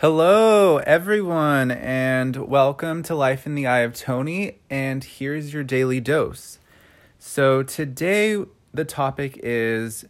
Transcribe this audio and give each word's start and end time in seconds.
Hello, 0.00 0.76
everyone, 0.76 1.70
and 1.70 2.36
welcome 2.36 3.02
to 3.04 3.14
Life 3.14 3.46
in 3.46 3.54
the 3.54 3.66
Eye 3.66 3.78
of 3.78 3.94
Tony. 3.94 4.58
And 4.68 5.02
here's 5.02 5.54
your 5.54 5.64
daily 5.64 6.00
dose. 6.00 6.58
So, 7.18 7.62
today 7.62 8.44
the 8.74 8.84
topic 8.84 9.40
is 9.42 10.04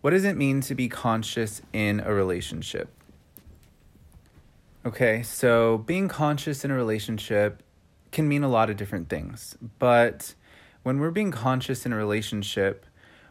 what 0.00 0.12
does 0.12 0.24
it 0.24 0.38
mean 0.38 0.62
to 0.62 0.74
be 0.74 0.88
conscious 0.88 1.60
in 1.74 2.00
a 2.00 2.14
relationship? 2.14 2.88
Okay, 4.86 5.22
so 5.22 5.76
being 5.76 6.08
conscious 6.08 6.64
in 6.64 6.70
a 6.70 6.74
relationship 6.74 7.62
can 8.10 8.28
mean 8.28 8.42
a 8.42 8.48
lot 8.48 8.70
of 8.70 8.78
different 8.78 9.10
things, 9.10 9.58
but 9.78 10.34
when 10.84 11.00
we're 11.00 11.10
being 11.10 11.32
conscious 11.32 11.84
in 11.84 11.92
a 11.92 11.96
relationship, 11.96 12.86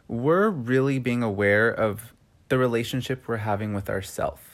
we're 0.07 0.52
really 0.52 1.00
being 1.00 1.23
aware 1.23 1.68
of 1.68 2.14
the 2.50 2.59
relationship 2.59 3.27
we're 3.27 3.38
having 3.38 3.73
with 3.73 3.89
ourselves 3.89 4.46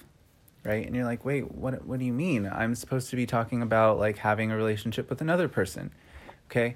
right? 0.63 0.85
And 0.85 0.95
you're 0.95 1.05
like, 1.05 1.25
wait, 1.25 1.51
what? 1.51 1.85
What 1.85 1.99
do 1.99 2.05
you 2.05 2.13
mean? 2.13 2.49
I'm 2.51 2.75
supposed 2.75 3.09
to 3.09 3.15
be 3.15 3.25
talking 3.25 3.61
about 3.61 3.99
like 3.99 4.19
having 4.19 4.51
a 4.51 4.55
relationship 4.55 5.09
with 5.09 5.21
another 5.21 5.47
person, 5.47 5.91
okay? 6.49 6.75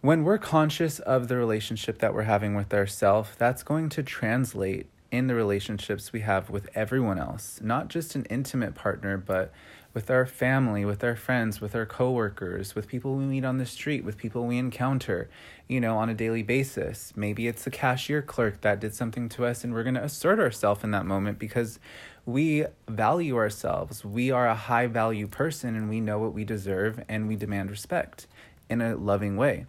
When 0.00 0.24
we're 0.24 0.38
conscious 0.38 0.98
of 0.98 1.28
the 1.28 1.36
relationship 1.36 1.98
that 1.98 2.14
we're 2.14 2.22
having 2.22 2.54
with 2.54 2.74
ourselves, 2.74 3.30
that's 3.38 3.62
going 3.62 3.88
to 3.90 4.02
translate 4.02 4.86
in 5.12 5.26
the 5.26 5.34
relationships 5.34 6.12
we 6.12 6.20
have 6.20 6.48
with 6.50 6.68
everyone 6.74 7.18
else, 7.18 7.60
not 7.62 7.88
just 7.88 8.14
an 8.14 8.24
intimate 8.24 8.74
partner, 8.74 9.18
but 9.18 9.52
with 9.94 10.10
our 10.10 10.24
family, 10.24 10.84
with 10.84 11.04
our 11.04 11.14
friends, 11.14 11.60
with 11.60 11.74
our 11.74 11.84
coworkers, 11.84 12.74
with 12.74 12.88
people 12.88 13.14
we 13.16 13.24
meet 13.24 13.44
on 13.44 13.58
the 13.58 13.66
street, 13.66 14.04
with 14.04 14.16
people 14.16 14.46
we 14.46 14.56
encounter, 14.56 15.28
you 15.68 15.80
know, 15.80 15.98
on 15.98 16.08
a 16.08 16.14
daily 16.14 16.42
basis. 16.42 17.12
Maybe 17.14 17.46
it's 17.46 17.64
the 17.64 17.70
cashier 17.70 18.22
clerk 18.22 18.62
that 18.62 18.80
did 18.80 18.94
something 18.94 19.28
to 19.30 19.44
us 19.44 19.64
and 19.64 19.74
we're 19.74 19.82
going 19.82 19.96
to 19.96 20.02
assert 20.02 20.40
ourselves 20.40 20.82
in 20.82 20.92
that 20.92 21.04
moment 21.04 21.38
because 21.38 21.78
we 22.24 22.66
value 22.88 23.36
ourselves. 23.36 24.04
We 24.04 24.30
are 24.30 24.46
a 24.46 24.54
high 24.54 24.86
value 24.86 25.26
person 25.26 25.74
and 25.74 25.88
we 25.88 26.00
know 26.00 26.18
what 26.18 26.32
we 26.32 26.44
deserve 26.44 27.02
and 27.08 27.26
we 27.28 27.36
demand 27.36 27.70
respect 27.70 28.26
in 28.70 28.80
a 28.80 28.96
loving 28.96 29.36
way. 29.36 29.66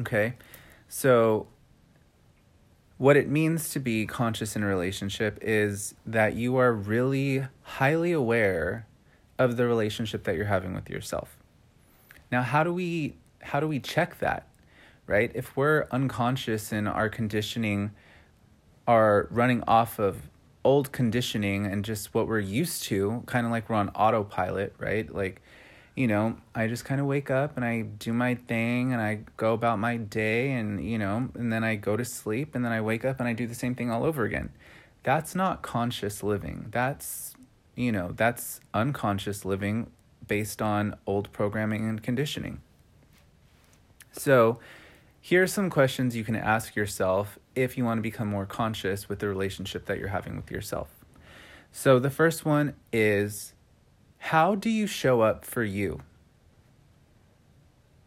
Okay? 0.00 0.34
So 0.88 1.46
what 2.98 3.16
it 3.16 3.28
means 3.28 3.70
to 3.70 3.80
be 3.80 4.06
conscious 4.06 4.54
in 4.54 4.62
a 4.62 4.66
relationship 4.66 5.38
is 5.42 5.94
that 6.06 6.36
you 6.36 6.56
are 6.56 6.72
really 6.72 7.46
highly 7.62 8.12
aware 8.12 8.86
of 9.38 9.56
the 9.56 9.66
relationship 9.66 10.24
that 10.24 10.36
you're 10.36 10.44
having 10.44 10.74
with 10.74 10.88
yourself. 10.88 11.36
Now, 12.30 12.42
how 12.42 12.62
do 12.62 12.72
we 12.72 13.16
how 13.42 13.58
do 13.58 13.66
we 13.66 13.80
check 13.80 14.20
that? 14.20 14.46
Right? 15.06 15.32
If 15.34 15.56
we're 15.56 15.86
unconscious 15.90 16.70
and 16.70 16.88
our 16.88 17.08
conditioning 17.08 17.90
are 18.86 19.26
running 19.30 19.64
off 19.66 19.98
of 19.98 20.28
old 20.64 20.92
conditioning 20.92 21.66
and 21.66 21.84
just 21.84 22.14
what 22.14 22.28
we're 22.28 22.38
used 22.40 22.84
to, 22.84 23.22
kind 23.26 23.46
of 23.46 23.52
like 23.52 23.68
we're 23.68 23.76
on 23.76 23.88
autopilot, 23.90 24.74
right? 24.78 25.12
Like 25.12 25.42
you 25.94 26.06
know, 26.06 26.36
I 26.54 26.68
just 26.68 26.84
kind 26.84 27.00
of 27.00 27.06
wake 27.06 27.30
up 27.30 27.56
and 27.56 27.64
I 27.64 27.82
do 27.82 28.12
my 28.12 28.34
thing 28.34 28.92
and 28.92 29.02
I 29.02 29.20
go 29.36 29.52
about 29.52 29.78
my 29.78 29.98
day 29.98 30.52
and, 30.52 30.82
you 30.82 30.98
know, 30.98 31.28
and 31.34 31.52
then 31.52 31.64
I 31.64 31.74
go 31.74 31.96
to 31.96 32.04
sleep 32.04 32.54
and 32.54 32.64
then 32.64 32.72
I 32.72 32.80
wake 32.80 33.04
up 33.04 33.20
and 33.20 33.28
I 33.28 33.34
do 33.34 33.46
the 33.46 33.54
same 33.54 33.74
thing 33.74 33.90
all 33.90 34.04
over 34.04 34.24
again. 34.24 34.50
That's 35.02 35.34
not 35.34 35.60
conscious 35.60 36.22
living. 36.22 36.68
That's, 36.70 37.34
you 37.74 37.92
know, 37.92 38.12
that's 38.16 38.60
unconscious 38.72 39.44
living 39.44 39.90
based 40.26 40.62
on 40.62 40.96
old 41.06 41.30
programming 41.32 41.88
and 41.88 42.02
conditioning. 42.02 42.62
So, 44.12 44.58
here 45.20 45.42
are 45.42 45.46
some 45.46 45.70
questions 45.70 46.16
you 46.16 46.24
can 46.24 46.36
ask 46.36 46.74
yourself 46.74 47.38
if 47.54 47.76
you 47.76 47.84
want 47.84 47.98
to 47.98 48.02
become 48.02 48.28
more 48.28 48.46
conscious 48.46 49.08
with 49.08 49.18
the 49.18 49.28
relationship 49.28 49.86
that 49.86 49.98
you're 49.98 50.08
having 50.08 50.36
with 50.36 50.50
yourself. 50.50 50.88
So, 51.70 51.98
the 51.98 52.10
first 52.10 52.44
one 52.44 52.74
is 52.92 53.54
how 54.18 54.54
do 54.54 54.70
you 54.70 54.86
show 54.86 55.22
up 55.22 55.44
for 55.44 55.64
you? 55.64 56.00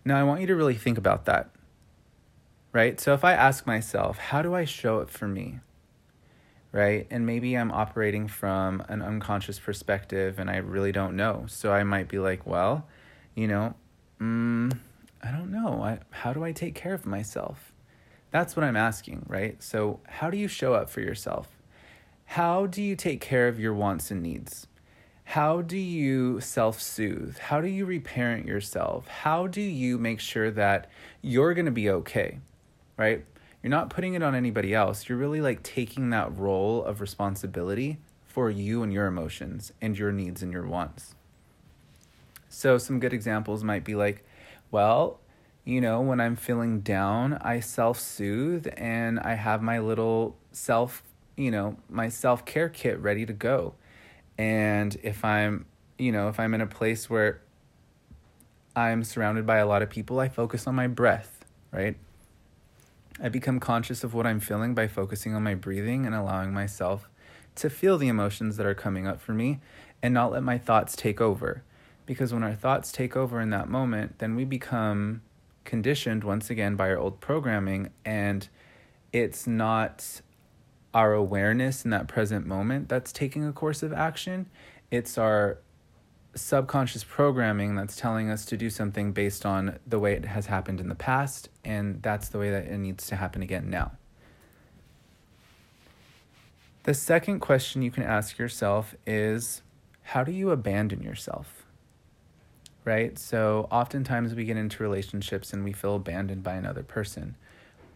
Now, 0.04 0.20
I 0.20 0.24
want 0.24 0.42
you 0.42 0.48
to 0.48 0.56
really 0.56 0.76
think 0.76 0.98
about 0.98 1.26
that, 1.26 1.50
right? 2.72 3.00
So, 3.00 3.14
if 3.14 3.24
I 3.24 3.34
ask 3.34 3.66
myself, 3.66 4.18
how 4.18 4.42
do 4.42 4.54
I 4.54 4.66
show 4.66 5.00
up 5.00 5.10
for 5.10 5.28
me? 5.28 5.60
Right? 6.72 7.08
And 7.10 7.26
maybe 7.26 7.56
I'm 7.56 7.72
operating 7.72 8.28
from 8.28 8.84
an 8.88 9.02
unconscious 9.02 9.60
perspective 9.60 10.40
and 10.40 10.50
I 10.50 10.58
really 10.58 10.92
don't 10.92 11.16
know. 11.16 11.46
So, 11.48 11.72
I 11.72 11.84
might 11.84 12.08
be 12.08 12.20
like, 12.20 12.46
well, 12.46 12.88
you 13.34 13.48
know, 13.48 13.76
mm, 14.22 14.78
I 15.24 15.32
don't 15.32 15.52
know. 15.52 15.82
I, 15.82 16.00
how 16.12 16.34
do 16.34 16.44
I 16.44 16.52
take 16.52 16.76
care 16.76 16.94
of 16.94 17.06
myself? 17.06 17.74
That's 18.36 18.58
what 18.58 18.66
I'm 18.66 18.76
asking, 18.76 19.26
right? 19.30 19.64
So, 19.64 20.02
how 20.06 20.30
do 20.30 20.36
you 20.38 20.50
show 20.50 20.74
up 20.74 20.90
for 20.90 21.00
yourself? 21.00 21.48
How 22.26 22.66
do 22.66 22.82
you 22.82 22.98
take 22.98 23.22
care 23.22 23.48
of 23.48 23.62
your 23.62 23.74
wants 23.74 24.12
and 24.12 24.22
needs? 24.22 24.68
how 25.26 25.62
do 25.62 25.78
you 25.78 26.40
self 26.42 26.82
soothe? 26.82 27.38
How 27.38 27.62
do 27.62 27.68
you 27.68 27.86
reparent 27.86 28.46
yourself? 28.46 29.08
How 29.08 29.48
do 29.48 29.62
you 29.62 29.98
make 29.98 30.20
sure 30.20 30.52
that 30.52 30.90
you're 31.22 31.54
going 31.54 31.66
to 31.66 31.72
be 31.72 31.90
okay? 31.90 32.40
Right? 32.98 33.24
You're 33.64 33.72
not 33.72 33.90
putting 33.90 34.16
it 34.16 34.22
on 34.22 34.36
anybody 34.36 34.74
else. 34.74 35.08
You're 35.08 35.18
really 35.18 35.42
like 35.42 35.64
taking 35.64 36.10
that 36.10 36.38
role 36.38 36.84
of 36.84 37.00
responsibility 37.00 38.00
for 38.28 38.50
you 38.50 38.84
and 38.84 38.92
your 38.92 39.08
emotions 39.08 39.72
and 39.82 39.98
your 39.98 40.12
needs 40.12 40.44
and 40.44 40.52
your 40.52 40.68
wants. 40.68 41.16
So, 42.50 42.78
some 42.78 43.00
good 43.00 43.14
examples 43.14 43.64
might 43.64 43.86
be 43.86 43.96
like, 43.96 44.26
well, 44.72 45.22
you 45.66 45.82
know, 45.82 46.00
when 46.02 46.22
I'm 46.22 46.36
feeling 46.36 46.80
down, 46.80 47.34
I 47.42 47.60
self 47.60 48.00
soothe 48.00 48.68
and 48.78 49.20
I 49.20 49.34
have 49.34 49.62
my 49.62 49.80
little 49.80 50.38
self, 50.52 51.04
you 51.36 51.52
know, 51.52 51.78
my 51.90 52.08
self 52.08 52.46
care 52.46 52.70
kit 52.70 53.00
ready 53.00 53.26
to 53.26 53.34
go 53.34 53.74
and 54.38 54.98
if 55.02 55.24
I'm, 55.24 55.66
you 55.98 56.12
know, 56.12 56.28
if 56.28 56.40
I'm 56.40 56.54
in 56.54 56.62
a 56.62 56.68
place 56.68 57.10
where 57.10 57.42
I'm 58.76 59.04
surrounded 59.04 59.46
by 59.46 59.58
a 59.58 59.68
lot 59.68 59.82
of 59.82 59.90
people, 59.90 60.20
I 60.20 60.28
focus 60.28 60.68
on 60.68 60.76
my 60.76 60.88
breath, 60.88 61.46
right? 61.72 61.96
I 63.22 63.30
become 63.30 63.60
conscious 63.62 64.04
of 64.04 64.14
what 64.14 64.28
I'm 64.28 64.42
feeling 64.42 64.76
by 64.76 64.88
focusing 64.88 65.34
on 65.34 65.44
my 65.44 65.56
breathing 65.56 66.06
and 66.06 66.14
allowing 66.14 66.54
myself 66.54 67.08
to 67.56 67.70
feel 67.70 67.98
the 67.98 68.10
emotions 68.10 68.58
that 68.58 68.66
are 68.66 68.76
coming 68.76 69.08
up 69.08 69.22
for 69.22 69.34
me 69.34 69.62
and 70.04 70.14
not 70.14 70.34
let 70.34 70.44
my 70.44 70.58
thoughts 70.58 70.98
take 70.98 71.22
over. 71.22 71.64
Because 72.06 72.34
when 72.34 72.44
our 72.44 72.54
thoughts 72.54 72.92
take 72.92 73.16
over 73.16 73.40
in 73.40 73.52
that 73.52 73.70
moment, 73.70 74.20
then 74.20 74.36
we 74.36 74.44
become 74.44 75.22
conditioned 75.66 76.24
once 76.24 76.50
again 76.50 76.76
by 76.76 76.90
our 76.90 76.98
old 76.98 77.20
programming 77.20 77.90
and 78.06 78.48
it's 79.12 79.46
not 79.48 80.22
our 80.94 81.14
awareness 81.14 81.84
in 81.84 81.92
that 81.92 82.08
present 82.08 82.46
moment 82.46 82.88
that's 82.88 83.12
taking 83.12 83.46
a 83.46 83.52
course 83.52 83.84
of 83.84 83.92
action. 83.92 84.50
It's 84.92 85.18
our 85.18 85.60
subconscious 86.36 87.04
programming 87.04 87.76
that's 87.76 87.96
telling 87.96 88.30
us 88.30 88.46
to 88.46 88.58
do 88.58 88.70
something 88.70 89.12
based 89.12 89.46
on 89.46 89.80
the 89.88 90.00
way 90.00 90.14
it 90.14 90.26
has 90.26 90.46
happened 90.46 90.80
in 90.80 90.90
the 90.90 90.96
past, 90.96 91.50
and 91.64 92.02
that's 92.02 92.30
the 92.30 92.38
way 92.38 92.52
that 92.52 92.66
it 92.66 92.78
needs 92.78 93.08
to 93.08 93.16
happen 93.16 93.42
again 93.42 93.70
now. 93.70 93.92
The 96.84 96.94
second 96.94 97.40
question 97.40 97.82
you 97.82 97.92
can 97.92 98.04
ask 98.04 98.38
yourself 98.38 98.96
is 99.08 99.64
how 100.04 100.24
do 100.24 100.32
you 100.32 100.52
abandon 100.52 101.02
yourself? 101.02 101.65
Right? 102.86 103.18
So, 103.20 103.68
oftentimes 103.72 104.36
we 104.36 104.46
get 104.46 104.58
into 104.58 104.84
relationships 104.84 105.52
and 105.52 105.64
we 105.64 105.74
feel 105.74 105.96
abandoned 105.96 106.44
by 106.44 106.54
another 106.54 106.84
person. 106.84 107.36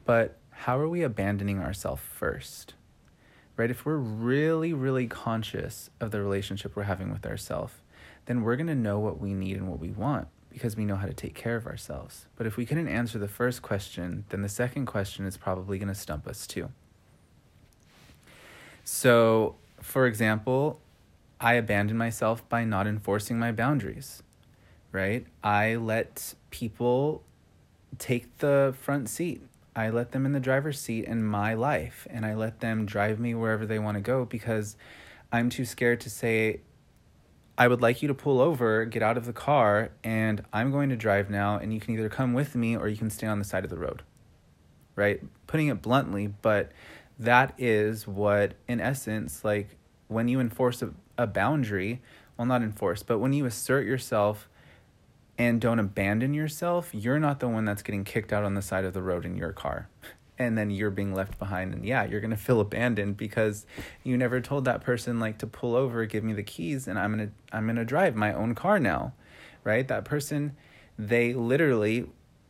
But 0.03 0.37
how 0.49 0.77
are 0.79 0.89
we 0.89 1.03
abandoning 1.03 1.59
ourselves 1.59 2.01
first? 2.01 2.73
right? 3.59 3.69
If 3.69 3.85
we're 3.85 3.97
really, 3.97 4.71
really 4.71 5.05
conscious 5.05 5.89
of 5.99 6.11
the 6.11 6.21
relationship 6.21 6.77
we're 6.77 6.83
having 6.83 7.11
with 7.11 7.25
ourselves, 7.25 7.73
then 8.25 8.41
we're 8.41 8.55
going 8.55 8.67
to 8.67 8.75
know 8.75 8.99
what 8.99 9.19
we 9.19 9.33
need 9.33 9.57
and 9.57 9.67
what 9.67 9.79
we 9.79 9.89
want 9.89 10.29
because 10.49 10.77
we 10.77 10.85
know 10.85 10.95
how 10.95 11.05
to 11.05 11.13
take 11.13 11.35
care 11.35 11.57
of 11.57 11.67
ourselves. 11.67 12.25
But 12.37 12.47
if 12.47 12.55
we 12.55 12.65
couldn't 12.65 12.87
answer 12.87 13.19
the 13.19 13.27
first 13.27 13.61
question, 13.61 14.23
then 14.29 14.43
the 14.43 14.49
second 14.49 14.85
question 14.85 15.25
is 15.25 15.35
probably 15.35 15.77
going 15.77 15.89
to 15.89 15.95
stump 15.95 16.25
us 16.25 16.47
too. 16.47 16.69
So, 18.85 19.55
for 19.81 20.07
example, 20.07 20.79
I 21.41 21.55
abandon 21.55 21.97
myself 21.97 22.47
by 22.47 22.63
not 22.63 22.87
enforcing 22.87 23.37
my 23.37 23.51
boundaries, 23.51 24.23
right? 24.91 25.25
I 25.43 25.75
let 25.75 26.33
people 26.49 27.23
take 27.97 28.37
the 28.37 28.73
front 28.79 29.09
seat 29.09 29.41
I 29.79 29.89
let 29.89 30.11
them 30.11 30.25
in 30.25 30.33
the 30.33 30.41
driver's 30.41 30.77
seat 30.77 31.05
in 31.05 31.23
my 31.23 31.53
life 31.53 32.05
and 32.09 32.25
I 32.25 32.33
let 32.35 32.59
them 32.59 32.85
drive 32.85 33.17
me 33.17 33.33
wherever 33.33 33.65
they 33.65 33.79
want 33.79 33.95
to 33.95 34.01
go 34.01 34.25
because 34.25 34.75
I'm 35.31 35.49
too 35.49 35.63
scared 35.63 36.01
to 36.01 36.09
say, 36.09 36.59
I 37.57 37.69
would 37.69 37.81
like 37.81 38.01
you 38.01 38.09
to 38.09 38.13
pull 38.13 38.41
over, 38.41 38.83
get 38.83 39.01
out 39.01 39.15
of 39.15 39.25
the 39.25 39.31
car, 39.31 39.91
and 40.03 40.43
I'm 40.51 40.71
going 40.71 40.89
to 40.89 40.97
drive 40.97 41.29
now, 41.29 41.57
and 41.57 41.73
you 41.73 41.79
can 41.79 41.93
either 41.93 42.09
come 42.09 42.33
with 42.33 42.55
me 42.55 42.75
or 42.75 42.89
you 42.89 42.97
can 42.97 43.09
stay 43.09 43.27
on 43.27 43.39
the 43.39 43.45
side 43.45 43.63
of 43.63 43.69
the 43.69 43.77
road. 43.77 44.01
Right? 44.97 45.21
Putting 45.47 45.67
it 45.67 45.81
bluntly, 45.81 46.27
but 46.27 46.71
that 47.17 47.53
is 47.57 48.05
what, 48.05 48.55
in 48.67 48.81
essence, 48.81 49.45
like 49.45 49.77
when 50.09 50.27
you 50.27 50.41
enforce 50.41 50.81
a, 50.81 50.91
a 51.17 51.27
boundary, 51.27 52.01
well, 52.37 52.47
not 52.47 52.61
enforce, 52.61 53.01
but 53.01 53.19
when 53.19 53.31
you 53.31 53.45
assert 53.45 53.85
yourself 53.85 54.49
and 55.39 55.59
don't 55.59 55.79
abandon 55.79 56.35
yourself, 56.35 56.91
you're 56.93 57.19
not 57.19 57.39
the 57.39 57.47
one 57.47 57.65
that's 57.65 57.81
getting 57.81 58.03
kicked 58.03 58.31
out 58.31 58.43
on 58.43 58.53
the 58.53 58.61
side 58.61 58.85
of 58.85 58.93
the 58.93 59.01
road 59.01 59.25
in 59.25 59.35
your 59.35 59.53
car. 59.53 59.89
and 60.37 60.57
then 60.57 60.71
you're 60.71 60.89
being 60.91 61.13
left 61.13 61.37
behind. 61.39 61.73
And 61.73 61.83
yeah 61.83 62.05
you're 62.05 62.21
going 62.21 62.31
to 62.31 62.37
feel 62.37 62.61
abandoned 62.61 63.17
because 63.17 63.65
you 64.03 64.15
never 64.15 64.39
told 64.39 64.65
that 64.65 64.81
person 64.81 65.19
like 65.19 65.39
to 65.39 65.47
pull 65.47 65.75
over 65.75 66.05
give 66.05 66.23
me 66.23 66.31
the 66.31 66.43
keys 66.43 66.87
and 66.87 66.97
i'm 66.97 67.13
going 67.13 67.27
to 67.27 67.33
i'm 67.55 67.65
going 67.65 67.75
to 67.75 67.83
drive 67.83 68.15
my 68.15 68.31
own 68.31 68.55
car 68.55 68.79
now 68.79 69.13
right? 69.63 69.87
That 69.87 70.03
person 70.05 70.55
they 70.97 71.33
literally 71.33 72.07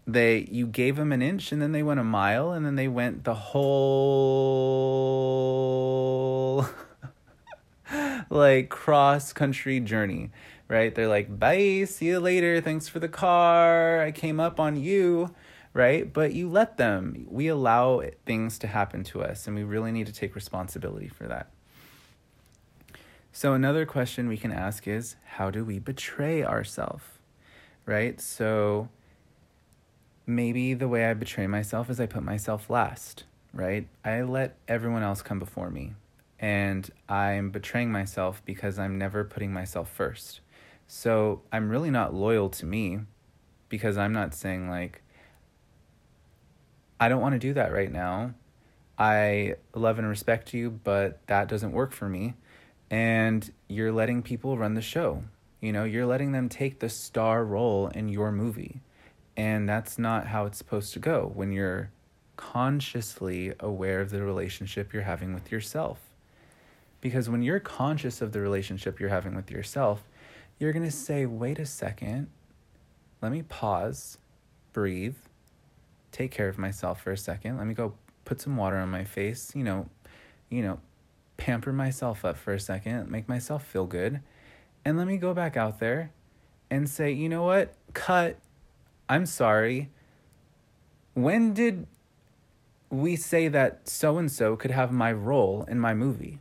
they 0.07 0.47
you 0.49 0.65
gave 0.65 0.95
them 0.95 1.11
an 1.11 1.21
inch 1.21 1.51
and 1.51 1.61
then 1.61 1.71
they 1.71 1.83
went 1.83 1.99
a 1.99 2.03
mile 2.03 2.51
and 2.51 2.65
then 2.65 2.75
they 2.75 2.87
went 2.87 3.25
the 3.25 3.35
whole 3.35 3.65
like 8.29 8.69
cross 8.69 9.33
country 9.33 9.79
journey 9.79 10.31
right 10.69 10.95
they're 10.95 11.09
like 11.09 11.37
bye 11.37 11.83
see 11.85 12.07
you 12.07 12.19
later 12.19 12.61
thanks 12.61 12.87
for 12.87 12.99
the 12.99 13.09
car 13.09 14.01
i 14.01 14.11
came 14.11 14.39
up 14.39 14.57
on 14.59 14.77
you 14.77 15.33
right 15.73 16.13
but 16.13 16.33
you 16.33 16.49
let 16.49 16.77
them 16.77 17.27
we 17.29 17.47
allow 17.47 18.01
things 18.25 18.57
to 18.57 18.67
happen 18.67 19.03
to 19.03 19.21
us 19.21 19.45
and 19.45 19.55
we 19.55 19.63
really 19.63 19.91
need 19.91 20.07
to 20.07 20.13
take 20.13 20.33
responsibility 20.35 21.09
for 21.09 21.27
that 21.27 21.49
so 23.33 23.53
another 23.53 23.85
question 23.85 24.29
we 24.29 24.37
can 24.37 24.53
ask 24.53 24.87
is 24.87 25.17
how 25.35 25.51
do 25.51 25.65
we 25.65 25.79
betray 25.79 26.43
ourselves 26.43 27.03
right 27.85 28.21
so 28.21 28.87
maybe 30.29 30.75
the 30.75 30.87
way 30.87 31.05
I 31.05 31.13
betray 31.13 31.47
myself 31.47 31.89
is 31.89 31.99
I 31.99 32.05
put 32.05 32.23
myself 32.23 32.69
last, 32.69 33.23
right? 33.53 33.87
I 34.05 34.21
let 34.21 34.55
everyone 34.67 35.03
else 35.03 35.21
come 35.21 35.39
before 35.39 35.69
me. 35.69 35.93
And 36.39 36.89
I'm 37.09 37.49
betraying 37.49 37.91
myself 37.91 38.41
because 38.45 38.79
I'm 38.79 38.97
never 38.97 39.25
putting 39.25 39.51
myself 39.51 39.89
first. 39.89 40.39
So 40.91 41.43
I'm 41.51 41.69
really 41.69 41.91
not 41.91 42.15
loyal 42.15 42.49
to 42.49 42.65
me 42.65 43.01
because 43.69 43.95
I'm 43.95 44.11
not 44.11 44.33
saying, 44.33 44.71
like, 44.71 45.03
I 46.99 47.09
don't 47.09 47.21
want 47.21 47.33
to 47.33 47.39
do 47.39 47.53
that 47.53 47.71
right 47.71 47.91
now. 47.91 48.33
I 48.97 49.57
love 49.75 49.99
and 49.99 50.09
respect 50.09 50.51
you, 50.51 50.71
but 50.71 51.25
that 51.27 51.47
doesn't 51.47 51.73
work 51.73 51.91
for 51.91 52.09
me. 52.09 52.33
And 52.89 53.53
you're 53.67 53.91
letting 53.91 54.23
people 54.23 54.57
run 54.57 54.73
the 54.73 54.81
show. 54.81 55.23
You 55.61 55.71
know, 55.71 55.83
you're 55.83 56.07
letting 56.07 56.31
them 56.31 56.49
take 56.49 56.79
the 56.79 56.89
star 56.89 57.45
role 57.45 57.89
in 57.89 58.09
your 58.09 58.31
movie 58.31 58.81
and 59.37 59.69
that's 59.69 59.99
not 59.99 60.25
how 60.25 60.47
it's 60.47 60.57
supposed 60.57 60.91
to 60.93 60.99
go 60.99 61.31
when 61.35 61.51
you're 61.51 61.91
consciously 62.35 63.53
aware 63.59 64.01
of 64.01 64.09
the 64.09 64.23
relationship 64.23 64.91
you're 64.91 65.03
having 65.03 65.35
with 65.35 65.51
yourself. 65.51 65.99
Because 66.99 67.29
when 67.29 67.43
you're 67.43 67.59
conscious 67.59 68.21
of 68.23 68.31
the 68.31 68.41
relationship 68.41 68.99
you're 68.99 69.09
having 69.09 69.35
with 69.35 69.51
yourself, 69.51 70.03
you're 70.59 70.73
going 70.73 70.85
to 70.85 70.91
say, 70.91 71.25
wait 71.25 71.57
a 71.57 71.65
second, 71.65 72.27
let 73.21 73.31
me 73.31 73.41
pause, 73.43 74.17
breathe, 74.73 75.15
take 76.11 76.31
care 76.31 76.49
of 76.49 76.57
myself 76.57 77.01
for 77.01 77.11
a 77.11 77.17
second. 77.17 77.57
Let 77.57 77.65
me 77.67 77.73
go 77.73 77.93
put 78.25 78.41
some 78.41 78.57
water 78.57 78.77
on 78.77 78.89
my 78.89 79.03
face, 79.03 79.53
you 79.55 79.63
know, 79.63 79.89
you 80.49 80.61
know, 80.61 80.79
pamper 81.37 81.73
myself 81.73 82.25
up 82.25 82.37
for 82.37 82.53
a 82.53 82.59
second, 82.59 83.09
make 83.09 83.27
myself 83.27 83.65
feel 83.65 83.85
good. 83.85 84.21
And 84.85 84.97
let 84.97 85.07
me 85.07 85.17
go 85.17 85.33
back 85.33 85.57
out 85.57 85.79
there 85.79 86.11
and 86.69 86.89
say, 86.89 87.11
you 87.11 87.29
know 87.29 87.43
what? 87.43 87.73
Cut 87.93 88.37
I'm 89.09 89.25
sorry. 89.25 89.89
When 91.15 91.53
did 91.55 91.87
we 92.91 93.15
say 93.15 93.47
that 93.47 93.89
so 93.89 94.19
and 94.19 94.31
so 94.31 94.55
could 94.55 94.69
have 94.69 94.91
my 94.91 95.11
role 95.11 95.65
in 95.67 95.79
my 95.79 95.95
movie? 95.95 96.39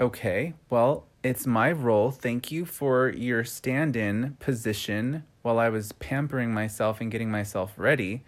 Okay, 0.00 0.54
well, 0.70 1.06
it's 1.22 1.46
my 1.46 1.70
role. 1.72 2.10
Thank 2.10 2.50
you 2.50 2.64
for 2.64 3.08
your 3.10 3.44
stand 3.44 3.96
in 3.96 4.36
position 4.40 5.24
while 5.42 5.58
I 5.58 5.68
was 5.68 5.92
pampering 5.92 6.52
myself 6.52 7.00
and 7.00 7.10
getting 7.10 7.30
myself 7.30 7.72
ready, 7.76 8.24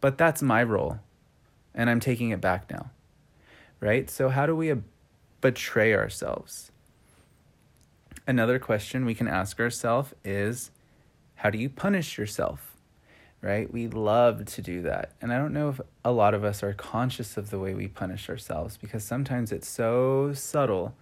but 0.00 0.18
that's 0.18 0.42
my 0.42 0.62
role, 0.62 0.98
and 1.74 1.90
I'm 1.90 2.00
taking 2.00 2.30
it 2.30 2.40
back 2.40 2.70
now. 2.70 2.90
Right? 3.80 4.08
So, 4.08 4.28
how 4.28 4.46
do 4.46 4.54
we 4.54 4.72
betray 5.40 5.94
ourselves? 5.94 6.70
Another 8.26 8.58
question 8.58 9.04
we 9.04 9.14
can 9.14 9.26
ask 9.26 9.58
ourselves 9.58 10.14
is 10.24 10.70
how 11.36 11.50
do 11.50 11.58
you 11.58 11.68
punish 11.68 12.16
yourself? 12.16 12.72
right? 13.42 13.70
We 13.70 13.88
love 13.88 14.44
to 14.44 14.62
do 14.62 14.82
that. 14.82 15.10
And 15.20 15.32
I 15.32 15.38
don't 15.38 15.52
know 15.52 15.68
if 15.68 15.80
a 16.04 16.12
lot 16.12 16.32
of 16.32 16.44
us 16.44 16.62
are 16.62 16.72
conscious 16.72 17.36
of 17.36 17.50
the 17.50 17.58
way 17.58 17.74
we 17.74 17.88
punish 17.88 18.30
ourselves 18.30 18.76
because 18.76 19.04
sometimes 19.04 19.50
it's 19.50 19.68
so 19.68 20.32
subtle 20.32 20.94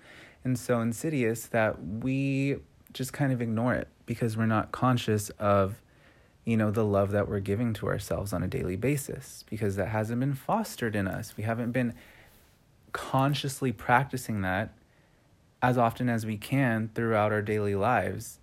and 0.44 0.58
so 0.58 0.81
insidious 0.81 1.46
that 1.46 1.82
we 1.82 2.56
just 2.92 3.12
kind 3.12 3.32
of 3.32 3.40
ignore 3.40 3.75
it 3.75 3.88
because 4.06 4.37
we're 4.37 4.46
not 4.46 4.72
conscious 4.72 5.31
of 5.31 5.81
you 6.44 6.56
know 6.56 6.70
the 6.70 6.84
love 6.84 7.12
that 7.12 7.28
we're 7.28 7.40
giving 7.40 7.72
to 7.75 7.87
ourselves 7.87 8.32
on 8.32 8.42
a 8.42 8.48
daily 8.48 8.76
basis 8.76 9.44
because 9.48 9.76
that 9.76 9.88
hasn't 9.88 10.20
been 10.20 10.34
fostered 10.34 10.96
in 10.96 11.06
us. 11.06 11.37
We 11.37 11.44
haven't 11.44 11.72
been 11.72 11.94
consciously 12.92 13.72
practicing 13.72 14.40
that 14.42 14.72
as 15.62 15.76
often 15.76 16.08
as 16.08 16.25
we 16.25 16.37
can 16.37 16.90
throughout 16.94 17.32
our 17.32 17.42
daily 17.42 17.75
lives. 17.75 18.38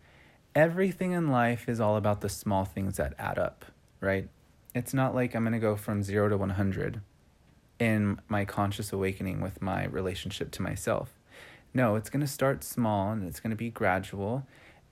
Everything 0.55 1.11
in 1.11 1.29
life 1.29 1.67
is 1.67 1.79
all 1.79 1.97
about 1.97 2.21
the 2.21 2.29
small 2.29 2.63
things 2.63 2.97
that 2.97 3.13
add 3.19 3.37
up 3.37 3.65
right? 3.99 4.27
It's 4.73 4.93
not 4.93 5.15
like 5.15 5.35
I'm 5.35 5.43
going 5.43 5.53
to 5.53 5.59
go 5.59 5.75
from 5.75 6.03
0 6.03 6.29
to 6.29 6.37
100 6.37 7.01
in 7.79 8.19
my 8.27 8.45
conscious 8.45 8.91
awakening 8.91 9.41
with 9.41 9.61
my 9.61 9.85
relationship 9.85 10.51
to 10.51 10.61
myself. 10.61 11.13
No, 11.73 11.95
it's 11.95 12.09
going 12.09 12.21
to 12.21 12.27
start 12.27 12.63
small 12.63 13.11
and 13.11 13.27
it's 13.27 13.39
going 13.39 13.51
to 13.51 13.57
be 13.57 13.69
gradual 13.69 14.47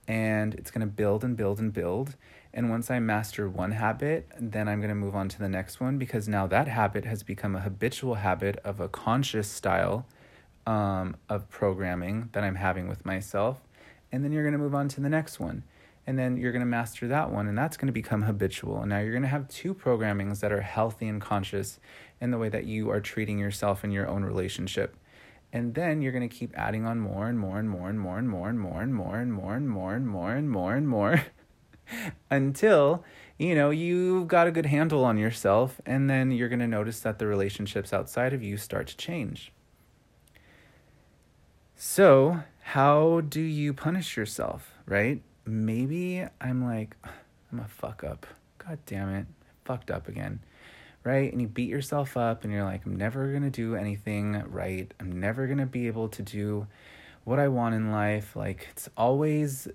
and 0.06 0.54
it's 0.54 0.70
going 0.70 0.86
to 0.86 0.92
build 0.92 1.24
and 1.24 1.36
build 1.36 1.58
and 1.58 1.72
build. 1.72 2.16
And 2.54 2.70
once 2.70 2.90
I 2.90 3.00
master 3.00 3.48
one 3.48 3.72
habit, 3.72 4.28
then 4.38 4.68
I'm 4.68 4.80
going 4.80 4.88
to 4.88 4.94
move 4.94 5.14
on 5.14 5.28
to 5.30 5.38
the 5.38 5.48
next 5.48 5.80
one 5.80 5.98
because 5.98 6.28
now 6.28 6.46
that 6.46 6.68
habit 6.68 7.04
has 7.04 7.22
become 7.22 7.56
a 7.56 7.60
habitual 7.60 8.14
habit 8.16 8.58
of 8.64 8.80
a 8.80 8.88
conscious 8.88 9.48
style 9.48 10.06
um, 10.66 11.16
of 11.28 11.48
programming 11.50 12.30
that 12.32 12.44
I'm 12.44 12.54
having 12.54 12.88
with 12.88 13.04
myself. 13.04 13.60
And 14.12 14.24
then 14.24 14.32
you're 14.32 14.44
going 14.44 14.52
to 14.52 14.58
move 14.58 14.74
on 14.74 14.88
to 14.88 15.00
the 15.00 15.08
next 15.08 15.40
one 15.40 15.64
and 16.06 16.18
then 16.18 16.36
you're 16.36 16.52
going 16.52 16.60
to 16.60 16.66
master 16.66 17.08
that 17.08 17.30
one 17.30 17.48
and 17.48 17.58
that's 17.58 17.76
going 17.76 17.88
to 17.88 17.92
become 17.92 18.22
habitual 18.22 18.80
and 18.80 18.90
now 18.90 19.00
you're 19.00 19.10
going 19.10 19.22
to 19.22 19.28
have 19.28 19.48
two 19.48 19.74
programmings 19.74 20.40
that 20.40 20.52
are 20.52 20.60
healthy 20.60 21.08
and 21.08 21.20
conscious 21.20 21.80
in 22.20 22.30
the 22.30 22.38
way 22.38 22.48
that 22.48 22.64
you 22.64 22.90
are 22.90 23.00
treating 23.00 23.38
yourself 23.38 23.84
in 23.84 23.90
your 23.90 24.06
own 24.08 24.24
relationship 24.24 24.96
and 25.56 25.74
then 25.74 26.02
you're 26.02 26.12
going 26.12 26.28
to 26.28 26.34
keep 26.34 26.52
adding 26.56 26.84
on 26.84 27.00
more 27.00 27.28
and 27.28 27.38
more 27.38 27.58
and 27.58 27.68
more 27.70 27.88
and 27.88 28.00
more 28.00 28.18
and 28.18 28.28
more 28.28 28.48
and 28.48 28.60
more 28.60 28.80
and 28.80 28.94
more 28.94 29.16
and 29.16 29.32
more 29.32 29.54
and 29.54 29.68
more 29.68 29.94
and 29.94 30.08
more 30.08 30.34
and 30.34 30.50
more 30.50 30.74
and 30.74 30.88
more 30.88 31.24
until 32.30 33.04
you 33.38 33.54
know 33.54 33.70
you've 33.70 34.28
got 34.28 34.46
a 34.46 34.50
good 34.50 34.66
handle 34.66 35.04
on 35.04 35.16
yourself 35.18 35.80
and 35.86 36.10
then 36.10 36.30
you're 36.30 36.48
going 36.48 36.58
to 36.58 36.66
notice 36.66 37.00
that 37.00 37.18
the 37.18 37.26
relationships 37.26 37.92
outside 37.92 38.32
of 38.32 38.42
you 38.42 38.56
start 38.56 38.86
to 38.86 38.96
change 38.96 39.52
so 41.74 42.40
how 42.60 43.20
do 43.20 43.40
you 43.40 43.72
punish 43.72 44.16
yourself 44.16 44.72
right 44.86 45.22
maybe 45.46 46.24
I'm 46.40 46.64
like, 46.64 46.96
I'm 47.52 47.60
a 47.60 47.68
fuck 47.68 48.04
up. 48.04 48.26
God 48.58 48.78
damn 48.86 49.08
it. 49.14 49.26
fucked 49.64 49.90
up 49.90 50.08
again. 50.08 50.40
Right? 51.06 51.30
And 51.30 51.40
you 51.40 51.46
beat 51.46 51.68
yourself 51.68 52.16
up 52.16 52.42
and 52.42 52.52
you're 52.52 52.64
like, 52.64 52.84
I'm 52.84 52.96
never 52.96 53.30
going 53.30 53.44
to 53.44 53.50
do 53.50 53.76
anything 53.76 54.42
right. 54.48 54.92
I'm 54.98 55.20
never 55.20 55.46
going 55.46 55.58
to 55.58 55.66
be 55.66 55.86
able 55.86 56.08
to 56.08 56.22
do 56.22 56.66
what 57.22 57.38
I 57.38 57.46
want 57.46 57.76
in 57.76 57.92
life. 57.92 58.34
Like, 58.34 58.66
it's 58.72 58.88
always, 58.96 59.68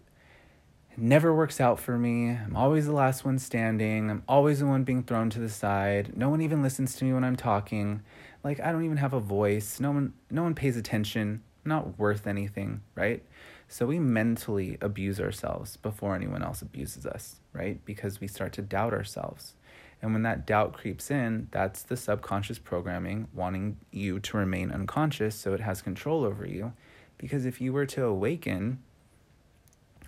never 0.97 1.33
works 1.33 1.61
out 1.61 1.79
for 1.79 1.97
me. 1.97 2.31
I'm 2.31 2.57
always 2.57 2.85
the 2.85 2.91
last 2.91 3.23
one 3.23 3.39
standing. 3.39 4.11
I'm 4.11 4.23
always 4.27 4.59
the 4.59 4.65
one 4.65 4.83
being 4.83 5.03
thrown 5.03 5.29
to 5.29 5.39
the 5.39 5.47
side. 5.47 6.17
No 6.17 6.27
one 6.27 6.41
even 6.41 6.61
listens 6.61 6.95
to 6.95 7.05
me 7.05 7.13
when 7.13 7.23
I'm 7.23 7.37
talking. 7.37 8.01
Like, 8.43 8.59
I 8.59 8.73
don't 8.73 8.83
even 8.83 8.97
have 8.97 9.13
a 9.13 9.21
voice. 9.21 9.79
No 9.79 9.91
one, 9.91 10.13
no 10.29 10.43
one 10.43 10.53
pays 10.53 10.75
attention. 10.75 11.43
Not 11.63 11.97
worth 11.97 12.27
anything, 12.27 12.81
right? 12.93 13.23
So 13.69 13.85
we 13.85 13.99
mentally 13.99 14.77
abuse 14.81 15.21
ourselves 15.21 15.77
before 15.77 16.13
anyone 16.13 16.43
else 16.43 16.61
abuses 16.61 17.05
us, 17.05 17.37
right? 17.53 17.79
Because 17.85 18.19
we 18.19 18.27
start 18.27 18.51
to 18.53 18.61
doubt 18.61 18.91
ourselves. 18.91 19.53
And 20.01 20.13
when 20.13 20.23
that 20.23 20.47
doubt 20.47 20.73
creeps 20.73 21.11
in, 21.11 21.47
that's 21.51 21.83
the 21.83 21.95
subconscious 21.95 22.57
programming 22.57 23.27
wanting 23.33 23.77
you 23.91 24.19
to 24.19 24.37
remain 24.37 24.71
unconscious 24.71 25.35
so 25.35 25.53
it 25.53 25.59
has 25.59 25.81
control 25.81 26.23
over 26.23 26.45
you. 26.45 26.73
Because 27.17 27.45
if 27.45 27.61
you 27.61 27.71
were 27.71 27.85
to 27.87 28.05
awaken 28.05 28.79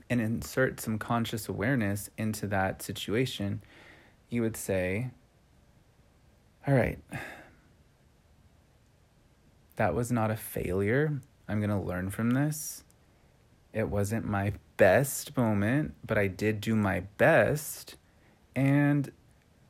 and 0.09 0.19
insert 0.19 0.79
some 0.79 0.97
conscious 0.97 1.47
awareness 1.47 2.09
into 2.17 2.47
that 2.47 2.81
situation, 2.81 3.61
you 4.29 4.41
would 4.41 4.57
say, 4.57 5.11
All 6.67 6.73
right, 6.73 6.97
that 9.75 9.93
was 9.93 10.11
not 10.11 10.31
a 10.31 10.35
failure. 10.35 11.21
I'm 11.47 11.59
going 11.59 11.69
to 11.69 11.77
learn 11.77 12.09
from 12.09 12.31
this. 12.31 12.83
It 13.73 13.89
wasn't 13.89 14.25
my 14.25 14.53
best 14.77 15.35
moment, 15.37 15.93
but 16.05 16.17
I 16.17 16.27
did 16.27 16.61
do 16.61 16.75
my 16.75 17.01
best. 17.17 17.95
And 18.55 19.11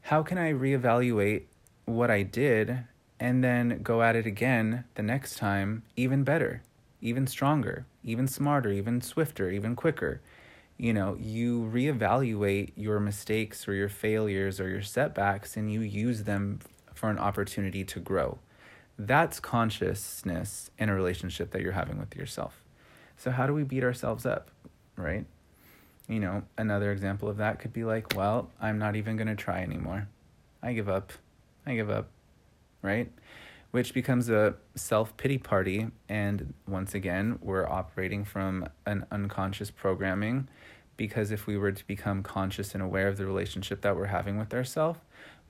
how 0.03 0.21
can 0.21 0.37
I 0.37 0.51
reevaluate 0.51 1.43
what 1.85 2.11
I 2.11 2.23
did 2.23 2.83
and 3.21 3.41
then 3.41 3.81
go 3.81 4.01
at 4.01 4.17
it 4.17 4.25
again 4.25 4.83
the 4.95 5.01
next 5.01 5.37
time 5.37 5.83
even 5.95 6.25
better, 6.25 6.61
even 6.99 7.25
stronger, 7.25 7.85
even 8.03 8.27
smarter, 8.27 8.69
even 8.69 8.99
swifter, 8.99 9.49
even 9.49 9.77
quicker? 9.77 10.19
You 10.77 10.91
know, 10.91 11.15
you 11.17 11.71
reevaluate 11.73 12.73
your 12.75 12.99
mistakes 12.99 13.65
or 13.65 13.73
your 13.73 13.87
failures 13.87 14.59
or 14.59 14.67
your 14.67 14.81
setbacks 14.81 15.55
and 15.55 15.71
you 15.71 15.79
use 15.79 16.23
them 16.23 16.59
for 16.93 17.09
an 17.09 17.17
opportunity 17.17 17.85
to 17.85 18.01
grow. 18.01 18.39
That's 18.99 19.39
consciousness 19.39 20.69
in 20.77 20.89
a 20.89 20.93
relationship 20.93 21.51
that 21.51 21.61
you're 21.61 21.71
having 21.71 21.97
with 21.97 22.13
yourself. 22.13 22.61
So, 23.15 23.31
how 23.31 23.47
do 23.47 23.53
we 23.53 23.63
beat 23.63 23.85
ourselves 23.85 24.25
up, 24.25 24.51
right? 24.97 25.25
You 26.07 26.19
know, 26.19 26.43
another 26.57 26.91
example 26.91 27.29
of 27.29 27.37
that 27.37 27.59
could 27.59 27.71
be 27.71 27.85
like, 27.85 28.15
well, 28.15 28.49
I'm 28.61 28.77
not 28.77 28.95
even 28.95 29.15
going 29.15 29.27
to 29.27 29.35
try 29.35 29.61
anymore. 29.61 30.07
I 30.61 30.73
give 30.73 30.89
up. 30.89 31.13
I 31.65 31.75
give 31.75 31.89
up, 31.89 32.09
right? 32.81 33.11
Which 33.71 33.93
becomes 33.93 34.29
a 34.29 34.55
self 34.75 35.15
pity 35.17 35.37
party. 35.37 35.87
And 36.09 36.53
once 36.67 36.93
again, 36.93 37.39
we're 37.41 37.67
operating 37.67 38.25
from 38.25 38.67
an 38.85 39.05
unconscious 39.11 39.71
programming 39.71 40.49
because 40.97 41.31
if 41.31 41.47
we 41.47 41.57
were 41.57 41.71
to 41.71 41.87
become 41.87 42.21
conscious 42.21 42.73
and 42.73 42.83
aware 42.83 43.07
of 43.07 43.17
the 43.17 43.25
relationship 43.25 43.81
that 43.81 43.95
we're 43.95 44.05
having 44.07 44.37
with 44.37 44.53
ourselves, 44.53 44.99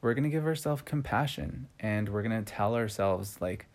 we're 0.02 0.14
going 0.14 0.24
to 0.24 0.30
give 0.30 0.46
ourselves 0.46 0.82
compassion 0.84 1.68
and 1.80 2.10
we're 2.10 2.24
going 2.24 2.44
to 2.44 2.54
tell 2.54 2.76
ourselves, 2.76 3.42
like, 3.42 3.68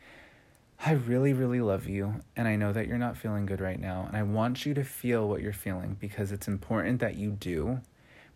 I 0.85 0.93
really, 0.93 1.33
really 1.33 1.61
love 1.61 1.89
you, 1.89 2.23
and 2.37 2.47
I 2.47 2.55
know 2.55 2.73
that 2.73 2.87
you're 2.87 2.99
not 2.99 3.17
feeling 3.17 3.47
good 3.47 3.61
right 3.61 3.81
now, 3.81 4.05
and 4.07 4.17
I 4.17 4.23
want 4.23 4.65
you 4.65 4.75
to 4.75 4.85
feel 4.85 5.29
what 5.29 5.43
you're 5.43 5.53
feeling 5.53 5.97
because 5.99 6.31
it's 6.31 6.47
important 6.47 7.01
that 7.01 7.17
you 7.17 7.33
do. 7.33 7.81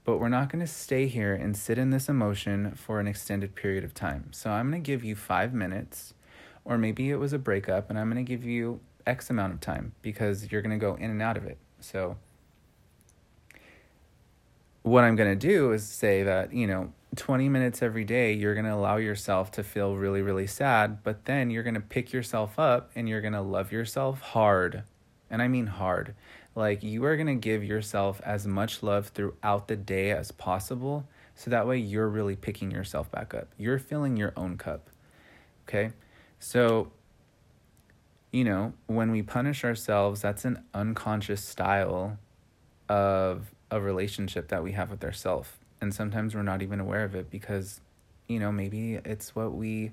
But 0.05 0.19
we're 0.19 0.29
not 0.29 0.51
going 0.51 0.65
to 0.65 0.71
stay 0.71 1.07
here 1.07 1.33
and 1.33 1.57
sit 1.57 1.79
in 1.79 1.91
this 1.91 2.09
emotion 2.09 2.73
for 2.75 2.99
an 2.99 3.07
extended 3.07 3.55
period 3.55 3.85
of 3.85 3.95
time. 3.95 4.33
So 4.33 4.51
I'm 4.51 4.69
going 4.71 4.83
to 4.83 4.87
give 4.87 5.05
you 5.05 5.15
five 5.15 5.55
minutes, 5.55 6.15
or 6.65 6.77
maybe 6.77 7.11
it 7.11 7.17
was 7.17 7.33
a 7.33 7.39
breakup, 7.39 7.89
and 7.89 7.97
I'm 7.97 8.11
going 8.11 8.25
to 8.25 8.29
give 8.29 8.45
you 8.45 8.81
X 9.07 9.31
amount 9.31 9.53
of 9.53 9.61
time 9.61 9.93
because 10.03 10.51
you're 10.51 10.63
going 10.63 10.79
to 10.79 10.85
go 10.85 10.97
in 10.97 11.11
and 11.11 11.23
out 11.23 11.37
of 11.37 11.45
it. 11.45 11.59
So, 11.79 12.17
what 14.83 15.05
I'm 15.05 15.17
going 15.17 15.31
to 15.31 15.37
do 15.37 15.73
is 15.73 15.87
say 15.87 16.23
that, 16.25 16.53
you 16.53 16.67
know, 16.67 16.93
20 17.17 17.49
minutes 17.49 17.83
every 17.83 18.05
day, 18.05 18.33
you're 18.33 18.55
going 18.55 18.67
to 18.67 18.75
allow 18.75 18.97
yourself 18.97 19.51
to 19.53 19.63
feel 19.63 19.97
really, 19.97 20.23
really 20.23 20.47
sad, 20.47 21.03
but 21.03 21.27
then 21.27 21.51
you're 21.51 21.63
going 21.63 21.75
to 21.75 21.81
pick 21.81 22.13
yourself 22.13 22.59
up 22.59 22.91
and 22.95 23.09
you're 23.09 23.21
going 23.21 23.35
to 23.35 23.43
love 23.43 23.71
yourself 23.71 24.21
hard. 24.21 24.83
And 25.31 25.43
I 25.43 25.49
mean 25.49 25.67
hard. 25.67 26.15
Like 26.55 26.83
you 26.83 27.05
are 27.05 27.17
going 27.17 27.27
to 27.29 27.35
give 27.35 27.65
yourself 27.65 28.21
as 28.25 28.47
much 28.47 28.83
love 28.83 29.09
throughout 29.09 29.69
the 29.69 29.77
day 29.77 30.11
as 30.11 30.33
possible. 30.33 31.07
So 31.35 31.51
that 31.51 31.67
way 31.67 31.79
you're 31.79 32.09
really 32.09 32.37
picking 32.37 32.71
yourself 32.71 33.11
back 33.11 33.35
up. 33.35 33.49
You're 33.59 33.79
filling 33.79 34.17
your 34.17 34.33
own 34.37 34.57
cup. 34.57 34.91
Okay. 35.69 35.93
So, 36.39 36.91
you 38.33 38.45
know, 38.45 38.73
when 38.87 39.11
we 39.11 39.23
punish 39.23 39.65
ourselves, 39.65 40.23
that's 40.23 40.45
an 40.45 40.63
unconscious 40.75 41.43
style 41.43 42.19
of 42.89 43.53
a 43.73 43.81
relationship 43.81 44.47
that 44.49 44.63
we 44.63 44.73
have 44.73 44.89
with 44.89 45.03
ourselves 45.03 45.49
and 45.81 45.93
sometimes 45.93 46.35
we're 46.35 46.43
not 46.43 46.63
even 46.63 46.79
aware 46.79 47.03
of 47.03 47.17
it 47.17 47.29
because 47.29 47.81
you 48.29 48.39
know 48.39 48.53
maybe 48.53 48.95
it's 49.05 49.35
what 49.35 49.53
we 49.53 49.91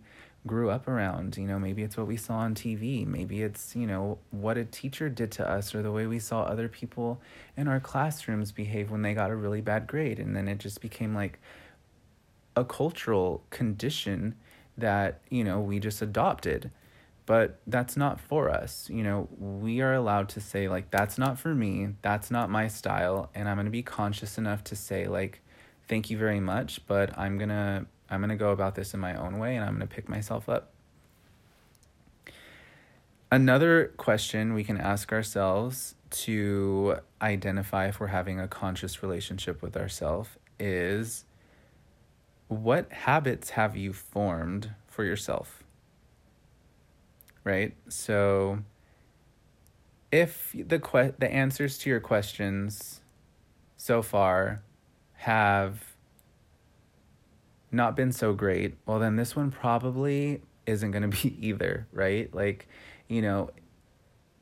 grew 0.48 0.70
up 0.70 0.88
around 0.88 1.36
you 1.36 1.46
know 1.46 1.60
maybe 1.60 1.84
it's 1.84 1.98
what 1.98 2.08
we 2.08 2.16
saw 2.16 2.36
on 2.36 2.56
TV 2.56 3.06
maybe 3.06 3.42
it's 3.42 3.76
you 3.76 3.86
know 3.86 4.18
what 4.32 4.58
a 4.58 4.64
teacher 4.64 5.10
did 5.10 5.32
to 5.32 5.48
us 5.50 5.76
or 5.76 5.82
the 5.82 5.92
way 5.92 6.06
we 6.06 6.20
saw 6.20 6.44
other 6.44 6.70
people 6.70 7.20
in 7.58 7.68
our 7.68 7.80
classrooms 7.80 8.52
behave 8.54 8.90
when 8.90 9.02
they 9.02 9.14
got 9.14 9.30
a 9.30 9.36
really 9.36 9.60
bad 9.60 9.86
grade. 9.86 10.18
And 10.18 10.34
then 10.34 10.48
it 10.48 10.60
just 10.60 10.80
became 10.80 11.14
like 11.14 11.40
a 12.56 12.64
cultural 12.64 13.44
condition 13.50 14.36
that 14.78 15.20
you 15.30 15.44
know 15.44 15.60
we 15.60 15.78
just 15.80 16.02
adopted 16.02 16.72
but 17.30 17.60
that's 17.68 17.96
not 17.96 18.20
for 18.20 18.50
us 18.50 18.90
you 18.90 19.04
know 19.04 19.30
we 19.38 19.82
are 19.82 19.94
allowed 19.94 20.28
to 20.28 20.42
say 20.42 20.68
like 20.68 20.90
that's 20.90 21.18
not 21.18 21.38
for 21.38 21.54
me 21.54 21.90
that's 22.02 22.32
not 22.32 22.50
my 22.50 22.68
style 22.68 23.30
and 23.36 23.48
i'm 23.48 23.56
going 23.56 23.66
to 23.66 23.72
be 23.72 23.84
conscious 23.84 24.40
enough 24.40 24.64
to 24.64 24.76
say 24.76 25.08
like 25.08 25.42
thank 25.90 26.12
you 26.12 26.18
very 26.18 26.40
much, 26.40 26.80
but 26.88 27.18
I'm 27.18 27.38
to 27.40 27.86
I'm 28.10 28.22
going 28.22 28.30
to 28.30 28.36
go 28.38 28.52
about 28.52 28.76
this 28.76 28.94
in 28.94 29.00
my 29.00 29.16
own 29.16 29.38
way 29.40 29.56
and 29.56 29.66
I'm 29.66 29.76
going 29.76 29.88
to 29.88 29.94
pick 29.94 30.08
myself 30.08 30.48
up. 30.48 30.72
Another 33.32 33.92
question 33.98 34.54
we 34.54 34.64
can 34.64 34.78
ask 34.78 35.12
ourselves 35.12 35.96
to 36.10 36.98
identify 37.22 37.88
if 37.88 38.00
we're 38.00 38.08
having 38.08 38.40
a 38.40 38.48
conscious 38.48 39.04
relationship 39.04 39.62
with 39.62 39.78
ourselves 39.78 40.30
is 40.60 41.26
what 42.48 42.92
habits 42.92 43.52
have 43.52 43.76
you 43.76 43.94
formed 43.94 44.72
for 44.88 45.04
yourself? 45.04 45.64
Right? 47.50 47.74
So 47.88 48.60
if 50.12 50.56
the 50.56 50.78
que- 50.78 51.16
the 51.18 51.32
answers 51.32 51.80
to 51.80 51.90
your 51.90 52.00
questions 52.00 53.02
so 53.76 54.04
far 54.04 54.62
have 55.14 55.96
not 57.72 57.96
been 57.96 58.12
so 58.12 58.34
great, 58.34 58.78
well, 58.86 59.00
then 59.00 59.16
this 59.16 59.36
one 59.36 59.50
probably 59.50 60.42
isn't 60.68 60.92
going 60.92 61.02
to 61.10 61.24
be 61.24 61.36
either, 61.48 61.88
right? 61.92 62.32
Like, 62.36 62.68
you 63.08 63.24
know, 63.24 63.50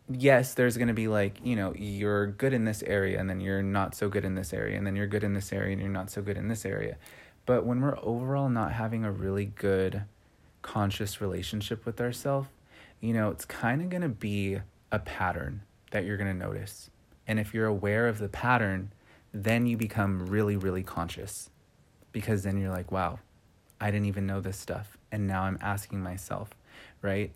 yes, 0.10 0.54
there's 0.54 0.76
going 0.76 0.90
to 0.90 0.94
be 0.94 1.08
like, 1.08 1.38
you 1.46 1.56
know, 1.56 1.74
you're 1.76 2.28
good 2.28 2.52
in 2.52 2.66
this 2.66 2.84
area 2.84 3.22
and 3.22 3.30
then 3.30 3.40
you're 3.40 3.64
not 3.64 3.96
so 3.96 4.10
good 4.10 4.26
in 4.26 4.36
this 4.36 4.52
area, 4.52 4.78
and 4.78 4.86
then 4.86 4.98
you're 4.98 5.08
good 5.08 5.24
in 5.24 5.34
this 5.34 5.54
area 5.54 5.72
and 5.72 5.82
you're 5.82 5.90
not 5.90 6.10
so 6.10 6.22
good 6.22 6.36
in 6.36 6.50
this 6.50 6.66
area. 6.66 6.98
But 7.46 7.66
when 7.66 7.80
we're 7.80 7.98
overall 8.02 8.50
not 8.50 8.74
having 8.74 9.06
a 9.06 9.12
really 9.14 9.46
good 9.46 10.04
conscious 10.62 11.22
relationship 11.22 11.86
with 11.86 12.02
ourselves, 12.02 12.50
you 13.00 13.14
know, 13.14 13.30
it's 13.30 13.46
kind 13.46 13.82
of 13.82 13.90
going 13.90 14.02
to 14.02 14.10
be 14.10 14.60
a 14.92 15.00
pattern 15.00 15.62
that 15.92 16.06
you're 16.06 16.18
going 16.18 16.32
to 16.32 16.46
notice. 16.46 16.90
And 17.28 17.40
if 17.40 17.54
you're 17.54 17.68
aware 17.68 18.08
of 18.08 18.20
the 18.20 18.30
pattern, 18.30 18.94
then 19.34 19.66
you 19.66 19.78
become 19.78 20.28
really, 20.28 20.58
really 20.58 20.84
conscious 20.84 21.50
because 22.12 22.44
then 22.44 22.58
you're 22.58 22.72
like, 22.72 22.92
wow, 22.92 23.20
I 23.80 23.92
didn't 23.92 24.08
even 24.08 24.26
know 24.26 24.42
this 24.42 24.58
stuff. 24.58 24.98
And 25.12 25.28
now 25.28 25.44
I'm 25.44 25.58
asking 25.62 26.02
myself, 26.02 26.50
right? 27.02 27.32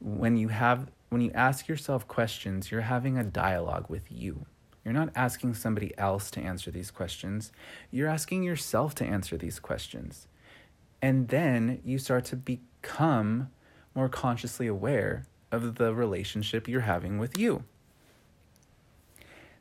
When 0.00 0.36
you 0.36 0.48
have, 0.48 0.90
when 1.08 1.20
you 1.20 1.30
ask 1.34 1.68
yourself 1.68 2.06
questions, 2.06 2.70
you're 2.70 2.82
having 2.82 3.16
a 3.16 3.24
dialogue 3.24 3.86
with 3.88 4.10
you. 4.10 4.44
You're 4.84 4.94
not 4.94 5.10
asking 5.14 5.54
somebody 5.54 5.96
else 5.98 6.30
to 6.32 6.40
answer 6.40 6.70
these 6.70 6.90
questions. 6.90 7.52
You're 7.90 8.08
asking 8.08 8.42
yourself 8.42 8.94
to 8.96 9.04
answer 9.04 9.36
these 9.36 9.58
questions. 9.58 10.28
And 11.00 11.28
then 11.28 11.80
you 11.84 11.98
start 11.98 12.24
to 12.26 12.36
become 12.36 13.50
more 13.94 14.08
consciously 14.08 14.66
aware 14.66 15.26
of 15.50 15.76
the 15.76 15.94
relationship 15.94 16.68
you're 16.68 16.82
having 16.82 17.18
with 17.18 17.38
you. 17.38 17.64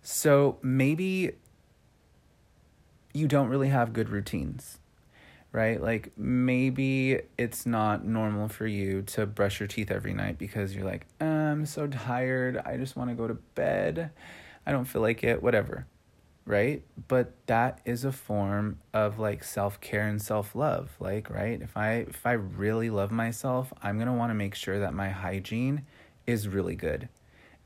So 0.01 0.57
maybe 0.62 1.34
you 3.13 3.27
don't 3.27 3.50
really 3.50 3.69
have 3.69 3.93
good 3.93 4.10
routines, 4.10 4.79
right? 5.51 5.81
Like 5.81 6.12
maybe 6.17 7.22
it's 7.38 7.65
not 7.65 8.05
normal 8.05 8.48
for 8.48 8.67
you 8.67 9.01
to 9.03 9.25
brush 9.25 9.60
your 9.60 9.67
teeth 9.67 9.91
every 9.91 10.13
night 10.13 10.38
because 10.38 10.75
you're 10.75 10.86
like, 10.86 11.07
I'm 11.19 11.65
so 11.65 11.88
tired. 11.88 12.62
I 12.65 12.77
just 12.77 12.96
want 12.96 13.10
to 13.10 13.15
go 13.15 13.27
to 13.27 13.34
bed. 13.34 14.12
I 14.65 14.72
don't 14.72 14.86
feel 14.86 15.01
like 15.01 15.24
it, 15.24 15.41
whatever, 15.41 15.88
right? 16.47 16.81
But 17.09 17.33
that 17.47 17.81
is 17.85 18.05
a 18.05 18.11
form 18.11 18.79
of 18.93 19.19
like 19.19 19.43
self-care 19.43 20.07
and 20.07 20.21
self-love. 20.21 20.95
Like, 20.99 21.29
right? 21.29 21.61
If 21.61 21.75
I 21.75 22.05
if 22.07 22.25
I 22.25 22.31
really 22.31 22.89
love 22.89 23.11
myself, 23.11 23.71
I'm 23.83 23.97
going 23.97 24.07
to 24.07 24.13
want 24.13 24.31
to 24.31 24.33
make 24.33 24.55
sure 24.55 24.79
that 24.79 24.93
my 24.93 25.09
hygiene 25.09 25.85
is 26.25 26.47
really 26.47 26.75
good. 26.75 27.09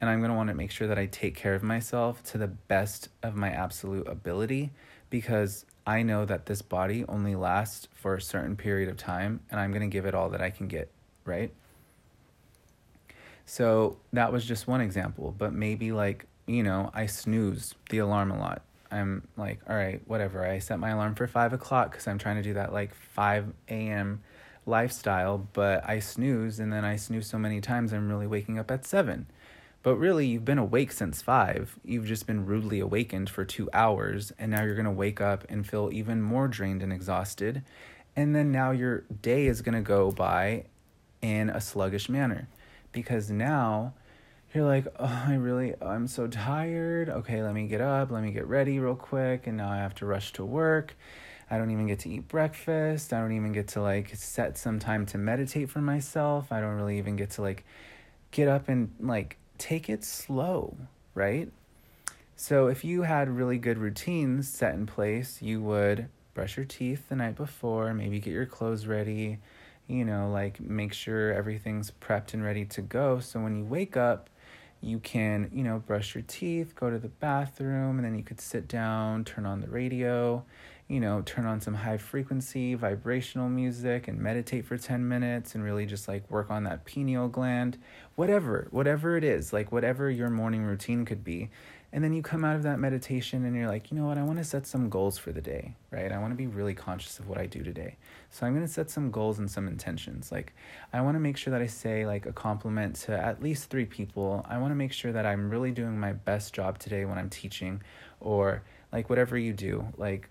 And 0.02 0.10
I'm 0.10 0.20
going 0.20 0.32
to 0.32 0.36
want 0.36 0.50
to 0.50 0.56
make 0.56 0.72
sure 0.72 0.88
that 0.88 0.98
I 0.98 1.06
take 1.06 1.36
care 1.36 1.54
of 1.54 1.62
myself 1.62 2.24
to 2.24 2.40
the 2.40 2.48
best 2.48 3.10
of 3.22 3.36
my 3.36 3.52
absolute 3.52 4.08
ability 4.08 4.72
because 5.12 5.64
I 5.86 6.02
know 6.02 6.26
that 6.26 6.48
this 6.48 6.64
body 6.64 7.06
only 7.08 7.36
lasts 7.36 7.88
for 7.94 8.16
a 8.16 8.22
certain 8.22 8.56
period 8.56 8.90
of 8.90 8.98
time 8.98 9.42
and 9.52 9.60
I'm 9.60 9.70
going 9.70 9.88
to 9.88 9.94
give 9.94 10.08
it 10.08 10.16
all 10.16 10.30
that 10.30 10.42
I 10.42 10.50
can 10.50 10.68
get, 10.68 10.90
right? 11.24 11.54
So 13.46 13.98
that 14.12 14.32
was 14.32 14.44
just 14.44 14.68
one 14.68 14.82
example, 14.82 15.36
but 15.38 15.54
maybe 15.54 15.92
like, 15.92 16.26
you 16.48 16.64
know, 16.64 16.90
I 16.96 17.06
snooze 17.06 17.76
the 17.92 18.00
alarm 18.00 18.32
a 18.32 18.40
lot. 18.40 18.64
I'm 18.92 19.28
like, 19.38 19.60
all 19.70 19.76
right, 19.76 20.02
whatever. 20.06 20.46
I 20.46 20.60
set 20.60 20.80
my 20.80 20.90
alarm 20.90 21.16
for 21.16 21.28
five 21.28 21.54
o'clock 21.54 21.92
because 21.92 22.08
I'm 22.08 22.18
trying 22.18 22.36
to 22.36 22.42
do 22.42 22.54
that 22.54 22.74
like 22.74 22.94
5 22.94 23.54
a.m. 23.70 24.22
lifestyle, 24.66 25.48
but 25.54 25.88
I 25.88 26.00
snooze 26.00 26.60
and 26.60 26.72
then 26.72 26.84
I 26.84 26.98
snooze 26.98 27.28
so 27.28 27.40
many 27.40 27.62
times 27.62 27.94
I'm 27.94 28.10
really 28.10 28.28
waking 28.28 28.60
up 28.60 28.70
at 28.70 28.86
seven. 28.86 29.28
But 29.84 29.96
really, 29.96 30.28
you've 30.28 30.46
been 30.46 30.60
awake 30.60 30.92
since 30.92 31.22
five. 31.22 31.80
You've 31.84 32.06
just 32.06 32.28
been 32.28 32.46
rudely 32.46 32.80
awakened 32.80 33.32
for 33.32 33.44
two 33.44 33.68
hours, 33.74 34.32
and 34.38 34.52
now 34.52 34.64
you're 34.64 34.76
gonna 34.76 34.92
wake 34.92 35.20
up 35.20 35.44
and 35.50 35.68
feel 35.68 35.90
even 35.92 36.22
more 36.22 36.48
drained 36.48 36.84
and 36.84 36.94
exhausted. 36.94 37.64
And 38.16 38.36
then 38.36 38.52
now 38.52 38.72
your 38.72 39.06
day 39.22 39.48
is 39.48 39.64
gonna 39.64 39.82
go 39.82 40.12
by 40.12 40.66
in 41.22 41.50
a 41.50 41.62
sluggish 41.62 42.10
manner 42.10 42.48
because 42.92 43.32
now 43.32 43.94
you're 44.56 44.66
like, 44.66 44.88
oh, 45.00 45.24
I 45.28 45.36
really, 45.36 45.74
I'm 45.82 46.08
so 46.08 46.28
tired. 46.28 47.10
Okay, 47.10 47.42
let 47.44 47.54
me 47.54 47.68
get 47.68 47.82
up, 47.82 48.12
let 48.12 48.24
me 48.24 48.32
get 48.32 48.48
ready 48.48 48.80
real 48.80 48.96
quick, 48.96 49.48
and 49.48 49.58
now 49.58 49.70
I 49.72 49.78
have 49.78 49.96
to 49.96 50.06
rush 50.06 50.34
to 50.34 50.46
work. 50.46 50.96
I 51.50 51.58
don't 51.58 51.72
even 51.72 51.86
get 51.88 52.00
to 52.00 52.10
eat 52.10 52.28
breakfast. 52.28 53.12
I 53.12 53.20
don't 53.20 53.34
even 53.34 53.52
get 53.52 53.68
to 53.70 53.82
like 53.82 54.16
set 54.16 54.58
some 54.58 54.80
time 54.80 55.06
to 55.08 55.18
meditate 55.18 55.70
for 55.70 55.82
myself. 55.82 56.52
I 56.52 56.62
don't 56.62 56.76
really 56.76 56.98
even 56.98 57.18
get 57.18 57.32
to 57.32 57.42
like 57.42 57.66
get 58.32 58.48
up 58.48 58.70
and 58.70 58.94
like 59.00 59.38
take 59.58 59.90
it 59.90 60.04
slow, 60.04 60.78
right? 61.14 61.52
So 62.38 62.68
if 62.68 62.84
you 62.84 63.04
had 63.04 63.30
really 63.30 63.58
good 63.58 63.78
routines 63.78 64.50
set 64.50 64.74
in 64.74 64.86
place, 64.86 65.42
you 65.42 65.62
would 65.62 66.08
brush 66.34 66.56
your 66.56 66.66
teeth 66.66 67.10
the 67.10 67.16
night 67.16 67.36
before, 67.36 67.94
maybe 67.94 68.20
get 68.20 68.32
your 68.32 68.46
clothes 68.46 68.88
ready, 68.88 69.40
you 69.88 70.06
know, 70.06 70.32
like 70.32 70.60
make 70.60 70.94
sure 70.94 71.34
everything's 71.34 71.92
prepped 71.92 72.34
and 72.34 72.44
ready 72.44 72.66
to 72.66 72.82
go. 72.82 73.20
So 73.20 73.42
when 73.42 73.58
you 73.58 73.66
wake 73.66 73.98
up, 73.98 74.30
you 74.82 75.00
can, 75.00 75.50
you 75.54 75.64
know, 75.64 75.80
brush 75.80 76.16
your 76.16 76.24
teeth, 76.28 76.76
go 76.76 76.90
to 76.90 76.98
the 76.98 77.08
bathroom, 77.08 77.98
and 77.98 78.06
then 78.06 78.16
you 78.16 78.24
could 78.24 78.42
sit 78.42 78.68
down, 78.68 79.24
turn 79.24 79.46
on 79.46 79.62
the 79.62 79.68
radio, 79.68 80.44
you 80.88 81.00
know, 81.00 81.22
turn 81.22 81.46
on 81.46 81.62
some 81.62 81.76
high 81.76 81.98
frequency 81.98 82.74
vibrational 82.74 83.48
music 83.48 84.08
and 84.08 84.20
meditate 84.20 84.66
for 84.66 84.78
10 84.78 85.08
minutes 85.08 85.56
and 85.56 85.64
really 85.64 85.86
just 85.86 86.08
like 86.08 86.30
work 86.30 86.50
on 86.50 86.64
that 86.64 86.84
pineal 86.84 87.28
gland, 87.28 87.78
whatever, 88.16 88.68
whatever 88.72 89.16
it 89.16 89.24
is, 89.24 89.54
like 89.54 89.72
whatever 89.72 90.10
your 90.10 90.30
morning 90.30 90.64
routine 90.64 91.06
could 91.06 91.24
be. 91.24 91.50
And 91.94 92.02
then 92.04 92.14
you 92.14 92.22
come 92.22 92.46
out 92.46 92.56
of 92.56 92.64
that 92.64 92.80
meditation 92.80 93.44
and 93.44 93.54
you're 93.54 93.68
like, 93.68 93.92
you 93.92 93.98
know 93.98 94.06
what, 94.06 94.18
I 94.18 94.24
want 94.24 94.38
to 94.38 94.46
set 94.46 94.66
some 94.66 94.90
goals 94.90 95.18
for 95.18 95.34
the 95.34 95.42
day, 95.42 95.76
right? 95.92 96.10
I 96.12 96.20
want 96.20 96.32
to 96.32 96.38
be 96.38 96.48
really 96.48 96.74
conscious 96.74 97.20
of 97.20 97.28
what 97.28 97.38
I 97.38 97.48
do 97.48 97.64
today. 97.64 97.98
So 98.30 98.46
I'm 98.46 98.54
going 98.54 98.66
to 98.66 98.72
set 98.72 98.90
some 98.90 99.12
goals 99.12 99.40
and 99.40 99.52
some 99.52 99.68
intentions. 99.68 100.32
Like, 100.32 100.54
I 100.94 101.02
want 101.02 101.16
to 101.16 101.20
make 101.20 101.36
sure 101.36 101.52
that 101.52 101.62
I 101.62 101.68
say 101.68 102.06
like 102.06 102.26
a 102.26 102.32
compliment 102.32 102.96
to 103.08 103.18
at 103.18 103.44
least 103.44 103.70
three 103.70 103.86
people. 103.86 104.46
I 104.48 104.58
want 104.58 104.72
to 104.72 104.76
make 104.76 104.94
sure 104.94 105.12
that 105.12 105.26
I'm 105.26 105.50
really 105.50 105.72
doing 105.72 106.00
my 106.00 106.14
best 106.14 106.54
job 106.54 106.80
today 106.80 107.04
when 107.04 107.18
I'm 107.18 107.30
teaching 107.30 107.82
or 108.22 108.64
like 108.94 109.10
whatever 109.10 109.38
you 109.38 109.52
do. 109.52 109.86
Like, 109.98 110.30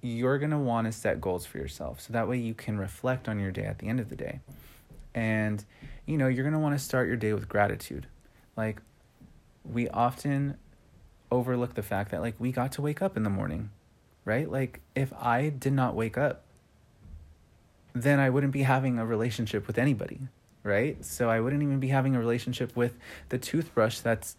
you're 0.00 0.38
going 0.38 0.50
to 0.50 0.58
want 0.58 0.86
to 0.86 0.92
set 0.92 1.20
goals 1.20 1.46
for 1.46 1.58
yourself. 1.58 2.00
So 2.00 2.12
that 2.12 2.28
way 2.28 2.38
you 2.38 2.54
can 2.54 2.76
reflect 2.78 3.28
on 3.28 3.38
your 3.38 3.50
day 3.52 3.64
at 3.64 3.78
the 3.78 3.86
end 3.88 4.00
of 4.00 4.08
the 4.08 4.16
day. 4.16 4.40
And, 5.14 5.64
you 6.06 6.18
know, 6.18 6.26
you're 6.26 6.44
going 6.44 6.54
to 6.54 6.60
want 6.60 6.76
to 6.76 6.84
start 6.84 7.06
your 7.06 7.16
day 7.16 7.32
with 7.32 7.48
gratitude. 7.48 8.06
Like, 8.56 8.80
we 9.64 9.88
often 9.88 10.56
overlook 11.30 11.74
the 11.74 11.82
fact 11.82 12.10
that 12.10 12.20
like 12.20 12.34
we 12.38 12.52
got 12.52 12.72
to 12.72 12.82
wake 12.82 13.02
up 13.02 13.16
in 13.16 13.22
the 13.22 13.30
morning, 13.30 13.70
right? 14.24 14.50
Like 14.50 14.80
if 14.94 15.12
I 15.12 15.48
did 15.50 15.72
not 15.72 15.94
wake 15.94 16.18
up, 16.18 16.42
then 17.94 18.20
I 18.20 18.30
wouldn't 18.30 18.52
be 18.52 18.62
having 18.62 18.98
a 18.98 19.06
relationship 19.06 19.66
with 19.66 19.78
anybody, 19.78 20.20
right? 20.62 21.04
So 21.04 21.28
I 21.28 21.40
wouldn't 21.40 21.62
even 21.62 21.80
be 21.80 21.88
having 21.88 22.14
a 22.14 22.18
relationship 22.18 22.76
with 22.76 22.94
the 23.28 23.38
toothbrush 23.38 24.00
that's 24.00 24.36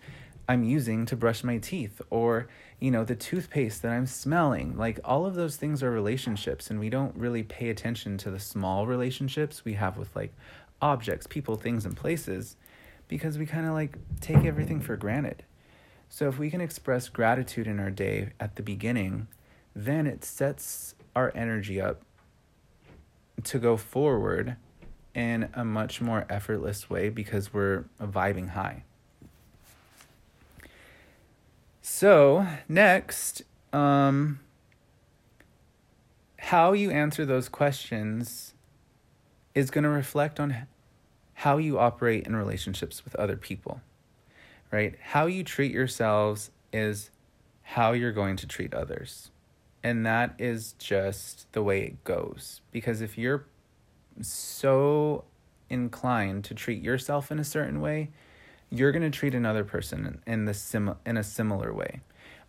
I'm 0.47 0.63
using 0.63 1.05
to 1.05 1.15
brush 1.15 1.43
my 1.43 1.59
teeth 1.59 2.01
or, 2.09 2.47
you 2.79 2.89
know, 2.89 3.03
the 3.03 3.15
toothpaste 3.15 3.83
that 3.83 3.91
I'm 3.91 4.07
smelling. 4.07 4.75
Like 4.75 4.99
all 5.03 5.27
of 5.27 5.35
those 5.35 5.57
things 5.57 5.83
are 5.83 5.91
relationships 5.91 6.71
and 6.71 6.79
we 6.79 6.89
don't 6.89 7.15
really 7.15 7.43
pay 7.43 7.69
attention 7.69 8.17
to 8.19 8.31
the 8.31 8.39
small 8.39 8.87
relationships 8.87 9.63
we 9.63 9.73
have 9.73 9.95
with 9.95 10.15
like 10.15 10.33
objects, 10.81 11.27
people, 11.27 11.55
things 11.55 11.85
and 11.85 11.95
places 11.95 12.55
because 13.07 13.37
we 13.37 13.45
kind 13.45 13.67
of 13.67 13.73
like 13.73 13.97
take 14.21 14.43
everything 14.43 14.79
for 14.79 14.97
granted. 14.97 15.43
So 16.09 16.27
if 16.27 16.39
we 16.39 16.49
can 16.49 16.59
express 16.59 17.07
gratitude 17.07 17.67
in 17.67 17.79
our 17.79 17.91
day 17.91 18.31
at 18.39 18.55
the 18.55 18.63
beginning, 18.63 19.27
then 19.75 20.07
it 20.07 20.25
sets 20.25 20.95
our 21.15 21.31
energy 21.35 21.79
up 21.79 22.01
to 23.43 23.59
go 23.59 23.77
forward 23.77 24.57
in 25.13 25.49
a 25.53 25.63
much 25.63 26.01
more 26.01 26.25
effortless 26.29 26.89
way 26.89 27.09
because 27.09 27.53
we're 27.53 27.85
vibing 28.01 28.49
high. 28.49 28.83
So, 31.81 32.45
next, 32.67 33.43
um, 33.71 34.39
how 36.37 36.73
you 36.73 36.89
answer 36.91 37.25
those 37.25 37.49
questions 37.49 38.53
is 39.53 39.71
going 39.71 39.83
to 39.83 39.89
reflect 39.89 40.39
on 40.39 40.67
how 41.33 41.57
you 41.57 41.79
operate 41.79 42.27
in 42.27 42.35
relationships 42.35 43.03
with 43.05 43.15
other 43.15 43.35
people 43.35 43.81
right? 44.71 44.95
How 45.01 45.25
you 45.25 45.43
treat 45.43 45.71
yourselves 45.71 46.51
is 46.71 47.09
how 47.61 47.91
you're 47.91 48.11
going 48.11 48.35
to 48.37 48.47
treat 48.47 48.73
others. 48.73 49.31
And 49.83 50.05
that 50.05 50.35
is 50.37 50.73
just 50.73 51.51
the 51.53 51.63
way 51.63 51.81
it 51.81 52.03
goes. 52.03 52.61
Because 52.71 53.01
if 53.01 53.17
you're 53.17 53.45
so 54.21 55.23
inclined 55.69 56.43
to 56.45 56.53
treat 56.53 56.81
yourself 56.81 57.31
in 57.31 57.39
a 57.39 57.43
certain 57.43 57.79
way, 57.79 58.09
you're 58.69 58.91
going 58.91 59.09
to 59.09 59.09
treat 59.09 59.33
another 59.33 59.63
person 59.63 60.21
in 60.27 60.45
the 60.45 60.53
sim- 60.53 60.95
in 61.05 61.17
a 61.17 61.23
similar 61.23 61.73
way. 61.73 62.01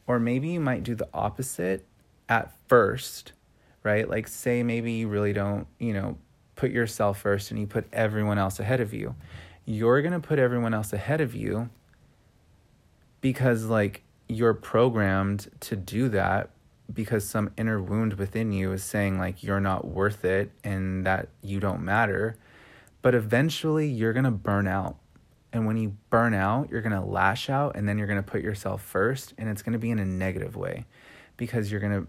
Or 0.07 0.19
maybe 0.19 0.49
you 0.49 0.61
might 0.61 0.83
do 0.83 0.95
the 0.95 1.09
opposite 1.15 1.87
at 2.29 2.53
first, 2.67 3.33
right? 3.83 4.09
Like 4.09 4.27
say 4.27 4.63
maybe 4.63 4.93
you 4.93 5.09
really 5.09 5.33
don't, 5.33 5.67
you 5.79 5.93
know, 5.93 6.19
put 6.57 6.71
yourself 6.73 7.21
first 7.21 7.51
and 7.51 7.61
you 7.61 7.67
put 7.67 7.87
everyone 7.93 8.39
else 8.39 8.59
ahead 8.59 8.81
of 8.81 8.93
you. 8.93 9.15
You're 9.65 10.03
going 10.03 10.13
to 10.13 10.21
put 10.21 10.39
everyone 10.39 10.75
else 10.75 10.93
ahead 10.93 11.21
of 11.21 11.35
you 11.35 11.71
because 13.21 13.67
like 13.67 14.03
you're 14.29 14.55
programmed 14.55 15.51
to 15.61 15.77
do 15.77 16.09
that 16.11 16.51
because 16.93 17.29
some 17.29 17.51
inner 17.57 17.81
wound 17.81 18.15
within 18.15 18.53
you 18.53 18.73
is 18.73 18.83
saying 18.83 19.19
like 19.19 19.43
you're 19.43 19.61
not 19.61 19.87
worth 19.87 20.25
it 20.25 20.51
and 20.65 21.07
that 21.07 21.29
you 21.43 21.61
don't 21.61 21.83
matter. 21.83 22.37
But 23.03 23.15
eventually 23.15 23.89
you're 23.89 24.13
going 24.13 24.25
to 24.25 24.31
burn 24.31 24.67
out. 24.67 24.97
And 25.53 25.67
when 25.67 25.77
you 25.77 25.97
burn 26.11 26.35
out 26.35 26.71
you're 26.71 26.83
going 26.83 26.93
to 26.93 27.01
lash 27.01 27.51
out 27.51 27.77
and 27.77 27.89
then 27.89 27.99
you're 27.99 28.07
going 28.07 28.23
to 28.23 28.31
put 28.31 28.43
yourself 28.43 28.83
first 28.83 29.35
and 29.39 29.49
it's 29.49 29.63
going 29.63 29.73
to 29.73 29.79
be 29.79 29.91
in 29.91 29.99
a 29.99 30.05
negative 30.05 30.57
way 30.57 30.87
because 31.37 31.71
you're 31.71 31.81
going 31.81 32.03
to 32.03 32.07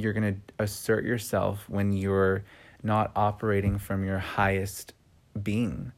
you're 0.00 0.12
going 0.12 0.34
to 0.34 0.62
assert 0.62 1.04
yourself 1.04 1.68
when 1.68 1.92
you're 1.92 2.44
not 2.82 3.10
operating 3.16 3.78
from 3.78 4.04
your 4.04 4.18
highest 4.18 4.94
being 5.42 5.92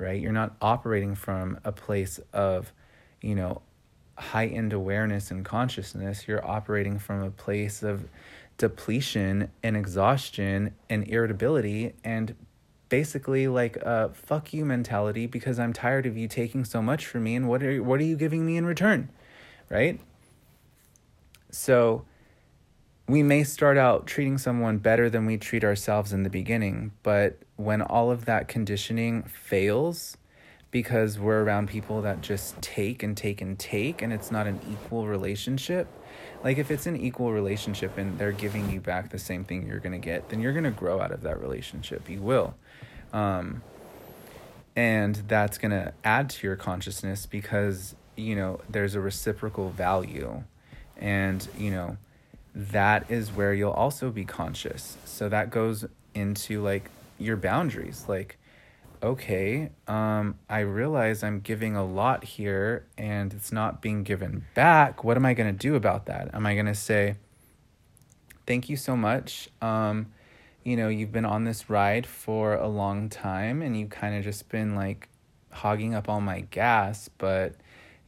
right? 0.00 0.20
You're 0.20 0.32
not 0.32 0.56
operating 0.60 1.14
from 1.14 1.60
a 1.62 1.70
place 1.70 2.18
of 2.32 2.72
you 3.20 3.34
know 3.34 3.60
heightened 4.20 4.72
awareness 4.72 5.30
and 5.30 5.44
consciousness, 5.44 6.28
you're 6.28 6.44
operating 6.46 6.98
from 6.98 7.22
a 7.22 7.30
place 7.30 7.82
of 7.82 8.08
depletion 8.58 9.50
and 9.62 9.76
exhaustion 9.76 10.74
and 10.90 11.08
irritability 11.08 11.94
and 12.04 12.36
basically 12.90 13.48
like 13.48 13.76
a 13.76 14.10
fuck 14.12 14.52
you 14.52 14.64
mentality 14.64 15.26
because 15.26 15.58
I'm 15.58 15.72
tired 15.72 16.04
of 16.04 16.18
you 16.18 16.28
taking 16.28 16.64
so 16.64 16.82
much 16.82 17.06
from 17.06 17.24
me 17.24 17.36
and 17.36 17.48
what 17.48 17.62
are 17.62 17.82
what 17.82 18.00
are 18.00 18.04
you 18.04 18.16
giving 18.16 18.44
me 18.44 18.56
in 18.56 18.66
return? 18.66 19.08
Right? 19.70 19.98
So 21.50 22.04
we 23.08 23.22
may 23.22 23.44
start 23.44 23.78
out 23.78 24.06
treating 24.06 24.38
someone 24.38 24.78
better 24.78 25.08
than 25.08 25.24
we 25.26 25.38
treat 25.38 25.64
ourselves 25.64 26.12
in 26.12 26.22
the 26.22 26.30
beginning, 26.30 26.92
but 27.02 27.38
when 27.56 27.82
all 27.82 28.10
of 28.10 28.26
that 28.26 28.46
conditioning 28.46 29.22
fails, 29.22 30.16
because 30.70 31.18
we're 31.18 31.42
around 31.42 31.68
people 31.68 32.02
that 32.02 32.20
just 32.20 32.60
take 32.62 33.02
and 33.02 33.16
take 33.16 33.40
and 33.40 33.58
take 33.58 34.02
and 34.02 34.12
it's 34.12 34.30
not 34.30 34.46
an 34.46 34.60
equal 34.70 35.06
relationship. 35.06 35.88
Like 36.44 36.58
if 36.58 36.70
it's 36.70 36.86
an 36.86 36.96
equal 36.96 37.32
relationship 37.32 37.98
and 37.98 38.18
they're 38.18 38.32
giving 38.32 38.70
you 38.70 38.80
back 38.80 39.10
the 39.10 39.18
same 39.18 39.44
thing 39.44 39.66
you're 39.66 39.80
going 39.80 39.92
to 39.92 39.98
get 39.98 40.28
then 40.28 40.40
you're 40.40 40.52
going 40.52 40.64
to 40.64 40.70
grow 40.70 41.00
out 41.00 41.10
of 41.10 41.22
that 41.22 41.40
relationship. 41.40 42.08
You 42.08 42.20
will. 42.20 42.54
Um, 43.12 43.62
and 44.76 45.16
that's 45.26 45.58
going 45.58 45.72
to 45.72 45.92
add 46.04 46.30
to 46.30 46.46
your 46.46 46.56
consciousness 46.56 47.26
because 47.26 47.94
you 48.16 48.36
know 48.36 48.60
there's 48.68 48.94
a 48.94 49.00
reciprocal 49.00 49.70
value. 49.70 50.44
And 50.96 51.46
you 51.58 51.70
know 51.70 51.96
that 52.54 53.10
is 53.10 53.30
where 53.30 53.54
you'll 53.54 53.72
also 53.72 54.10
be 54.10 54.24
conscious. 54.24 54.96
So 55.04 55.28
that 55.28 55.50
goes 55.50 55.84
into 56.14 56.62
like 56.62 56.90
your 57.18 57.36
boundaries. 57.36 58.04
Like 58.08 58.38
okay, 59.02 59.70
um, 59.88 60.38
I 60.48 60.60
realize 60.60 61.22
I'm 61.22 61.40
giving 61.40 61.76
a 61.76 61.84
lot 61.84 62.24
here 62.24 62.86
and 62.98 63.32
it's 63.32 63.52
not 63.52 63.80
being 63.80 64.02
given 64.02 64.44
back. 64.54 65.04
What 65.04 65.16
am 65.16 65.24
I 65.24 65.34
going 65.34 65.52
to 65.52 65.58
do 65.58 65.74
about 65.74 66.06
that? 66.06 66.30
Am 66.34 66.46
I 66.46 66.54
going 66.54 66.66
to 66.66 66.74
say, 66.74 67.16
thank 68.46 68.68
you 68.68 68.76
so 68.76 68.96
much? 68.96 69.48
Um, 69.62 70.12
you 70.64 70.76
know, 70.76 70.88
you've 70.88 71.12
been 71.12 71.24
on 71.24 71.44
this 71.44 71.70
ride 71.70 72.06
for 72.06 72.54
a 72.54 72.68
long 72.68 73.08
time 73.08 73.62
and 73.62 73.78
you've 73.78 73.90
kind 73.90 74.16
of 74.16 74.24
just 74.24 74.48
been 74.48 74.74
like 74.74 75.08
hogging 75.52 75.94
up 75.94 76.08
all 76.08 76.20
my 76.20 76.40
gas, 76.40 77.08
but, 77.18 77.54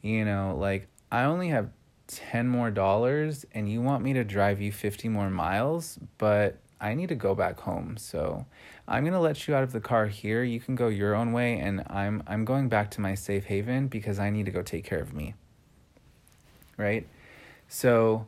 you 0.02 0.24
know, 0.24 0.56
like 0.58 0.88
I 1.10 1.24
only 1.24 1.48
have 1.48 1.70
10 2.08 2.48
more 2.48 2.70
dollars 2.70 3.46
and 3.52 3.70
you 3.70 3.80
want 3.80 4.04
me 4.04 4.12
to 4.12 4.24
drive 4.24 4.60
you 4.60 4.70
50 4.70 5.08
more 5.08 5.30
miles, 5.30 5.98
but 6.18 6.58
I 6.82 6.94
need 6.94 7.10
to 7.10 7.14
go 7.14 7.36
back 7.36 7.60
home. 7.60 7.96
So 7.96 8.44
I'm 8.88 9.04
to 9.04 9.20
let 9.20 9.46
you 9.46 9.54
out 9.54 9.62
of 9.62 9.70
the 9.70 9.80
car 9.80 10.08
here. 10.08 10.42
You 10.42 10.58
can 10.58 10.74
go 10.74 10.88
your 10.88 11.14
own 11.14 11.32
way 11.32 11.58
and 11.58 11.84
I'm 11.86 12.24
I'm 12.26 12.44
going 12.44 12.68
back 12.68 12.90
to 12.92 13.00
my 13.00 13.14
safe 13.14 13.44
haven 13.44 13.86
because 13.86 14.18
I 14.18 14.30
need 14.30 14.46
to 14.46 14.52
go 14.52 14.62
take 14.62 14.84
care 14.84 14.98
of 14.98 15.14
me. 15.14 15.34
Right? 16.76 17.06
So 17.68 18.26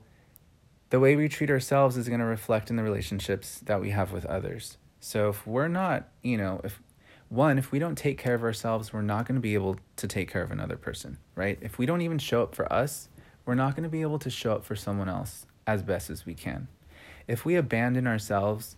the 0.91 1.01
way 1.01 1.17
we 1.17 1.29
treat 1.29 1.51
ourselves 1.51 1.97
is 1.97 2.07
to 2.07 2.17
reflect 2.17 2.71
in 2.71 2.77
the 2.77 2.85
relationships 2.85 3.59
that 3.65 3.81
we 3.81 3.91
have 3.91 4.13
with 4.13 4.25
others. 4.25 4.79
So 5.01 5.31
if 5.31 5.45
we're 5.45 5.69
not, 5.69 6.09
you 6.23 6.37
know, 6.37 6.61
if 6.63 6.81
one, 7.29 7.59
if 7.59 7.73
we 7.73 7.81
don't 7.81 7.97
take 7.97 8.19
care 8.19 8.35
of 8.35 8.45
ourselves, 8.45 8.93
we're 8.93 9.03
not 9.03 9.27
going 9.27 9.35
to 9.35 9.41
be 9.41 9.55
able 9.55 9.79
to 9.97 10.07
take 10.07 10.31
care 10.31 10.43
of 10.43 10.53
another 10.53 10.77
person, 10.77 11.19
right? 11.35 11.59
If 11.61 11.79
we 11.79 11.87
don't 11.87 12.03
even 12.03 12.19
show 12.19 12.45
up 12.45 12.55
for 12.55 12.73
us, 12.73 13.09
we're 13.45 13.57
not 13.57 13.75
going 13.75 13.83
to 13.83 13.89
be 13.89 14.03
able 14.03 14.21
to 14.21 14.31
show 14.31 14.53
up 14.53 14.65
for 14.65 14.77
someone 14.77 15.09
else 15.09 15.47
as 15.67 15.83
best 15.83 16.11
as 16.11 16.25
we 16.25 16.35
can 16.35 16.69
if 17.27 17.45
we 17.45 17.57
abandon 17.57 18.07
ourselves, 18.07 18.77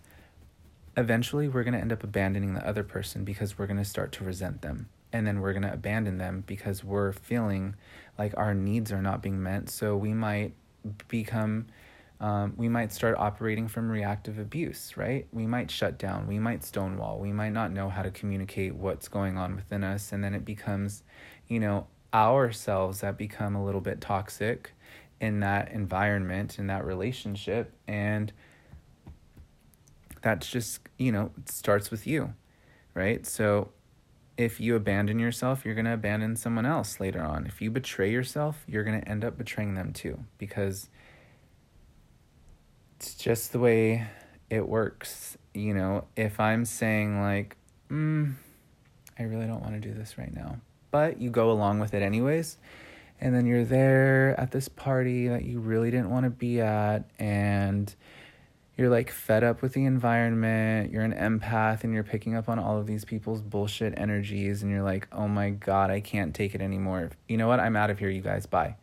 eventually 0.95 1.47
we're 1.47 1.63
going 1.63 1.73
to 1.73 1.79
end 1.79 1.93
up 1.93 2.03
abandoning 2.03 2.53
the 2.53 2.67
other 2.67 2.83
person 2.83 3.23
because 3.23 3.57
we're 3.57 3.67
going 3.67 3.77
to 3.77 3.85
start 3.85 4.11
to 4.13 4.23
resent 4.23 4.61
them. 4.61 4.89
And 5.13 5.25
then 5.25 5.39
we're 5.39 5.53
going 5.53 5.63
to 5.63 5.73
abandon 5.73 6.17
them 6.17 6.43
because 6.45 6.83
we're 6.83 7.13
feeling 7.13 7.75
like 8.17 8.33
our 8.37 8.53
needs 8.53 8.91
are 8.91 9.01
not 9.01 9.21
being 9.21 9.41
met. 9.41 9.69
So 9.69 9.95
we 9.95 10.13
might 10.13 10.53
become 11.07 11.67
Um, 12.19 12.53
we 12.57 12.67
might 12.67 12.91
start 12.91 13.15
operating 13.19 13.67
from 13.67 13.91
reactive 13.91 14.39
abuse, 14.39 14.97
right? 14.97 15.27
We 15.31 15.45
might 15.45 15.69
shut 15.69 15.99
down, 15.99 16.25
we 16.25 16.39
might 16.39 16.63
stonewall, 16.63 17.19
we 17.19 17.31
might 17.31 17.53
not 17.53 17.71
know 17.71 17.89
how 17.89 18.01
to 18.01 18.09
communicate 18.09 18.73
what's 18.73 19.07
going 19.07 19.37
on 19.37 19.55
within 19.55 19.83
us, 19.83 20.11
and 20.11 20.23
then 20.23 20.33
it 20.33 20.43
becomes, 20.43 21.03
you 21.47 21.59
know, 21.59 21.85
ourselves 22.11 23.01
that 23.01 23.19
become 23.19 23.55
a 23.55 23.63
little 23.63 23.81
bit 23.81 24.01
toxic 24.01 24.73
in 25.19 25.39
that 25.41 25.71
environment, 25.71 26.59
in 26.59 26.67
that 26.67 26.85
relationship, 26.85 27.73
and 27.87 28.31
that's 30.21 30.49
just, 30.49 30.81
you 30.97 31.11
know, 31.11 31.31
starts 31.45 31.89
with 31.89 32.05
you, 32.05 32.33
right? 32.93 33.25
So 33.25 33.69
if 34.37 34.59
you 34.59 34.75
abandon 34.75 35.17
yourself, 35.19 35.65
you're 35.65 35.73
going 35.73 35.85
to 35.85 35.93
abandon 35.93 36.35
someone 36.35 36.65
else 36.65 36.99
later 36.99 37.21
on. 37.21 37.47
If 37.47 37.61
you 37.61 37.71
betray 37.71 38.11
yourself, 38.11 38.63
you're 38.67 38.83
going 38.83 39.01
to 39.01 39.07
end 39.07 39.25
up 39.25 39.37
betraying 39.37 39.73
them 39.73 39.93
too 39.93 40.23
because 40.37 40.89
it's 42.95 43.15
just 43.15 43.51
the 43.51 43.59
way 43.59 44.07
it 44.49 44.67
works. 44.67 45.37
You 45.53 45.73
know, 45.73 46.05
if 46.15 46.39
I'm 46.39 46.65
saying, 46.65 47.19
like, 47.19 47.57
mm, 47.89 48.33
I 49.17 49.23
really 49.23 49.47
don't 49.47 49.61
want 49.61 49.73
to 49.73 49.79
do 49.79 49.93
this 49.93 50.17
right 50.17 50.33
now, 50.33 50.57
but 50.91 51.19
you 51.19 51.31
go 51.31 51.51
along 51.51 51.79
with 51.79 51.95
it 51.95 52.03
anyways, 52.03 52.57
and 53.19 53.35
then 53.35 53.45
you're 53.45 53.65
there 53.65 54.39
at 54.39 54.51
this 54.51 54.67
party 54.67 55.27
that 55.27 55.43
you 55.43 55.59
really 55.59 55.91
didn't 55.91 56.09
want 56.09 56.25
to 56.25 56.29
be 56.29 56.61
at, 56.61 57.09
and 57.19 57.93
you're 58.77 58.89
like 58.89 59.09
fed 59.09 59.43
up 59.43 59.61
with 59.61 59.73
the 59.73 59.85
environment, 59.85 60.91
you're 60.91 61.03
an 61.03 61.13
empath, 61.13 61.83
and 61.83 61.93
you're 61.93 62.03
picking 62.03 62.35
up 62.35 62.47
on 62.47 62.59
all 62.59 62.77
of 62.77 62.87
these 62.87 63.05
people's 63.05 63.41
bullshit 63.41 63.97
energies, 63.97 64.61
and 64.61 64.71
you're 64.71 64.83
like, 64.83 65.07
oh 65.11 65.27
my 65.27 65.49
God, 65.49 65.89
I 65.89 65.99
can't 65.99 66.33
take 66.35 66.53
it 66.53 66.61
anymore. 66.61 67.11
You 67.27 67.37
know 67.37 67.47
what? 67.47 67.59
I'm 67.59 67.75
out 67.75 67.89
of 67.89 67.99
here, 67.99 68.09
you 68.09 68.21
guys. 68.21 68.45
Bye 68.45 68.75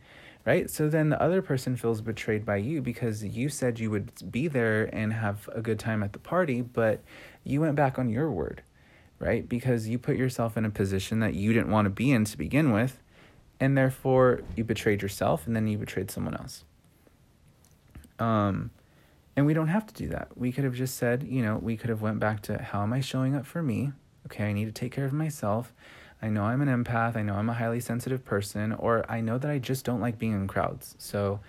right? 0.45 0.71
So 0.71 0.89
then 0.89 1.09
the 1.09 1.21
other 1.21 1.43
person 1.43 1.77
feels 1.77 2.01
betrayed 2.01 2.45
by 2.45 2.57
you 2.57 2.83
because 2.83 3.25
you 3.25 3.49
said 3.49 3.79
you 3.79 3.91
would 3.91 4.31
be 4.31 4.49
there 4.49 4.85
and 4.95 5.13
have 5.13 5.49
a 5.53 5.61
good 5.61 5.79
time 5.79 6.03
at 6.03 6.13
the 6.13 6.19
party, 6.19 6.61
but 6.61 7.03
you 7.45 7.61
went 7.61 7.77
back 7.77 7.99
on 7.99 8.09
your 8.09 8.31
word, 8.31 8.63
right? 9.19 9.49
Because 9.49 9.89
you 9.89 9.99
put 9.99 10.17
yourself 10.17 10.57
in 10.57 10.65
a 10.65 10.71
position 10.71 11.21
that 11.21 11.35
you 11.35 11.53
didn't 11.53 11.71
want 11.71 11.87
to 11.87 11.91
be 11.91 12.13
in 12.13 12.25
to 12.27 12.37
begin 12.37 12.73
with, 12.73 13.01
and 13.65 13.79
therefore 13.79 14.43
you 14.57 14.63
betrayed 14.63 15.01
yourself 15.01 15.47
and 15.47 15.57
then 15.57 15.67
you 15.67 15.79
betrayed 15.79 16.11
someone 16.11 16.35
else. 16.37 16.65
Um 18.19 18.71
and 19.37 19.47
we 19.47 19.55
don't 19.55 19.69
have 19.69 19.87
to 19.87 19.95
do 19.95 20.09
that. 20.09 20.29
We 20.37 20.53
could 20.53 20.63
have 20.65 20.75
just 20.75 20.97
said, 20.97 21.25
you 21.25 21.43
know, 21.43 21.57
we 21.57 21.77
could 21.77 21.91
have 21.91 22.03
went 22.03 22.21
back 22.21 22.43
to 22.43 22.63
how 22.63 22.83
am 22.83 22.93
I 22.93 23.01
showing 23.01 23.35
up 23.35 23.47
for 23.47 23.63
me? 23.63 23.93
Okay, 24.27 24.45
I 24.45 24.53
need 24.53 24.67
to 24.67 24.73
take 24.73 24.93
care 24.93 25.07
of 25.07 25.13
myself. 25.13 25.73
I 26.23 26.29
know 26.29 26.45
I'm 26.45 26.63
an 26.63 26.69
empath, 26.69 27.17
I 27.17 27.23
know 27.23 27.35
I'm 27.35 27.51
a 27.51 27.55
highly 27.55 27.81
sensitive 27.81 28.25
person, 28.25 28.73
or 28.73 29.05
I 29.11 29.21
know 29.21 29.37
that 29.39 29.51
I 29.51 29.59
just 29.59 29.85
don't 29.85 30.01
like 30.01 30.19
being 30.19 30.33
in 30.33 30.47
crowds. 30.47 30.95
So 30.99 31.41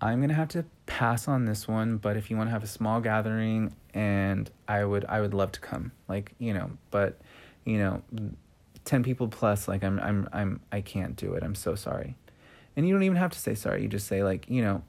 I'm 0.00 0.18
going 0.18 0.30
to 0.30 0.34
have 0.34 0.48
to 0.48 0.64
pass 0.86 1.28
on 1.28 1.44
this 1.44 1.68
one, 1.68 1.98
but 1.98 2.16
if 2.16 2.30
you 2.30 2.36
want 2.36 2.48
to 2.48 2.52
have 2.52 2.64
a 2.64 2.68
small 2.78 3.00
gathering 3.00 3.74
and 3.92 4.50
I 4.66 4.84
would 4.84 5.04
I 5.04 5.20
would 5.20 5.34
love 5.34 5.52
to 5.52 5.60
come. 5.60 5.92
Like, 6.08 6.32
you 6.38 6.54
know, 6.54 6.70
but 6.90 7.20
you 7.64 7.78
know, 7.78 8.02
10 8.84 9.02
people 9.02 9.28
plus 9.28 9.68
like 9.68 9.84
I'm 9.84 9.98
I'm 10.00 10.28
I'm 10.32 10.60
I 10.72 10.80
can't 10.80 11.16
do 11.16 11.34
it. 11.34 11.42
I'm 11.42 11.54
so 11.54 11.74
sorry. 11.74 12.16
And 12.76 12.86
you 12.86 12.94
don't 12.94 13.02
even 13.02 13.16
have 13.16 13.32
to 13.32 13.38
say 13.38 13.54
sorry. 13.54 13.82
You 13.82 13.88
just 13.88 14.06
say 14.06 14.22
like, 14.22 14.48
you 14.48 14.62
know, 14.62 14.82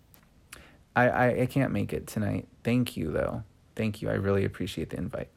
I 0.95 1.09
I, 1.09 1.41
I 1.41 1.45
can't 1.45 1.71
make 1.71 1.93
it 1.93 2.07
tonight. 2.07 2.47
Thank 2.63 2.95
you 2.97 3.11
though. 3.11 3.43
Thank 3.75 4.01
you. 4.01 4.09
I 4.09 4.13
really 4.13 4.45
appreciate 4.45 4.89
the 4.89 4.97
invite. 4.97 5.29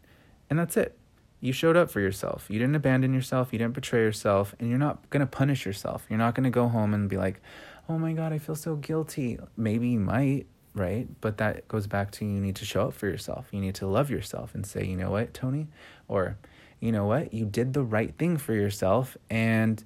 And 0.51 0.59
that's 0.59 0.77
it 0.77 0.97
you 1.45 1.53
showed 1.53 1.77
up 1.77 1.91
for 1.91 2.01
yourself. 2.01 2.47
You 2.49 2.59
didn't 2.59 2.75
abandon 2.75 3.13
yourself. 3.13 3.53
You 3.53 3.59
didn't 3.59 3.75
betray 3.75 4.01
yourself. 4.01 4.55
And 4.59 4.71
you're 4.71 4.79
not 4.79 5.11
going 5.11 5.21
to 5.21 5.27
punish 5.27 5.67
yourself. 5.67 6.07
You're 6.09 6.19
not 6.19 6.35
going 6.35 6.45
to 6.45 6.51
go 6.51 6.69
home 6.69 6.95
and 6.95 7.07
be 7.07 7.19
like, 7.19 7.43
oh 7.87 7.99
my 7.99 8.15
God, 8.15 8.33
I 8.33 8.39
feel 8.39 8.55
so 8.55 8.77
guilty. 8.77 9.39
Maybe 9.55 9.89
you 9.89 10.01
might, 10.01 10.47
right? 10.75 11.07
But 11.21 11.37
that 11.37 11.69
goes 11.69 11.87
back 11.87 12.13
to 12.13 12.25
you 12.25 12.41
need 12.41 12.57
to 12.57 12.65
show 12.65 12.89
up 12.89 12.95
for 12.95 13.09
yourself. 13.09 13.49
You 13.51 13.61
need 13.61 13.75
to 13.75 13.87
love 13.87 14.09
yourself 14.09 14.55
and 14.55 14.65
say, 14.65 14.87
you 14.87 14.97
know 14.97 15.11
what, 15.11 15.35
Tony? 15.35 15.67
Or, 16.09 16.39
you 16.85 16.93
know 16.93 17.07
what? 17.07 17.33
You 17.33 17.45
did 17.45 17.73
the 17.73 17.83
right 17.83 18.15
thing 18.19 18.37
for 18.37 18.53
yourself. 18.53 19.17
And 19.31 19.83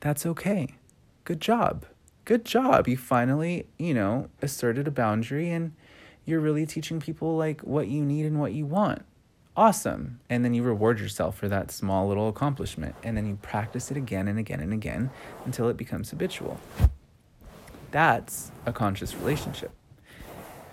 that's 0.00 0.26
okay. 0.26 0.74
Good 1.24 1.40
job. 1.40 1.86
Good 2.24 2.44
job. 2.44 2.88
You 2.88 2.96
finally, 2.96 3.66
you 3.78 3.94
know, 3.94 4.28
asserted 4.42 4.86
a 4.86 4.90
boundary 4.90 5.50
and 5.50 5.72
you're 6.24 6.40
really 6.40 6.66
teaching 6.66 7.00
people 7.00 7.36
like 7.36 7.60
what 7.62 7.88
you 7.88 8.04
need 8.04 8.26
and 8.26 8.38
what 8.38 8.52
you 8.52 8.66
want 8.66 9.04
awesome. 9.56 10.20
And 10.28 10.44
then 10.44 10.54
you 10.54 10.62
reward 10.62 10.98
yourself 10.98 11.36
for 11.36 11.48
that 11.48 11.70
small 11.70 12.08
little 12.08 12.28
accomplishment. 12.28 12.94
And 13.02 13.16
then 13.16 13.26
you 13.26 13.38
practice 13.42 13.90
it 13.90 13.96
again 13.96 14.28
and 14.28 14.38
again 14.38 14.60
and 14.60 14.72
again 14.72 15.10
until 15.44 15.68
it 15.68 15.76
becomes 15.76 16.10
habitual. 16.10 16.60
That's 17.90 18.50
a 18.66 18.72
conscious 18.72 19.14
relationship. 19.14 19.70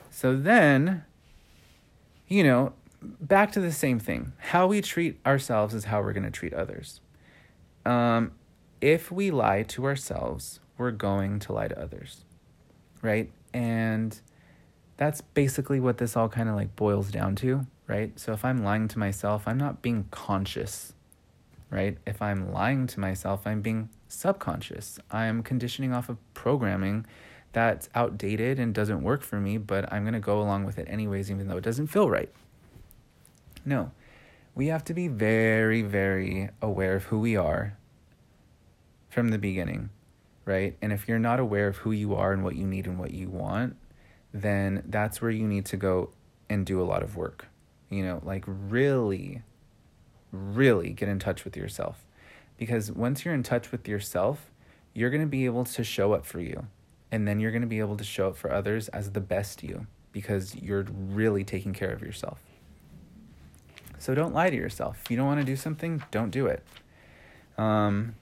So 0.09 0.35
then, 0.35 1.05
you 2.27 2.43
know, 2.43 2.73
back 3.01 3.51
to 3.53 3.59
the 3.59 3.71
same 3.71 3.99
thing. 3.99 4.33
How 4.37 4.67
we 4.67 4.81
treat 4.81 5.19
ourselves 5.25 5.73
is 5.73 5.85
how 5.85 6.01
we're 6.01 6.13
going 6.13 6.23
to 6.23 6.31
treat 6.31 6.53
others. 6.53 7.01
Um, 7.85 8.31
if 8.79 9.11
we 9.11 9.31
lie 9.31 9.63
to 9.63 9.85
ourselves, 9.85 10.59
we're 10.77 10.91
going 10.91 11.39
to 11.39 11.53
lie 11.53 11.67
to 11.67 11.79
others, 11.79 12.25
right? 13.01 13.31
And 13.53 14.19
that's 14.97 15.21
basically 15.21 15.79
what 15.79 15.97
this 15.97 16.15
all 16.15 16.29
kind 16.29 16.49
of 16.49 16.55
like 16.55 16.75
boils 16.75 17.11
down 17.11 17.35
to 17.37 17.65
right? 17.91 18.17
So 18.17 18.31
if 18.31 18.45
I'm 18.45 18.63
lying 18.63 18.87
to 18.87 18.99
myself, 18.99 19.43
I'm 19.45 19.57
not 19.57 19.81
being 19.81 20.05
conscious, 20.11 20.93
right? 21.69 21.97
If 22.07 22.21
I'm 22.21 22.53
lying 22.53 22.87
to 22.87 23.01
myself, 23.01 23.45
I'm 23.45 23.61
being 23.61 23.89
subconscious. 24.07 24.97
I'm 25.11 25.43
conditioning 25.43 25.93
off 25.93 26.07
of 26.07 26.17
programming 26.33 27.05
that's 27.51 27.89
outdated 27.93 28.59
and 28.59 28.73
doesn't 28.73 29.03
work 29.03 29.23
for 29.23 29.41
me, 29.41 29.57
but 29.57 29.91
I'm 29.91 30.03
going 30.03 30.13
to 30.13 30.21
go 30.21 30.39
along 30.39 30.63
with 30.63 30.79
it 30.79 30.87
anyways, 30.89 31.29
even 31.29 31.49
though 31.49 31.57
it 31.57 31.65
doesn't 31.65 31.87
feel 31.87 32.09
right. 32.09 32.31
No, 33.65 33.91
we 34.56 34.67
have 34.67 34.84
to 34.86 34.93
be 34.93 35.08
very, 35.08 35.82
very 35.82 36.50
aware 36.62 36.95
of 36.95 37.06
who 37.06 37.19
we 37.19 37.36
are 37.36 37.78
from 39.10 39.30
the 39.30 39.38
beginning, 39.38 39.89
right? 40.45 40.78
And 40.82 40.91
if 40.91 41.08
you're 41.08 41.19
not 41.19 41.39
aware 41.39 41.67
of 41.67 41.78
who 41.78 41.91
you 41.91 42.15
are 42.15 42.34
and 42.34 42.43
what 42.43 42.56
you 42.56 42.65
need 42.65 42.88
and 42.88 42.97
what 42.97 43.12
you 43.12 43.30
want, 43.30 43.76
then 44.34 44.84
that's 44.88 45.21
where 45.21 45.32
you 45.32 45.47
need 45.47 45.65
to 45.65 45.78
go 45.78 46.12
and 46.50 46.65
do 46.65 46.82
a 46.82 46.84
lot 46.84 47.04
of 47.04 47.15
work 47.15 47.47
you 47.91 48.04
know, 48.04 48.21
like 48.24 48.45
really, 48.47 49.43
really 50.32 50.91
get 50.91 51.10
in 51.10 51.19
touch 51.19 51.43
with 51.43 51.56
yourself. 51.56 52.04
Because 52.58 52.91
once 52.91 53.24
you're 53.24 53.34
in 53.34 53.43
touch 53.43 53.71
with 53.71 53.88
yourself, 53.88 54.50
you're 54.93 55.10
going 55.10 55.21
to 55.21 55.28
be 55.28 55.45
able 55.45 55.65
to 55.65 55.84
show 55.84 56.13
up 56.13 56.26
for 56.26 56.39
you. 56.39 56.67
And 57.12 57.28
then 57.28 57.39
you're 57.39 57.52
going 57.52 57.62
to 57.62 57.67
be 57.67 57.80
able 57.80 57.97
to 57.97 58.04
show 58.04 58.30
up 58.30 58.38
for 58.38 58.52
others 58.52 58.88
as 58.89 59.12
the 59.12 59.19
best 59.19 59.62
you 59.62 59.88
because 60.13 60.56
you're 60.56 60.86
really 60.89 61.43
taking 61.43 61.74
care 61.74 61.91
of 61.91 62.02
yourself. 62.02 62.39
So 64.01 64.15
don't 64.15 64.33
lie 64.33 64.49
to 64.49 64.55
yourself. 64.55 64.99
If 65.03 65.11
you 65.11 65.17
don't 65.17 65.27
want 65.27 65.41
to 65.41 65.45
do 65.45 65.55
something, 65.55 66.01
don't 66.09 66.31
do 66.31 66.47
it. 66.47 66.63
Um, 67.55 68.15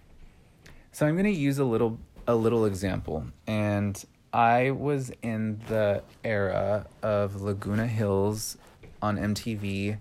so 0.92 1.08
I'm 1.08 1.16
going 1.16 1.24
to 1.24 1.32
use 1.32 1.58
a 1.58 1.64
little 1.64 1.98
a 2.28 2.36
little 2.36 2.66
example, 2.66 3.26
and 3.48 4.04
I 4.34 4.72
was 4.72 5.10
in 5.22 5.62
the 5.70 6.04
era 6.26 6.86
of 7.02 7.42
Laguna 7.42 7.88
Hills 7.88 8.58
on 9.02 9.18
MTV, 9.18 9.98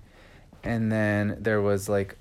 and 0.64 0.90
then 0.90 1.36
there 1.38 1.62
was 1.62 1.88
like 1.88 2.16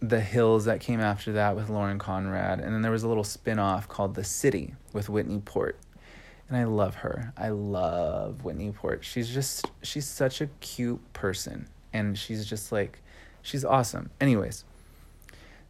the 0.00 0.20
Hills 0.20 0.64
that 0.64 0.80
came 0.80 1.00
after 1.00 1.32
that 1.32 1.56
with 1.56 1.68
Lauren 1.68 1.98
Conrad, 1.98 2.60
and 2.60 2.72
then 2.72 2.80
there 2.80 2.90
was 2.90 3.02
a 3.02 3.08
little 3.08 3.22
spin-off 3.22 3.86
called 3.86 4.14
The 4.14 4.24
City 4.24 4.74
with 4.94 5.10
Whitney 5.10 5.42
Port. 5.44 5.78
And 6.48 6.56
I 6.56 6.64
love 6.64 6.94
her. 6.94 7.34
I 7.36 7.50
love 7.50 8.44
Whitney 8.44 8.72
Port. 8.72 9.04
She's 9.04 9.28
just 9.28 9.66
she's 9.82 10.06
such 10.06 10.40
a 10.40 10.46
cute 10.60 11.12
person 11.12 11.68
and 11.92 12.18
she's 12.18 12.46
just 12.46 12.72
like 12.72 13.00
she's 13.42 13.64
awesome. 13.64 14.10
Anyways, 14.20 14.64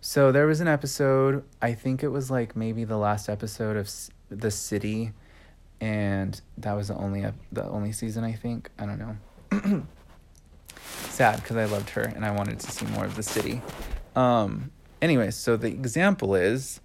so 0.01 0.33
there 0.33 0.47
was 0.47 0.61
an 0.61 0.69
episode, 0.69 1.45
I 1.61 1.73
think 1.73 2.03
it 2.03 2.09
was 2.09 2.31
like 2.31 2.55
maybe 2.55 2.85
the 2.85 2.97
last 2.97 3.29
episode 3.29 3.77
of 3.77 3.91
The 4.31 4.51
City 4.51 5.13
and 5.81 6.41
that 6.59 6.73
was 6.73 6.89
the 6.89 6.95
only 6.97 7.25
the 7.53 7.65
only 7.69 7.93
season 7.93 8.25
I 8.25 8.33
think. 8.33 8.71
I 8.79 8.87
don't 8.87 8.99
know. 8.99 9.87
Sad 11.11 11.41
because 11.41 11.57
I 11.57 11.65
loved 11.65 11.91
her 11.91 12.03
and 12.03 12.25
I 12.25 12.31
wanted 12.31 12.61
to 12.61 12.71
see 12.71 12.87
more 12.87 13.05
of 13.05 13.17
the 13.17 13.23
city. 13.23 13.63
Um, 14.15 14.71
anyway, 15.01 15.31
so 15.31 15.57
the 15.57 15.69
example 15.69 16.35
is 16.35 16.81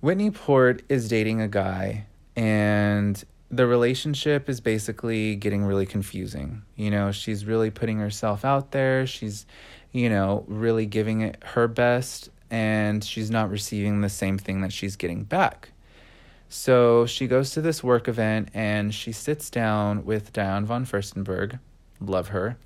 Whitney 0.00 0.30
Port 0.30 0.82
is 0.88 1.08
dating 1.08 1.40
a 1.40 1.48
guy 1.48 2.06
and 2.36 3.22
the 3.52 3.66
relationship 3.66 4.48
is 4.48 4.60
basically 4.60 5.36
getting 5.36 5.62
really 5.62 5.84
confusing. 5.84 6.62
You 6.74 6.90
know, 6.90 7.12
she's 7.12 7.44
really 7.44 7.70
putting 7.70 7.98
herself 7.98 8.46
out 8.46 8.70
there. 8.70 9.06
She's, 9.06 9.44
you 9.92 10.08
know, 10.08 10.44
really 10.48 10.86
giving 10.86 11.20
it 11.20 11.36
her 11.44 11.68
best 11.68 12.30
and 12.50 13.04
she's 13.04 13.30
not 13.30 13.50
receiving 13.50 14.00
the 14.00 14.08
same 14.08 14.38
thing 14.38 14.62
that 14.62 14.72
she's 14.72 14.96
getting 14.96 15.24
back. 15.24 15.70
So 16.48 17.04
she 17.04 17.26
goes 17.26 17.50
to 17.50 17.60
this 17.60 17.84
work 17.84 18.08
event 18.08 18.48
and 18.54 18.94
she 18.94 19.12
sits 19.12 19.50
down 19.50 20.06
with 20.06 20.32
Diane 20.32 20.64
von 20.64 20.86
Furstenberg. 20.86 21.58
Love 22.00 22.28
her. 22.28 22.56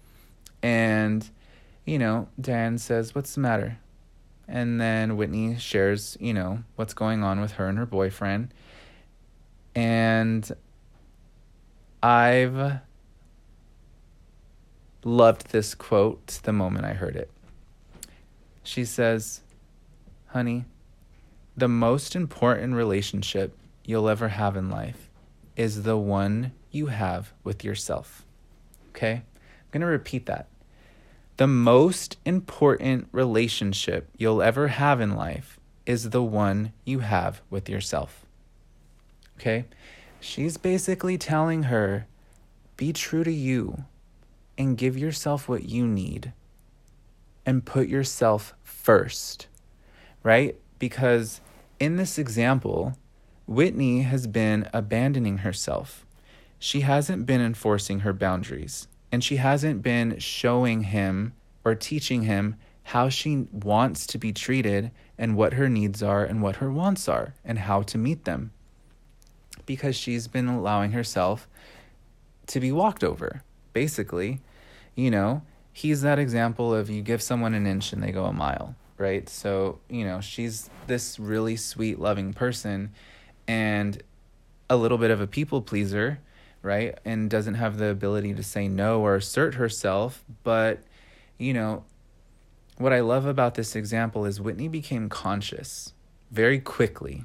And, 0.62 1.28
you 1.84 1.98
know, 1.98 2.28
Diane 2.40 2.78
says, 2.78 3.14
What's 3.14 3.34
the 3.34 3.40
matter? 3.40 3.78
And 4.48 4.80
then 4.80 5.16
Whitney 5.16 5.56
shares, 5.58 6.16
you 6.20 6.32
know, 6.32 6.60
what's 6.76 6.94
going 6.94 7.24
on 7.24 7.40
with 7.40 7.52
her 7.52 7.68
and 7.68 7.76
her 7.78 7.86
boyfriend. 7.86 8.54
And 9.74 10.50
I've 12.02 12.80
loved 15.04 15.52
this 15.52 15.74
quote 15.74 16.40
the 16.42 16.52
moment 16.52 16.84
I 16.84 16.92
heard 16.92 17.16
it. 17.16 17.30
She 18.62 18.84
says, 18.84 19.40
Honey, 20.28 20.64
the 21.56 21.68
most 21.68 22.14
important 22.16 22.74
relationship 22.74 23.56
you'll 23.84 24.08
ever 24.08 24.28
have 24.28 24.56
in 24.56 24.68
life 24.68 25.08
is 25.56 25.84
the 25.84 25.96
one 25.96 26.52
you 26.70 26.86
have 26.86 27.32
with 27.44 27.64
yourself. 27.64 28.24
Okay? 28.90 29.12
I'm 29.12 29.70
going 29.70 29.80
to 29.80 29.86
repeat 29.86 30.26
that. 30.26 30.48
The 31.36 31.46
most 31.46 32.16
important 32.24 33.08
relationship 33.12 34.08
you'll 34.16 34.42
ever 34.42 34.68
have 34.68 35.00
in 35.00 35.14
life 35.14 35.60
is 35.86 36.10
the 36.10 36.22
one 36.22 36.72
you 36.84 36.98
have 36.98 37.40
with 37.48 37.68
yourself. 37.68 38.26
Okay? 39.38 39.64
She's 40.26 40.56
basically 40.56 41.18
telling 41.18 41.62
her 41.64 42.08
be 42.76 42.92
true 42.92 43.22
to 43.22 43.32
you 43.32 43.84
and 44.58 44.76
give 44.76 44.98
yourself 44.98 45.48
what 45.48 45.68
you 45.68 45.86
need 45.86 46.32
and 47.46 47.64
put 47.64 47.86
yourself 47.86 48.52
first, 48.64 49.46
right? 50.24 50.56
Because 50.80 51.40
in 51.78 51.94
this 51.94 52.18
example, 52.18 52.98
Whitney 53.46 54.02
has 54.02 54.26
been 54.26 54.68
abandoning 54.74 55.38
herself. 55.38 56.04
She 56.58 56.80
hasn't 56.80 57.24
been 57.24 57.40
enforcing 57.40 58.00
her 58.00 58.12
boundaries, 58.12 58.88
and 59.12 59.22
she 59.22 59.36
hasn't 59.36 59.80
been 59.80 60.18
showing 60.18 60.82
him 60.82 61.34
or 61.64 61.76
teaching 61.76 62.22
him 62.22 62.56
how 62.82 63.08
she 63.08 63.46
wants 63.52 64.08
to 64.08 64.18
be 64.18 64.32
treated 64.32 64.90
and 65.16 65.36
what 65.36 65.54
her 65.54 65.68
needs 65.68 66.02
are 66.02 66.24
and 66.24 66.42
what 66.42 66.56
her 66.56 66.70
wants 66.70 67.08
are 67.08 67.34
and 67.44 67.60
how 67.60 67.82
to 67.82 67.96
meet 67.96 68.24
them. 68.24 68.50
Because 69.66 69.96
she's 69.96 70.28
been 70.28 70.48
allowing 70.48 70.92
herself 70.92 71.48
to 72.46 72.60
be 72.60 72.72
walked 72.72 73.02
over, 73.04 73.42
basically. 73.72 74.40
You 74.94 75.10
know, 75.10 75.42
he's 75.72 76.02
that 76.02 76.18
example 76.18 76.74
of 76.74 76.88
you 76.88 77.02
give 77.02 77.20
someone 77.20 77.52
an 77.52 77.66
inch 77.66 77.92
and 77.92 78.02
they 78.02 78.12
go 78.12 78.24
a 78.24 78.32
mile, 78.32 78.74
right? 78.96 79.28
So, 79.28 79.80
you 79.90 80.04
know, 80.04 80.20
she's 80.20 80.70
this 80.86 81.18
really 81.18 81.56
sweet, 81.56 81.98
loving 81.98 82.32
person 82.32 82.92
and 83.46 84.02
a 84.70 84.76
little 84.76 84.98
bit 84.98 85.10
of 85.10 85.20
a 85.20 85.26
people 85.26 85.60
pleaser, 85.60 86.18
right? 86.62 86.98
And 87.04 87.28
doesn't 87.28 87.54
have 87.54 87.78
the 87.78 87.88
ability 87.88 88.34
to 88.34 88.42
say 88.42 88.68
no 88.68 89.00
or 89.00 89.16
assert 89.16 89.54
herself. 89.54 90.24
But, 90.42 90.82
you 91.38 91.52
know, 91.52 91.84
what 92.78 92.92
I 92.92 93.00
love 93.00 93.26
about 93.26 93.54
this 93.54 93.76
example 93.76 94.24
is 94.24 94.40
Whitney 94.40 94.68
became 94.68 95.08
conscious 95.08 95.92
very 96.30 96.58
quickly. 96.58 97.24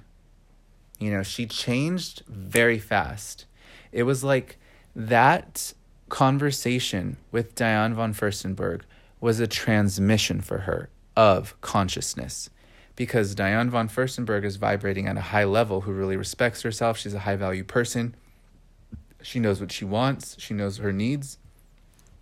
You 1.01 1.11
know, 1.11 1.23
she 1.23 1.47
changed 1.47 2.21
very 2.27 2.77
fast. 2.77 3.45
It 3.91 4.03
was 4.03 4.23
like 4.23 4.59
that 4.95 5.73
conversation 6.09 7.17
with 7.31 7.55
Diane 7.55 7.95
von 7.95 8.13
Furstenberg 8.13 8.81
was 9.19 9.39
a 9.39 9.47
transmission 9.47 10.41
for 10.41 10.59
her 10.59 10.89
of 11.17 11.59
consciousness 11.61 12.49
because 12.95 13.33
Diane 13.33 13.71
von 13.71 13.89
Furstenberg 13.89 14.43
is 14.43 14.57
vibrating 14.57 15.07
at 15.07 15.17
a 15.17 15.21
high 15.21 15.43
level 15.43 15.81
who 15.81 15.91
really 15.91 16.17
respects 16.17 16.61
herself. 16.61 16.99
She's 16.99 17.15
a 17.15 17.19
high 17.19 17.35
value 17.35 17.63
person. 17.63 18.15
She 19.23 19.39
knows 19.39 19.59
what 19.59 19.71
she 19.71 19.85
wants, 19.85 20.35
she 20.39 20.53
knows 20.53 20.77
her 20.77 20.91
needs, 20.91 21.39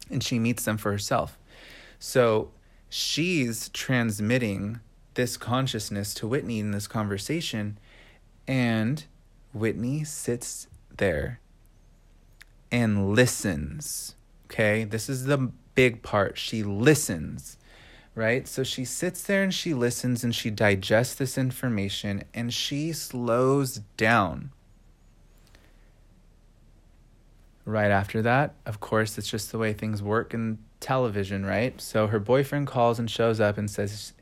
and 0.10 0.24
she 0.24 0.40
meets 0.40 0.64
them 0.64 0.78
for 0.78 0.92
herself. 0.92 1.38
So 1.98 2.52
she's 2.90 3.70
transmitting 3.70 4.80
this 5.16 5.36
consciousness 5.36 6.14
to 6.16 6.28
Whitney 6.28 6.60
in 6.60 6.72
this 6.72 6.88
conversation, 6.88 7.78
and 8.50 9.06
Whitney 9.54 10.04
sits 10.04 10.68
there 10.98 11.40
and 12.72 13.14
listens. 13.14 14.16
Okay, 14.46 14.84
this 14.86 15.08
is 15.08 15.26
the 15.26 15.52
big 15.76 16.02
part. 16.02 16.40
She 16.40 16.64
listens, 16.64 17.58
right? 18.16 18.48
So 18.48 18.64
she 18.64 18.86
sits 18.86 19.22
there 19.22 19.44
and 19.44 19.54
she 19.54 19.76
listens 19.76 20.24
and 20.24 20.34
she 20.34 20.50
digests 20.50 21.14
this 21.14 21.38
information 21.38 22.24
and 22.34 22.52
she 22.52 22.92
slows 22.92 23.82
down. 23.98 24.50
Right 27.66 27.92
after 27.92 28.24
that, 28.24 28.56
of 28.66 28.80
course, 28.80 29.20
it's 29.20 29.30
just 29.30 29.52
the 29.52 29.60
way 29.60 29.74
things 29.74 30.02
work 30.02 30.34
in 30.34 30.58
television, 30.80 31.46
right? 31.46 31.80
So 31.80 32.08
her 32.08 32.20
boyfriend 32.20 32.66
calls 32.66 32.98
and 32.98 33.12
shows 33.12 33.40
up 33.40 33.60
and 33.60 33.70
says, 33.70 34.14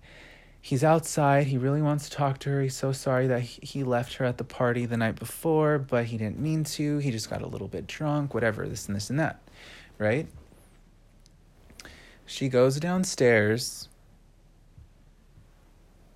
he's 0.62 0.84
outside. 0.84 1.48
He 1.48 1.58
really 1.58 1.82
wants 1.82 2.10
to 2.10 2.15
talk 2.15 2.39
to 2.39 2.50
her. 2.50 2.62
He's 2.62 2.76
so 2.76 2.91
sorry 2.91 3.28
that 3.28 3.41
he 3.41 3.84
left 3.84 4.15
her 4.15 4.26
at 4.26 4.38
the 4.38 4.43
party 4.43 4.86
the 4.86 4.98
night 4.98 5.15
before, 5.17 5.80
but 5.80 6.06
he 6.06 6.17
didn't 6.17 6.39
mean 6.39 6.63
to. 6.65 6.98
He 6.98 7.12
just 7.12 7.30
got 7.30 7.41
a 7.41 7.48
little 7.48 7.67
bit 7.67 7.88
drunk, 7.88 8.34
whatever, 8.34 8.67
this 8.67 8.88
and 8.88 8.96
this 8.96 9.10
and 9.10 9.20
that, 9.20 9.39
right? 9.98 10.28
She 12.26 12.50
goes 12.50 12.80
downstairs 12.80 13.88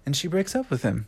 and 0.06 0.16
she 0.16 0.28
breaks 0.28 0.56
up 0.56 0.70
with 0.70 0.84
him. 0.84 1.08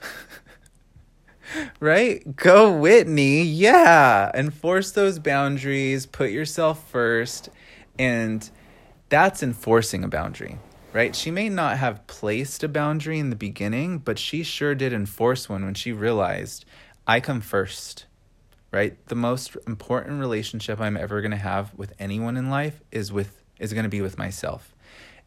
right? 1.80 2.36
Go 2.36 2.72
Whitney. 2.76 3.42
Yeah. 3.42 4.30
Enforce 4.34 4.92
those 4.92 5.18
boundaries, 5.18 6.06
put 6.06 6.30
yourself 6.30 6.88
first, 6.88 7.48
and 7.98 8.48
that's 9.08 9.42
enforcing 9.42 10.04
a 10.04 10.08
boundary 10.08 10.58
right? 10.92 11.14
She 11.14 11.30
may 11.30 11.48
not 11.48 11.78
have 11.78 12.06
placed 12.06 12.62
a 12.64 12.68
boundary 12.68 13.18
in 13.18 13.30
the 13.30 13.36
beginning, 13.36 13.98
but 13.98 14.18
she 14.18 14.42
sure 14.42 14.74
did 14.74 14.92
enforce 14.92 15.48
one 15.48 15.64
when 15.64 15.74
she 15.74 15.92
realized 15.92 16.64
I 17.06 17.20
come 17.20 17.40
first, 17.40 18.06
right? 18.72 18.96
The 19.06 19.14
most 19.14 19.56
important 19.66 20.20
relationship 20.20 20.80
I'm 20.80 20.96
ever 20.96 21.20
going 21.20 21.30
to 21.30 21.36
have 21.36 21.74
with 21.74 21.92
anyone 21.98 22.36
in 22.36 22.50
life 22.50 22.80
is 22.90 23.12
with 23.12 23.42
is 23.58 23.72
going 23.72 23.84
to 23.84 23.90
be 23.90 24.00
with 24.00 24.16
myself. 24.16 24.74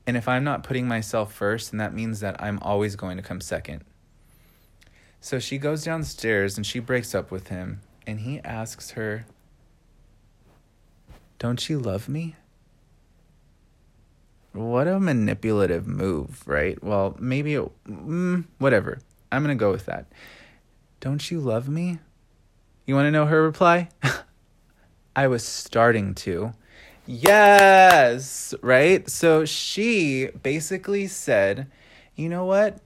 And 0.07 0.17
if 0.17 0.27
I'm 0.27 0.43
not 0.43 0.63
putting 0.63 0.87
myself 0.87 1.33
first, 1.33 1.71
then 1.71 1.77
that 1.77 1.93
means 1.93 2.19
that 2.19 2.41
I'm 2.41 2.59
always 2.61 2.95
going 2.95 3.15
to 3.17 3.23
come 3.23 3.39
second. 3.39 3.83
So 5.21 5.39
she 5.39 5.57
goes 5.57 5.83
downstairs 5.83 6.57
and 6.57 6.65
she 6.65 6.79
breaks 6.79 7.15
up 7.15 7.31
with 7.31 7.47
him 7.47 7.81
and 8.05 8.21
he 8.21 8.39
asks 8.39 8.91
her, 8.91 9.25
"Don't 11.39 11.69
you 11.69 11.79
love 11.79 12.09
me?" 12.09 12.35
What 14.53 14.87
a 14.87 14.99
manipulative 14.99 15.87
move, 15.87 16.47
right? 16.47 16.81
Well, 16.83 17.15
maybe 17.19 17.55
it, 17.55 17.71
mm, 17.87 18.45
whatever. 18.59 18.99
I'm 19.31 19.43
going 19.43 19.57
to 19.57 19.59
go 19.59 19.71
with 19.71 19.87
that. 19.87 20.05
Don't 20.99 21.31
you 21.31 21.39
love 21.39 21.67
me? 21.67 21.97
You 22.85 22.93
want 22.93 23.07
to 23.07 23.11
know 23.11 23.25
her 23.25 23.41
reply? 23.41 23.89
I 25.15 25.27
was 25.27 25.43
starting 25.43 26.13
to. 26.15 26.53
Yes, 27.07 28.53
right? 28.61 29.09
So 29.09 29.43
she 29.43 30.27
basically 30.43 31.07
said, 31.07 31.67
You 32.15 32.29
know 32.29 32.45
what? 32.45 32.77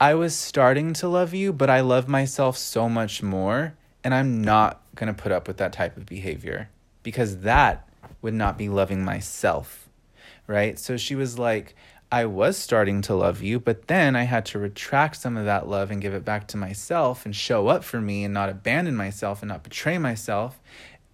I 0.00 0.14
was 0.14 0.36
starting 0.36 0.92
to 0.94 1.08
love 1.08 1.34
you, 1.34 1.52
but 1.52 1.68
I 1.68 1.80
love 1.80 2.06
myself 2.06 2.56
so 2.56 2.88
much 2.88 3.22
more, 3.22 3.74
and 4.04 4.14
I'm 4.14 4.40
not 4.40 4.82
going 4.94 5.12
to 5.12 5.20
put 5.20 5.32
up 5.32 5.48
with 5.48 5.56
that 5.56 5.72
type 5.72 5.96
of 5.96 6.06
behavior 6.06 6.68
because 7.02 7.38
that 7.38 7.88
would 8.22 8.34
not 8.34 8.56
be 8.56 8.68
loving 8.68 9.04
myself 9.04 9.85
right? 10.46 10.78
So 10.78 10.96
she 10.96 11.14
was 11.14 11.38
like, 11.38 11.74
I 12.10 12.24
was 12.26 12.56
starting 12.56 13.02
to 13.02 13.14
love 13.14 13.42
you, 13.42 13.58
but 13.58 13.88
then 13.88 14.14
I 14.14 14.22
had 14.22 14.46
to 14.46 14.58
retract 14.58 15.16
some 15.16 15.36
of 15.36 15.44
that 15.46 15.68
love 15.68 15.90
and 15.90 16.00
give 16.00 16.14
it 16.14 16.24
back 16.24 16.46
to 16.48 16.56
myself 16.56 17.24
and 17.24 17.34
show 17.34 17.66
up 17.66 17.82
for 17.82 18.00
me 18.00 18.22
and 18.22 18.32
not 18.32 18.48
abandon 18.48 18.94
myself 18.94 19.42
and 19.42 19.48
not 19.48 19.64
betray 19.64 19.98
myself. 19.98 20.60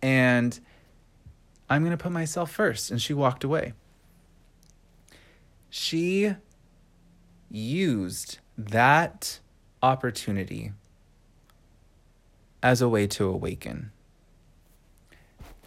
And 0.02 0.58
I'm 1.70 1.82
going 1.82 1.96
to 1.96 2.02
put 2.02 2.12
myself 2.12 2.50
first. 2.50 2.90
And 2.90 3.00
she 3.00 3.14
walked 3.14 3.42
away. 3.42 3.72
She 5.70 6.34
used 7.50 8.38
that 8.58 9.40
opportunity 9.82 10.72
as 12.62 12.82
a 12.82 12.88
way 12.88 13.06
to 13.06 13.26
awaken. 13.26 13.92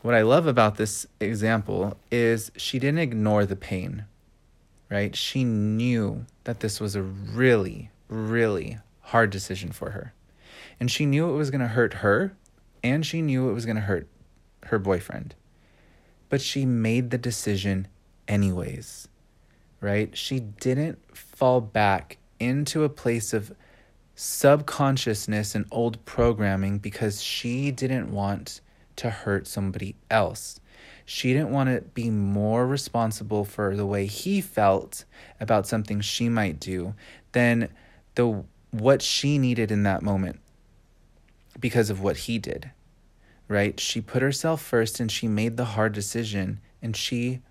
What 0.06 0.14
I 0.14 0.22
love 0.22 0.46
about 0.46 0.76
this 0.76 1.08
example 1.20 1.98
is 2.12 2.52
she 2.56 2.78
didn't 2.78 3.00
ignore 3.00 3.44
the 3.44 3.56
pain, 3.56 4.06
right? 4.88 5.16
She 5.16 5.44
knew 5.44 6.28
that 6.44 6.60
this 6.60 6.80
was 6.80 6.96
a 6.96 7.02
really, 7.02 7.90
really 8.08 8.78
hard 9.02 9.32
decision 9.32 9.72
for 9.72 9.90
her. 9.90 10.14
And 10.80 10.92
she 10.92 11.08
knew 11.08 11.28
it 11.32 11.36
was 11.36 11.50
going 11.50 11.62
to 11.62 11.70
hurt 11.70 11.96
her, 11.96 12.38
and 12.84 13.04
she 13.04 13.24
knew 13.24 13.50
it 13.50 13.54
was 13.54 13.66
going 13.66 13.78
to 13.78 13.82
hurt 13.82 14.08
her 14.66 14.78
boyfriend. 14.78 15.34
But 16.30 16.40
she 16.40 16.68
made 16.68 17.10
the 17.10 17.18
decision 17.18 17.88
anyways, 18.28 19.08
right? 19.82 20.16
She 20.16 20.40
didn't 20.40 21.00
fall 21.18 21.62
back 21.62 22.20
into 22.40 22.84
a 22.84 22.90
place 22.90 23.34
of 23.34 23.56
subconsciousness 24.14 25.56
and 25.56 25.66
old 25.72 26.06
programming 26.06 26.78
because 26.78 27.24
she 27.24 27.72
didn't 27.72 28.12
want 28.12 28.62
to 28.98 29.10
hurt 29.10 29.48
somebody 29.48 29.96
else. 30.10 30.60
She 31.06 31.34
didn't 31.34 31.52
want 31.52 31.70
to 31.70 31.82
be 31.82 32.10
more 32.10 32.66
responsible 32.68 33.46
for 33.46 33.76
the 33.76 33.86
way 33.86 34.06
he 34.08 34.42
felt 34.42 35.06
about 35.40 35.68
something 35.68 36.02
she 36.02 36.30
might 36.30 36.60
do 36.60 36.96
than 37.34 37.70
the 38.16 38.44
what 38.72 39.02
she 39.02 39.38
needed 39.38 39.72
in 39.72 39.84
that 39.84 40.02
moment. 40.02 40.40
because 41.60 41.90
of 41.90 42.02
what 42.02 42.18
he 42.18 42.38
did, 42.38 42.72
right? 43.48 43.80
She 43.80 44.02
put 44.02 44.22
herself 44.22 44.62
first 44.62 45.00
and 45.00 45.12
she 45.12 45.28
made 45.28 45.58
the 45.58 45.66
hard 45.66 45.94
decision 45.94 46.60
and 46.82 46.96
she 46.96 47.42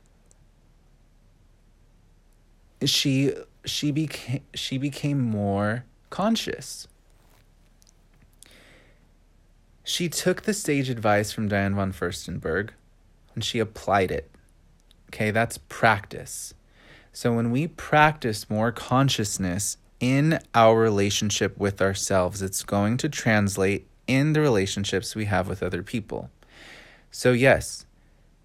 she 2.84 3.32
she 3.64 3.90
became 3.90 4.42
she 4.54 4.78
became 4.78 5.20
more 5.20 5.84
conscious. 6.10 6.86
She 9.84 10.08
took 10.08 10.42
the 10.42 10.54
sage 10.54 10.88
advice 10.88 11.30
from 11.30 11.48
Diane 11.48 11.74
von 11.74 11.92
Furstenberg 11.92 12.70
and 13.34 13.44
she 13.44 13.58
applied 13.58 14.10
it. 14.10 14.30
Okay, 15.10 15.30
that's 15.30 15.58
practice. 15.58 16.54
So 17.12 17.32
when 17.32 17.50
we 17.50 17.68
practice 17.68 18.50
more 18.50 18.72
consciousness 18.72 19.76
in 20.00 20.40
our 20.54 20.76
relationship 20.78 21.56
with 21.58 21.80
ourselves, 21.80 22.42
it's 22.42 22.64
going 22.64 22.96
to 22.96 23.08
translate 23.08 23.86
in 24.06 24.32
the 24.32 24.40
relationships 24.40 25.14
we 25.14 25.26
have 25.26 25.48
with 25.48 25.62
other 25.62 25.82
people. 25.82 26.30
So, 27.10 27.32
yes, 27.32 27.86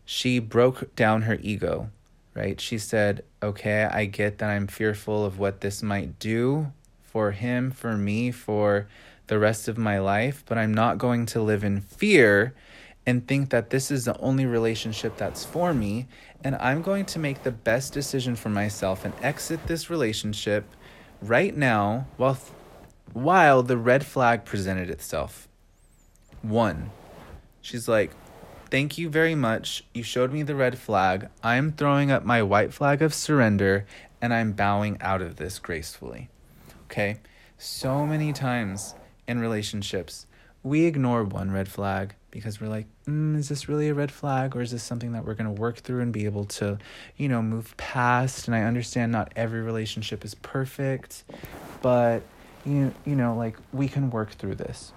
she 0.06 0.40
broke 0.40 0.96
down 0.96 1.24
her 1.24 1.40
ego, 1.42 1.90
right? 2.36 2.62
She 2.62 2.78
said, 2.78 3.24
Okay, 3.42 3.84
I 3.86 4.06
get 4.06 4.38
that 4.38 4.50
I'm 4.50 4.68
fearful 4.68 5.26
of 5.26 5.40
what 5.40 5.62
this 5.62 5.82
might 5.82 6.20
do 6.20 6.72
for 7.02 7.32
him, 7.32 7.72
for 7.72 7.98
me, 7.98 8.32
for 8.32 8.88
the 9.30 9.40
rest 9.40 9.68
of 9.68 9.78
my 9.78 10.00
life, 10.00 10.44
but 10.48 10.58
I'm 10.58 10.74
not 10.74 10.98
going 10.98 11.28
to 11.28 11.42
live 11.42 11.64
in 11.64 11.82
fear 11.82 12.54
and 13.06 13.28
think 13.28 13.52
that 13.52 13.70
this 13.70 13.92
is 13.92 14.06
the 14.06 14.18
only 14.20 14.46
relationship 14.46 15.18
that's 15.18 15.46
for 15.46 15.74
me. 15.74 16.08
And 16.44 16.56
I'm 16.56 16.82
going 16.82 17.06
to 17.06 17.20
make 17.20 17.44
the 17.44 17.52
best 17.52 17.94
decision 17.94 18.36
for 18.36 18.50
myself 18.50 19.06
and 19.06 19.14
exit 19.22 19.68
this 19.68 19.90
relationship 19.90 20.66
right 21.22 21.56
now 21.56 22.08
while, 22.18 22.40
while 23.14 23.62
the 23.62 23.78
red 23.78 24.04
flag 24.06 24.46
presented 24.46 24.90
itself. 24.90 25.48
One, 26.42 26.90
she's 27.62 27.88
like, 27.88 28.12
Thank 28.72 29.00
you 29.00 29.10
very 29.10 29.34
much. 29.34 29.84
You 29.96 30.04
showed 30.04 30.32
me 30.32 30.44
the 30.44 30.54
red 30.54 30.78
flag. 30.78 31.30
I'm 31.42 31.72
throwing 31.72 32.12
up 32.12 32.24
my 32.24 32.44
white 32.44 32.72
flag 32.72 33.02
of 33.02 33.16
surrender 33.16 33.88
and 34.22 34.32
I'm 34.32 34.52
bowing 34.52 35.02
out 35.02 35.24
of 35.24 35.38
this 35.38 35.58
gracefully. 35.58 36.30
Okay? 36.86 37.18
So 37.58 38.06
many 38.06 38.32
times 38.32 38.94
in 39.30 39.40
relationships, 39.40 40.26
we 40.64 40.86
ignore 40.86 41.24
one 41.24 41.52
red 41.52 41.70
flag 41.70 42.16
because 42.32 42.60
we're 42.60 42.68
like, 42.68 42.88
mm, 43.08 43.38
is 43.38 43.48
this 43.48 43.70
really 43.70 43.88
a 43.88 43.94
red 43.94 44.12
flag 44.12 44.56
or 44.56 44.62
is 44.62 44.72
this 44.72 44.84
something 44.84 45.12
that 45.12 45.24
we're 45.24 45.36
going 45.36 45.56
to 45.56 45.62
work 45.62 45.78
through 45.78 46.02
and 46.02 46.12
be 46.12 46.26
able 46.26 46.46
to, 46.46 46.80
you 47.16 47.30
know, 47.30 47.42
move 47.42 47.78
past? 47.78 48.48
And 48.48 48.56
I 48.56 48.64
understand 48.64 49.12
not 49.12 49.32
every 49.36 49.62
relationship 49.62 50.26
is 50.26 50.34
perfect, 50.36 51.24
but 51.82 52.24
you 52.66 52.94
you 53.06 53.16
know, 53.16 53.36
like 53.36 53.56
we 53.72 53.88
can 53.88 54.10
work 54.10 54.32
through 54.32 54.56
this. 54.56 54.92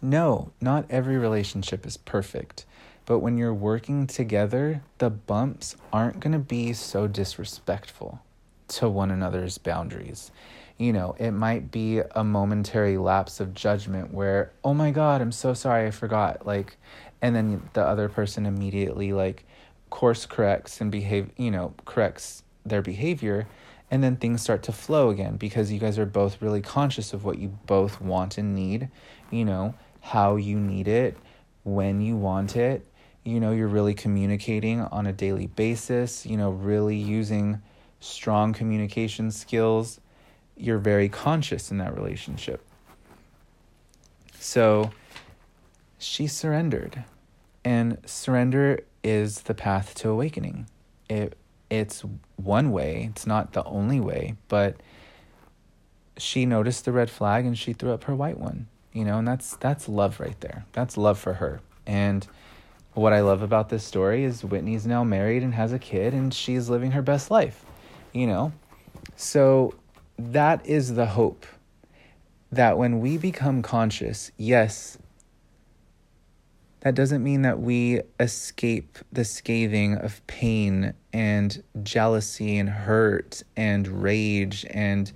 No, 0.00 0.52
not 0.60 0.84
every 0.90 1.16
relationship 1.16 1.86
is 1.86 1.96
perfect. 1.96 2.66
But 3.06 3.20
when 3.20 3.38
you're 3.38 3.54
working 3.54 4.06
together, 4.06 4.82
the 4.98 5.08
bumps 5.08 5.76
aren't 5.94 6.20
going 6.20 6.34
to 6.34 6.38
be 6.38 6.74
so 6.74 7.06
disrespectful 7.06 8.20
to 8.68 8.88
one 8.88 9.10
another's 9.10 9.58
boundaries 9.58 10.30
you 10.78 10.92
know, 10.92 11.16
it 11.18 11.32
might 11.32 11.72
be 11.72 11.98
a 11.98 12.22
momentary 12.22 12.96
lapse 12.96 13.40
of 13.40 13.52
judgment 13.52 14.14
where, 14.14 14.52
oh 14.64 14.72
my 14.72 14.92
God, 14.92 15.20
I'm 15.20 15.32
so 15.32 15.52
sorry, 15.52 15.88
I 15.88 15.90
forgot. 15.90 16.46
Like, 16.46 16.78
and 17.20 17.34
then 17.34 17.68
the 17.72 17.82
other 17.82 18.08
person 18.08 18.46
immediately, 18.46 19.12
like, 19.12 19.44
course 19.90 20.24
corrects 20.24 20.80
and 20.80 20.92
behave, 20.92 21.30
you 21.36 21.50
know, 21.50 21.74
corrects 21.84 22.44
their 22.64 22.80
behavior. 22.80 23.48
And 23.90 24.04
then 24.04 24.16
things 24.16 24.40
start 24.40 24.62
to 24.64 24.72
flow 24.72 25.10
again 25.10 25.36
because 25.36 25.72
you 25.72 25.80
guys 25.80 25.98
are 25.98 26.06
both 26.06 26.40
really 26.40 26.60
conscious 26.60 27.12
of 27.12 27.24
what 27.24 27.38
you 27.38 27.48
both 27.66 28.00
want 28.00 28.38
and 28.38 28.54
need, 28.54 28.88
you 29.30 29.44
know, 29.44 29.74
how 30.00 30.36
you 30.36 30.60
need 30.60 30.86
it, 30.86 31.16
when 31.64 32.00
you 32.00 32.16
want 32.16 32.54
it. 32.54 32.86
You 33.24 33.40
know, 33.40 33.50
you're 33.50 33.66
really 33.66 33.94
communicating 33.94 34.80
on 34.80 35.06
a 35.06 35.12
daily 35.12 35.48
basis, 35.48 36.24
you 36.24 36.36
know, 36.36 36.50
really 36.50 36.96
using 36.96 37.60
strong 38.00 38.52
communication 38.52 39.30
skills 39.30 40.00
you're 40.58 40.78
very 40.78 41.08
conscious 41.08 41.70
in 41.70 41.78
that 41.78 41.96
relationship. 41.96 42.62
So 44.38 44.90
she 45.98 46.26
surrendered. 46.26 47.04
And 47.64 47.98
surrender 48.06 48.80
is 49.04 49.42
the 49.42 49.54
path 49.54 49.94
to 49.96 50.08
awakening. 50.08 50.66
It 51.08 51.36
it's 51.70 52.02
one 52.36 52.72
way, 52.72 53.08
it's 53.10 53.26
not 53.26 53.52
the 53.52 53.62
only 53.64 54.00
way, 54.00 54.36
but 54.48 54.76
she 56.16 56.46
noticed 56.46 56.86
the 56.86 56.92
red 56.92 57.10
flag 57.10 57.44
and 57.44 57.58
she 57.58 57.74
threw 57.74 57.92
up 57.92 58.04
her 58.04 58.14
white 58.14 58.38
one. 58.38 58.68
You 58.92 59.04
know, 59.04 59.18
and 59.18 59.28
that's 59.28 59.56
that's 59.56 59.88
love 59.88 60.18
right 60.18 60.38
there. 60.40 60.64
That's 60.72 60.96
love 60.96 61.18
for 61.18 61.34
her. 61.34 61.60
And 61.86 62.26
what 62.94 63.12
I 63.12 63.20
love 63.20 63.42
about 63.42 63.68
this 63.68 63.84
story 63.84 64.24
is 64.24 64.42
Whitney's 64.44 64.86
now 64.86 65.04
married 65.04 65.42
and 65.42 65.54
has 65.54 65.72
a 65.72 65.78
kid 65.78 66.14
and 66.14 66.34
she's 66.34 66.68
living 66.68 66.92
her 66.92 67.02
best 67.02 67.30
life. 67.30 67.64
You 68.18 68.26
know? 68.26 68.52
So 69.14 69.74
that 70.18 70.66
is 70.66 70.94
the 70.94 71.06
hope 71.06 71.46
that 72.50 72.76
when 72.76 72.98
we 72.98 73.16
become 73.16 73.62
conscious, 73.62 74.32
yes, 74.36 74.98
that 76.80 76.96
doesn't 76.96 77.22
mean 77.22 77.42
that 77.42 77.60
we 77.60 78.00
escape 78.18 78.98
the 79.12 79.24
scathing 79.24 79.94
of 79.94 80.26
pain 80.26 80.94
and 81.12 81.62
jealousy 81.84 82.58
and 82.58 82.68
hurt 82.68 83.44
and 83.56 83.86
rage 84.02 84.66
and 84.70 85.12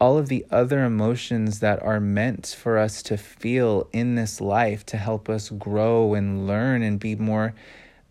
all 0.00 0.16
of 0.16 0.28
the 0.28 0.46
other 0.50 0.82
emotions 0.82 1.60
that 1.60 1.82
are 1.82 2.00
meant 2.00 2.56
for 2.58 2.78
us 2.78 3.02
to 3.02 3.18
feel 3.18 3.86
in 3.92 4.14
this 4.14 4.40
life 4.40 4.86
to 4.86 4.96
help 4.96 5.28
us 5.28 5.50
grow 5.50 6.14
and 6.14 6.46
learn 6.46 6.82
and 6.82 6.98
be 6.98 7.16
more 7.16 7.52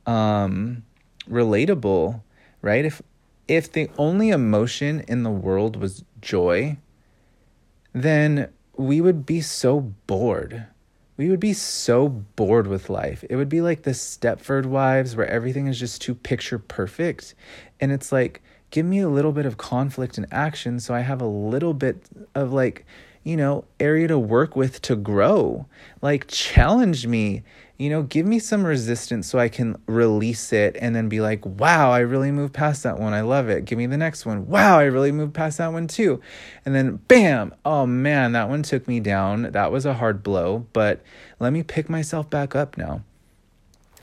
um, 0.06 0.84
relatable, 1.28 2.22
right? 2.62 2.86
If 2.86 3.02
if 3.50 3.72
the 3.72 3.90
only 3.98 4.30
emotion 4.30 5.04
in 5.08 5.24
the 5.24 5.32
world 5.32 5.76
was 5.76 6.06
joy, 6.22 6.78
then 7.94 8.48
we 8.78 9.02
would 9.02 9.26
be 9.26 9.42
so 9.42 9.82
bored. 10.06 10.68
We 11.18 11.30
would 11.30 11.40
be 11.40 11.54
so 11.54 12.08
bored 12.08 12.68
with 12.68 12.90
life. 12.90 13.26
It 13.30 13.36
would 13.36 13.50
be 13.50 13.60
like 13.60 13.82
the 13.82 13.92
Stepford 13.92 14.68
Wives 14.68 15.16
where 15.16 15.28
everything 15.28 15.68
is 15.68 15.80
just 15.80 16.02
too 16.02 16.14
picture 16.14 16.60
perfect. 16.60 17.34
And 17.82 17.92
it's 17.92 18.12
like, 18.12 18.42
give 18.70 18.86
me 18.86 19.00
a 19.00 19.10
little 19.10 19.32
bit 19.32 19.48
of 19.48 19.58
conflict 19.58 20.18
and 20.18 20.28
action 20.32 20.80
so 20.80 20.94
I 20.94 21.02
have 21.02 21.20
a 21.20 21.28
little 21.28 21.74
bit 21.74 22.04
of 22.36 22.54
like, 22.54 22.86
you 23.24 23.36
know, 23.36 23.66
area 23.80 24.08
to 24.08 24.20
work 24.20 24.56
with 24.56 24.80
to 24.84 24.96
grow. 24.96 25.66
Like, 26.02 26.28
challenge 26.28 27.08
me 27.08 27.44
you 27.80 27.90
know, 27.90 28.04
give 28.04 28.26
me 28.26 28.40
some 28.40 28.66
resistance 28.66 29.26
so 29.28 29.40
I 29.40 29.48
can 29.48 29.82
release 29.88 30.52
it 30.52 30.76
and 30.82 30.94
then 30.94 31.08
be 31.08 31.22
like, 31.22 31.46
wow, 31.46 31.92
I 31.92 32.00
really 32.00 32.30
moved 32.30 32.54
past 32.54 32.84
that 32.84 33.00
one. 33.00 33.14
I 33.14 33.22
love 33.22 33.48
it. 33.48 33.64
Give 33.64 33.78
me 33.78 33.86
the 33.86 33.98
next 33.98 34.26
one. 34.26 34.48
Wow, 34.48 34.80
I 34.80 34.84
really 34.84 35.14
moved 35.14 35.34
past 35.34 35.60
that 35.60 35.72
one 35.72 35.88
too. 35.88 36.20
And 36.66 36.76
then 36.76 36.98
bam, 37.08 37.56
oh 37.64 37.86
man, 37.86 38.34
that 38.34 38.50
one 38.50 38.64
took 38.64 38.86
me 38.86 39.00
down. 39.00 39.44
That 39.44 39.72
was 39.72 39.86
a 39.86 39.94
hard 39.94 40.24
blow, 40.24 40.68
but 40.74 41.02
let 41.40 41.54
me 41.54 41.64
pick 41.64 41.90
myself 41.90 42.30
back 42.30 42.54
up 42.54 42.78
now. 42.78 43.02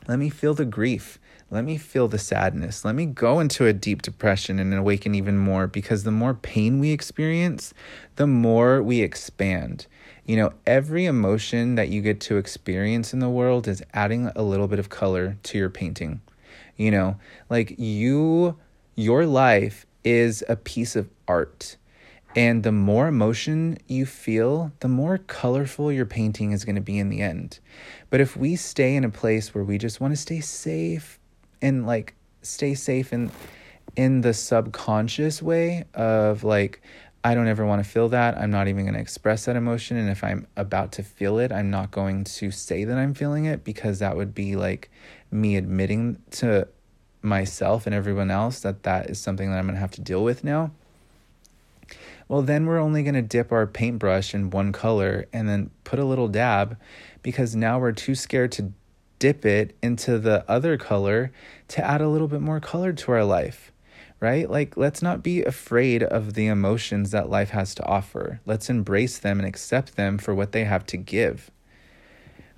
Let 0.09 0.19
me 0.19 0.31
feel 0.31 0.55
the 0.55 0.65
grief. 0.65 1.19
Let 1.51 1.65
me 1.65 1.77
feel 1.77 2.09
the 2.09 2.19
sadness. 2.19 2.83
Let 2.83 2.95
me 2.95 3.05
go 3.05 3.41
into 3.41 3.67
a 3.67 3.75
deep 3.75 4.01
depression 4.01 4.59
and 4.59 4.73
awaken 4.73 5.15
even 5.15 5.37
more 5.37 5.67
because 5.67 6.03
the 6.03 6.11
more 6.11 6.33
pain 6.33 6.81
we 6.81 6.93
experience, 6.93 7.75
the 8.17 8.27
more 8.27 8.83
we 8.83 9.03
expand. 9.03 9.87
You 10.27 10.37
know, 10.37 10.53
every 10.67 11.05
emotion 11.05 11.77
that 11.77 11.89
you 11.89 12.03
get 12.03 12.21
to 12.23 12.37
experience 12.37 13.13
in 13.13 13.21
the 13.21 13.29
world 13.29 13.69
is 13.69 13.83
adding 13.95 14.31
a 14.35 14.43
little 14.43 14.67
bit 14.67 14.81
of 14.81 14.89
color 14.89 15.39
to 15.45 15.59
your 15.59 15.71
painting. 15.71 16.21
You 16.77 16.91
know, 16.91 17.17
like 17.49 17.79
you, 17.79 18.59
your 18.97 19.25
life 19.25 19.87
is 20.03 20.43
a 20.49 20.57
piece 20.57 20.97
of 20.97 21.09
art. 21.29 21.77
And 22.35 22.65
the 22.65 22.73
more 22.73 23.07
emotion 23.07 23.79
you 23.87 24.05
feel, 24.05 24.73
the 24.81 24.89
more 24.89 25.19
colorful 25.19 25.91
your 25.91 26.05
painting 26.05 26.53
is 26.53 26.65
going 26.65 26.75
to 26.75 26.83
be 26.83 26.99
in 26.99 27.09
the 27.09 27.23
end. 27.23 27.61
But 28.11 28.21
if 28.21 28.37
we 28.37 28.57
stay 28.57 28.95
in 28.95 29.05
a 29.05 29.11
place 29.11 29.55
where 29.55 29.65
we 29.65 29.79
just 29.79 30.01
want 30.01 30.13
to 30.13 30.21
stay 30.21 30.41
safe 30.41 31.19
and 31.63 31.87
like 31.87 32.15
stay 32.43 32.75
safe 32.75 33.13
in 33.13 33.31
in 33.97 34.21
the 34.21 34.35
subconscious 34.35 35.41
way 35.41 35.85
of 35.95 36.45
like 36.45 36.83
I 37.27 37.35
don't 37.35 37.49
ever 37.49 37.67
want 37.67 37.83
to 37.83 37.91
feel 37.91 38.09
that. 38.11 38.39
I'm 38.39 38.53
not 38.53 38.69
even 38.69 38.85
going 38.85 38.95
to 38.95 39.01
express 39.01 39.47
that 39.47 39.57
emotion. 39.57 39.97
And 39.97 40.09
if 40.09 40.23
I'm 40.23 40.47
about 40.57 40.93
to 40.93 41.03
feel 41.03 41.41
it, 41.41 41.51
I'm 41.51 41.73
not 41.73 41.91
going 41.91 42.23
to 42.23 42.53
say 42.53 42.85
that 42.85 42.97
I'm 42.97 43.15
feeling 43.15 43.47
it 43.47 43.65
because 43.65 43.99
that 43.99 44.17
would 44.17 44.33
be 44.33 44.55
like 44.55 44.93
me 45.33 45.57
admitting 45.57 46.23
to 46.31 46.69
myself 47.23 47.85
and 47.85 47.97
everyone 47.97 48.31
else 48.31 48.61
that 48.61 48.85
that 48.85 49.11
is 49.11 49.19
something 49.19 49.51
that 49.51 49.59
I'm 49.59 49.65
going 49.65 49.75
to 49.75 49.81
have 49.81 49.91
to 49.93 50.01
deal 50.01 50.23
with 50.23 50.45
now. 50.45 50.71
Well, 52.29 52.43
then 52.43 52.65
we're 52.65 52.79
only 52.79 53.03
going 53.03 53.15
to 53.15 53.23
dip 53.23 53.51
our 53.51 53.67
paintbrush 53.67 54.33
in 54.33 54.51
one 54.51 54.71
color 54.71 55.27
and 55.33 55.49
then 55.49 55.71
put 55.83 55.99
a 55.99 56.05
little 56.05 56.29
dab 56.29 56.77
because 57.25 57.57
now 57.57 57.81
we're 57.81 57.91
too 57.91 58.15
scared 58.15 58.53
to 58.53 58.73
dip 59.19 59.45
it 59.45 59.77
into 59.83 60.21
the 60.21 60.49
other 60.49 60.77
color 60.77 61.33
to 61.67 61.85
add 61.85 62.01
a 62.01 62.09
little 62.09 62.29
bit 62.29 62.41
more 62.41 62.61
color 62.61 62.93
to 62.93 63.11
our 63.11 63.25
life 63.25 63.73
right? 64.21 64.51
Like, 64.51 64.77
let's 64.77 65.03
not 65.03 65.23
be 65.23 65.43
afraid 65.43 66.03
of 66.03 66.35
the 66.35 66.47
emotions 66.47 67.11
that 67.11 67.29
life 67.29 67.51
has 67.51 67.75
to 67.77 67.85
offer. 67.85 68.41
Let's 68.47 68.71
embrace 68.71 69.19
them 69.19 69.39
and 69.39 69.47
accept 69.47 69.97
them 69.97 70.19
for 70.19 70.35
what 70.35 70.53
they 70.53 70.65
have 70.65 70.87
to 70.87 70.97
give. 70.97 71.51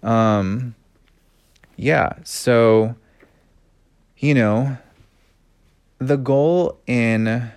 Um, 0.02 0.74
yeah, 1.76 2.14
so, 2.24 2.94
you 4.16 4.34
know, 4.34 4.78
the 5.98 6.16
goal 6.16 6.78
in 6.86 7.50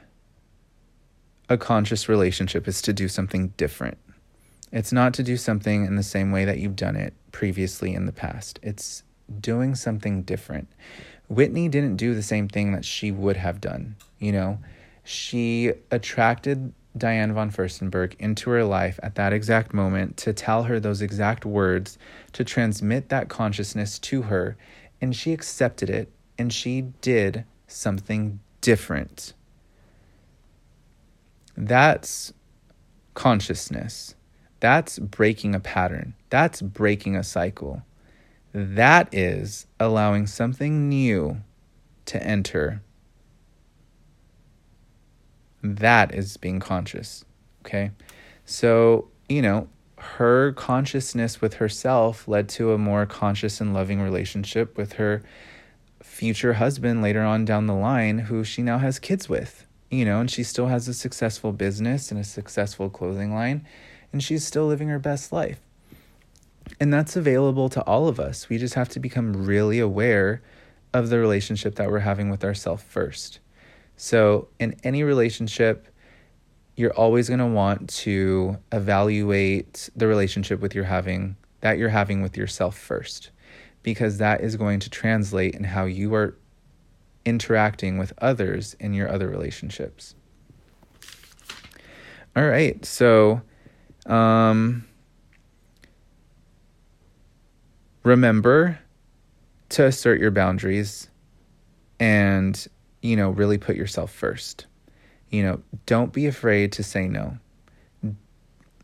a 1.50 1.58
conscious 1.58 2.10
relationship 2.10 2.68
is 2.68 2.82
to 2.84 2.94
do 2.94 3.08
something 3.08 3.50
different. 3.58 3.98
It's 4.72 4.94
not 4.94 5.14
to 5.16 5.24
do 5.24 5.38
something 5.38 5.86
in 5.86 5.96
the 5.96 6.04
same 6.04 6.32
way 6.32 6.46
that 6.46 6.58
you've 6.58 6.76
done 6.78 6.96
it 6.96 7.14
previously 7.32 7.94
in 7.94 8.06
the 8.06 8.12
past. 8.12 8.60
It's 8.64 9.04
doing 9.40 9.76
something 9.76 10.24
different. 10.24 10.70
Whitney 11.32 11.70
didn't 11.70 11.96
do 11.96 12.14
the 12.14 12.22
same 12.22 12.50
thing 12.50 12.74
that 12.74 12.84
she 12.84 13.10
would 13.10 13.38
have 13.38 13.62
done. 13.62 13.96
You 14.20 14.34
know, 14.34 14.60
she 15.06 15.72
attracted 15.90 16.74
Diane 16.98 17.32
von 17.34 17.50
Furstenberg 17.52 18.16
into 18.20 18.50
her 18.50 18.66
life 18.66 19.00
at 19.02 19.16
that 19.16 19.32
exact 19.32 19.74
moment 19.74 20.18
to 20.18 20.34
tell 20.34 20.64
her 20.64 20.78
those 20.78 21.02
exact 21.02 21.46
words, 21.46 21.98
to 22.34 22.44
transmit 22.44 23.08
that 23.08 23.30
consciousness 23.30 23.98
to 24.00 24.24
her, 24.24 24.58
and 25.00 25.16
she 25.16 25.32
accepted 25.32 25.90
it 25.90 26.12
and 26.38 26.52
she 26.52 26.82
did 27.00 27.46
something 27.66 28.42
different. 28.60 29.34
That's 31.56 32.34
consciousness. 33.14 34.16
That's 34.60 35.00
breaking 35.00 35.56
a 35.56 35.62
pattern. 35.62 36.14
That's 36.30 36.62
breaking 36.62 37.16
a 37.16 37.24
cycle. 37.24 37.84
That 38.54 39.14
is 39.14 39.68
allowing 39.80 40.28
something 40.28 40.90
new 40.90 41.42
to 42.06 42.22
enter. 42.22 42.82
That 45.64 46.14
is 46.14 46.38
being 46.38 46.60
conscious. 46.60 47.24
Okay. 47.66 47.92
So, 48.46 49.08
you 49.30 49.42
know, 49.42 49.70
her 49.98 50.52
consciousness 50.54 51.40
with 51.40 51.56
herself 51.56 52.28
led 52.28 52.50
to 52.50 52.74
a 52.74 52.78
more 52.78 53.06
conscious 53.06 53.62
and 53.62 53.74
loving 53.74 54.02
relationship 54.02 54.76
with 54.76 54.94
her 54.94 55.22
future 56.02 56.54
husband 56.54 57.02
later 57.02 57.22
on 57.22 57.46
down 57.46 57.68
the 57.68 57.76
line, 57.76 58.20
who 58.20 58.44
she 58.44 58.64
now 58.64 58.80
has 58.80 59.00
kids 59.00 59.30
with, 59.30 59.68
you 59.92 60.04
know, 60.04 60.20
and 60.20 60.32
she 60.32 60.44
still 60.44 60.68
has 60.68 60.88
a 60.88 60.94
successful 60.94 61.54
business 61.54 62.12
and 62.12 62.20
a 62.20 62.24
successful 62.24 62.90
clothing 62.90 63.34
line, 63.34 63.66
and 64.12 64.24
she's 64.24 64.44
still 64.44 64.66
living 64.66 64.90
her 64.90 65.00
best 65.00 65.32
life. 65.32 65.60
And 66.82 66.92
that's 66.92 67.16
available 67.16 67.70
to 67.70 67.82
all 67.84 68.08
of 68.08 68.20
us. 68.20 68.50
We 68.50 68.58
just 68.58 68.74
have 68.74 68.90
to 68.90 69.00
become 69.00 69.46
really 69.46 69.78
aware 69.78 70.42
of 70.96 71.10
the 71.10 71.20
relationship 71.20 71.76
that 71.76 71.92
we're 71.92 72.00
having 72.00 72.32
with 72.32 72.44
ourselves 72.44 72.82
first. 72.82 73.40
So, 73.98 74.48
in 74.60 74.76
any 74.84 75.04
relationship, 75.04 75.88
you're 76.76 76.94
always 76.94 77.28
going 77.28 77.40
to 77.40 77.46
want 77.46 77.88
to 77.90 78.58
evaluate 78.72 79.92
the 79.96 80.08
relationship 80.08 80.60
with 80.60 80.74
you're 80.74 80.86
having 80.86 81.36
that 81.60 81.78
you're 81.78 81.90
having 81.90 82.24
with 82.24 82.36
yourself 82.36 82.76
first 82.76 83.30
because 83.84 84.18
that 84.18 84.42
is 84.42 84.56
going 84.56 84.80
to 84.80 84.90
translate 84.90 85.54
in 85.54 85.64
how 85.64 85.86
you 85.86 86.16
are 86.16 86.36
interacting 87.26 88.00
with 88.00 88.12
others 88.18 88.76
in 88.80 88.96
your 88.96 89.08
other 89.08 89.30
relationships. 89.30 90.16
All 92.36 92.48
right. 92.48 92.84
So, 92.84 93.44
um 94.08 94.88
remember 98.04 98.80
to 99.70 99.86
assert 99.86 100.20
your 100.20 100.32
boundaries 100.32 101.10
and, 102.00 102.68
you 103.02 103.16
know, 103.16 103.30
really 103.30 103.58
put 103.58 103.76
yourself 103.76 104.12
first. 104.12 104.66
You 105.30 105.44
know, 105.44 105.62
don't 105.86 106.12
be 106.12 106.28
afraid 106.28 106.74
to 106.74 106.84
say 106.84 107.08
no. 107.08 107.38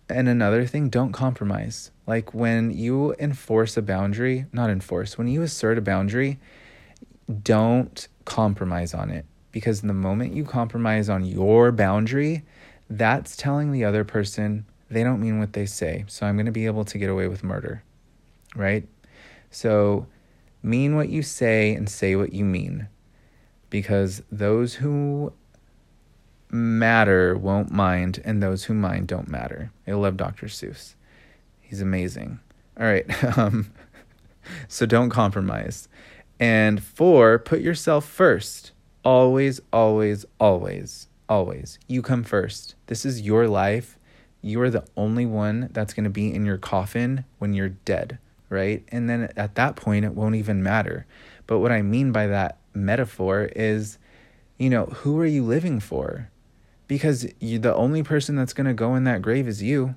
And 0.09 0.29
another 0.29 0.65
thing, 0.65 0.89
don't 0.89 1.11
compromise. 1.11 1.91
Like 2.05 2.33
when 2.33 2.71
you 2.71 3.13
enforce 3.19 3.75
a 3.75 3.81
boundary, 3.81 4.45
not 4.53 4.69
enforce, 4.69 5.17
when 5.17 5.27
you 5.27 5.41
assert 5.41 5.77
a 5.77 5.81
boundary, 5.81 6.39
don't 7.43 8.07
compromise 8.23 8.93
on 8.93 9.09
it. 9.09 9.25
Because 9.51 9.81
the 9.81 9.93
moment 9.93 10.33
you 10.33 10.45
compromise 10.45 11.09
on 11.09 11.25
your 11.25 11.71
boundary, 11.73 12.43
that's 12.89 13.35
telling 13.35 13.71
the 13.71 13.83
other 13.83 14.05
person 14.05 14.65
they 14.89 15.03
don't 15.03 15.19
mean 15.19 15.39
what 15.39 15.51
they 15.51 15.65
say. 15.65 16.05
So 16.07 16.25
I'm 16.25 16.37
going 16.37 16.45
to 16.45 16.51
be 16.53 16.65
able 16.65 16.85
to 16.85 16.97
get 16.97 17.09
away 17.09 17.27
with 17.27 17.43
murder. 17.43 17.83
Right? 18.55 18.87
So 19.49 20.07
mean 20.61 20.95
what 20.95 21.09
you 21.09 21.21
say 21.23 21.73
and 21.73 21.89
say 21.89 22.15
what 22.15 22.33
you 22.33 22.45
mean. 22.45 22.87
Because 23.69 24.21
those 24.31 24.75
who 24.75 25.33
matter 26.49 27.37
won't 27.37 27.71
mind, 27.71 28.21
and 28.23 28.41
those 28.41 28.65
who 28.65 28.73
mind 28.73 29.07
don't 29.07 29.27
matter. 29.27 29.71
I 29.85 29.91
love 29.91 30.15
Dr. 30.15 30.47
Seuss. 30.47 30.95
He's 31.59 31.81
amazing. 31.81 32.39
All 32.79 32.85
right. 32.85 33.05
Um, 33.37 33.71
so 34.69 34.85
don't 34.85 35.09
compromise. 35.09 35.89
And 36.39 36.81
four, 36.81 37.37
put 37.37 37.59
yourself 37.59 38.07
first. 38.07 38.71
Always, 39.03 39.59
always, 39.73 40.25
always, 40.39 41.07
always. 41.27 41.79
You 41.87 42.01
come 42.01 42.23
first. 42.23 42.75
This 42.85 43.05
is 43.05 43.21
your 43.21 43.49
life. 43.49 43.99
You 44.41 44.61
are 44.61 44.69
the 44.69 44.85
only 44.95 45.25
one 45.25 45.69
that's 45.73 45.93
going 45.93 46.05
to 46.05 46.09
be 46.09 46.33
in 46.33 46.45
your 46.45 46.57
coffin 46.57 47.25
when 47.39 47.53
you're 47.53 47.69
dead 47.69 48.19
right? 48.49 48.83
And 48.89 49.09
then 49.09 49.31
at 49.35 49.55
that 49.55 49.75
point, 49.75 50.05
it 50.05 50.13
won't 50.13 50.35
even 50.35 50.63
matter. 50.63 51.05
But 51.45 51.59
what 51.59 51.71
I 51.71 51.81
mean 51.81 52.11
by 52.11 52.27
that 52.27 52.57
metaphor 52.73 53.49
is, 53.55 53.97
you 54.57 54.69
know, 54.69 54.85
who 54.85 55.19
are 55.19 55.25
you 55.25 55.43
living 55.43 55.79
for? 55.79 56.29
Because 56.87 57.27
you, 57.39 57.59
the 57.59 57.75
only 57.75 58.03
person 58.03 58.35
that's 58.35 58.53
going 58.53 58.67
to 58.67 58.73
go 58.73 58.95
in 58.95 59.03
that 59.03 59.21
grave 59.21 59.47
is 59.47 59.61
you. 59.61 59.95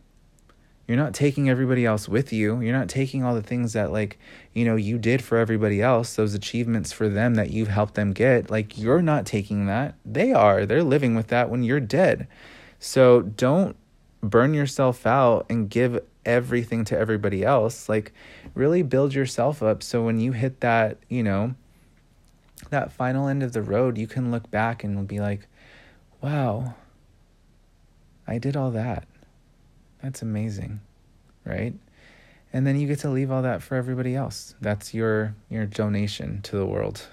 You're 0.88 0.96
not 0.96 1.14
taking 1.14 1.48
everybody 1.48 1.86
else 1.86 2.08
with 2.08 2.32
you. 2.32 2.60
You're 2.60 2.76
not 2.76 2.88
taking 2.88 3.22
all 3.22 3.36
the 3.36 3.42
things 3.42 3.74
that, 3.74 3.92
like, 3.92 4.18
you 4.52 4.64
know, 4.64 4.74
you 4.74 4.98
did 4.98 5.22
for 5.22 5.38
everybody 5.38 5.80
else, 5.80 6.16
those 6.16 6.34
achievements 6.34 6.90
for 6.90 7.08
them 7.08 7.36
that 7.36 7.50
you've 7.50 7.68
helped 7.68 7.94
them 7.94 8.12
get. 8.12 8.50
Like, 8.50 8.76
you're 8.76 9.00
not 9.00 9.24
taking 9.24 9.66
that. 9.66 9.94
They 10.04 10.32
are. 10.32 10.66
They're 10.66 10.82
living 10.82 11.14
with 11.14 11.28
that 11.28 11.48
when 11.48 11.62
you're 11.62 11.78
dead. 11.78 12.26
So 12.80 13.22
don't 13.22 13.76
burn 14.20 14.52
yourself 14.52 15.06
out 15.06 15.46
and 15.48 15.70
give 15.70 16.00
everything 16.24 16.84
to 16.86 16.98
everybody 16.98 17.44
else. 17.44 17.88
Like, 17.88 18.12
really 18.54 18.82
build 18.82 19.14
yourself 19.14 19.62
up 19.62 19.82
so 19.82 20.04
when 20.04 20.20
you 20.20 20.32
hit 20.32 20.60
that, 20.60 20.98
you 21.08 21.22
know, 21.22 21.54
that 22.70 22.92
final 22.92 23.28
end 23.28 23.42
of 23.42 23.52
the 23.52 23.62
road, 23.62 23.96
you 23.98 24.06
can 24.06 24.30
look 24.30 24.50
back 24.50 24.84
and 24.84 25.06
be 25.08 25.20
like, 25.20 25.46
wow, 26.20 26.74
I 28.26 28.38
did 28.38 28.56
all 28.56 28.70
that. 28.72 29.06
That's 30.02 30.22
amazing, 30.22 30.80
right? 31.44 31.74
And 32.52 32.66
then 32.66 32.78
you 32.78 32.86
get 32.86 33.00
to 33.00 33.10
leave 33.10 33.30
all 33.30 33.42
that 33.42 33.62
for 33.62 33.76
everybody 33.76 34.14
else. 34.14 34.54
That's 34.60 34.92
your 34.92 35.34
your 35.48 35.66
donation 35.66 36.42
to 36.42 36.56
the 36.56 36.66
world. 36.66 37.06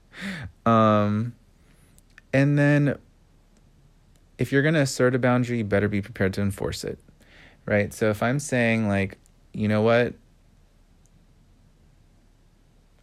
um 0.66 1.34
and 2.32 2.58
then 2.58 2.98
if 4.38 4.52
you're 4.52 4.62
going 4.62 4.74
to 4.74 4.80
assert 4.80 5.14
a 5.14 5.18
boundary, 5.18 5.58
you 5.58 5.64
better 5.64 5.88
be 5.88 6.00
prepared 6.00 6.32
to 6.34 6.40
enforce 6.40 6.84
it. 6.84 6.98
Right? 7.68 7.92
So 7.92 8.08
if 8.08 8.22
I'm 8.22 8.38
saying 8.38 8.88
like, 8.88 9.18
you 9.52 9.68
know 9.68 9.82
what? 9.82 10.14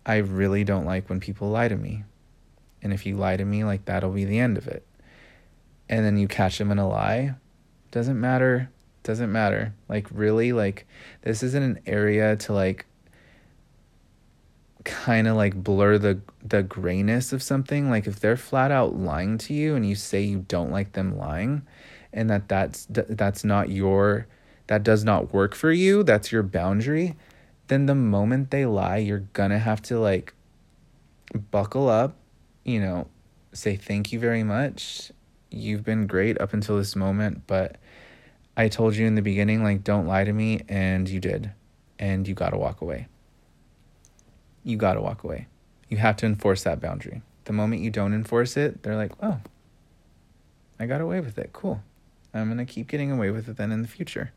I 0.08 0.18
really 0.18 0.64
don't 0.64 0.86
like 0.86 1.08
when 1.08 1.20
people 1.20 1.50
lie 1.50 1.68
to 1.68 1.76
me. 1.76 2.04
And 2.82 2.92
if 2.92 3.06
you 3.06 3.16
lie 3.16 3.38
to 3.38 3.46
me, 3.46 3.64
like 3.64 3.86
that'll 3.86 4.10
be 4.10 4.26
the 4.26 4.40
end 4.40 4.58
of 4.58 4.68
it. 4.68 4.84
And 5.88 6.04
then 6.04 6.18
you 6.18 6.28
catch 6.28 6.58
them 6.58 6.72
in 6.72 6.80
a 6.80 6.88
lie, 6.88 7.36
doesn't 7.92 8.20
matter. 8.20 8.72
Doesn't 9.04 9.32
matter. 9.32 9.76
Like, 9.88 10.08
really, 10.10 10.52
like, 10.52 10.88
this 11.22 11.44
isn't 11.44 11.62
an 11.62 11.80
area 11.86 12.36
to 12.38 12.54
like 12.54 12.88
kind 14.84 15.28
of 15.28 15.36
like 15.36 15.56
blur 15.64 15.98
the 15.98 16.20
the 16.44 16.64
grayness 16.64 17.34
of 17.34 17.42
something 17.42 17.90
like 17.90 18.06
if 18.06 18.20
they're 18.20 18.38
flat 18.38 18.70
out 18.72 18.96
lying 18.96 19.36
to 19.36 19.54
you 19.54 19.76
and 19.76 19.88
you 19.88 19.96
say 19.96 20.22
you 20.22 20.46
don't 20.48 20.72
like 20.72 20.94
them 20.94 21.18
lying 21.18 21.64
and 22.14 22.30
that 22.30 22.48
that's 22.48 22.86
that's 22.90 23.44
not 23.44 23.70
your 23.70 24.28
that 24.68 24.84
does 24.84 25.04
not 25.04 25.34
work 25.34 25.54
for 25.56 25.72
you 25.72 26.04
that's 26.04 26.32
your 26.32 26.44
boundary 26.44 27.16
then 27.68 27.86
the 27.88 27.96
moment 27.96 28.52
they 28.52 28.66
lie, 28.66 28.98
you're 28.98 29.26
gonna 29.34 29.60
have 29.60 29.82
to 29.84 30.00
like 30.00 30.34
buckle 31.52 31.90
up, 31.90 32.16
you 32.64 32.80
know, 32.80 33.08
say 33.54 33.76
thank 33.76 34.12
you 34.12 34.20
very 34.20 34.44
much. 34.44 35.12
You've 35.50 35.84
been 35.84 36.08
great 36.08 36.40
up 36.40 36.54
until 36.54 36.78
this 36.78 36.96
moment, 36.96 37.44
but 37.48 37.78
I 38.58 38.70
told 38.70 38.96
you 38.96 39.08
in 39.08 39.16
the 39.16 39.22
beginning, 39.22 39.64
like, 39.64 39.84
don't 39.84 40.08
lie 40.08 40.24
to 40.24 40.32
me, 40.32 40.62
and 40.70 41.10
you 41.10 41.20
did. 41.20 41.52
And 41.98 42.28
you 42.28 42.34
gotta 42.34 42.58
walk 42.58 42.82
away. 42.82 43.08
You 44.64 44.78
gotta 44.78 45.02
walk 45.02 45.24
away. 45.24 45.48
You 45.90 45.98
have 45.98 46.18
to 46.18 46.26
enforce 46.26 46.64
that 46.64 46.82
boundary. 46.82 47.22
The 47.46 47.54
moment 47.54 47.82
you 47.82 47.90
don't 47.90 48.14
enforce 48.14 48.58
it, 48.58 48.84
they're 48.84 48.96
like, 48.96 49.12
oh, 49.22 49.40
I 50.80 50.86
got 50.88 51.02
away 51.02 51.20
with 51.20 51.38
it. 51.38 51.52
Cool. 51.54 51.82
I'm 52.34 52.50
gonna 52.50 52.66
keep 52.66 52.88
getting 52.88 53.12
away 53.12 53.32
with 53.32 53.48
it 53.48 53.58
then 53.58 53.72
in 53.72 53.82
the 53.82 53.88
future 53.88 54.32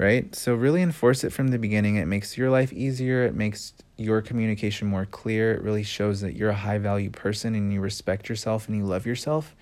right? 0.00 0.34
So 0.34 0.54
really 0.54 0.80
enforce 0.80 1.24
it 1.24 1.32
from 1.32 1.48
the 1.48 1.58
beginning. 1.58 1.96
It 1.96 2.06
makes 2.06 2.38
your 2.38 2.48
life 2.48 2.72
easier, 2.72 3.24
it 3.24 3.34
makes 3.34 3.74
your 3.98 4.22
communication 4.22 4.88
more 4.88 5.04
clear. 5.04 5.52
It 5.52 5.62
really 5.62 5.82
shows 5.82 6.22
that 6.22 6.34
you're 6.34 6.50
a 6.50 6.54
high 6.54 6.78
value 6.78 7.10
person 7.10 7.54
and 7.54 7.70
you 7.70 7.82
respect 7.82 8.28
yourself 8.28 8.66
and 8.66 8.76
you 8.78 8.84
love 8.84 9.04
yourself 9.04 9.54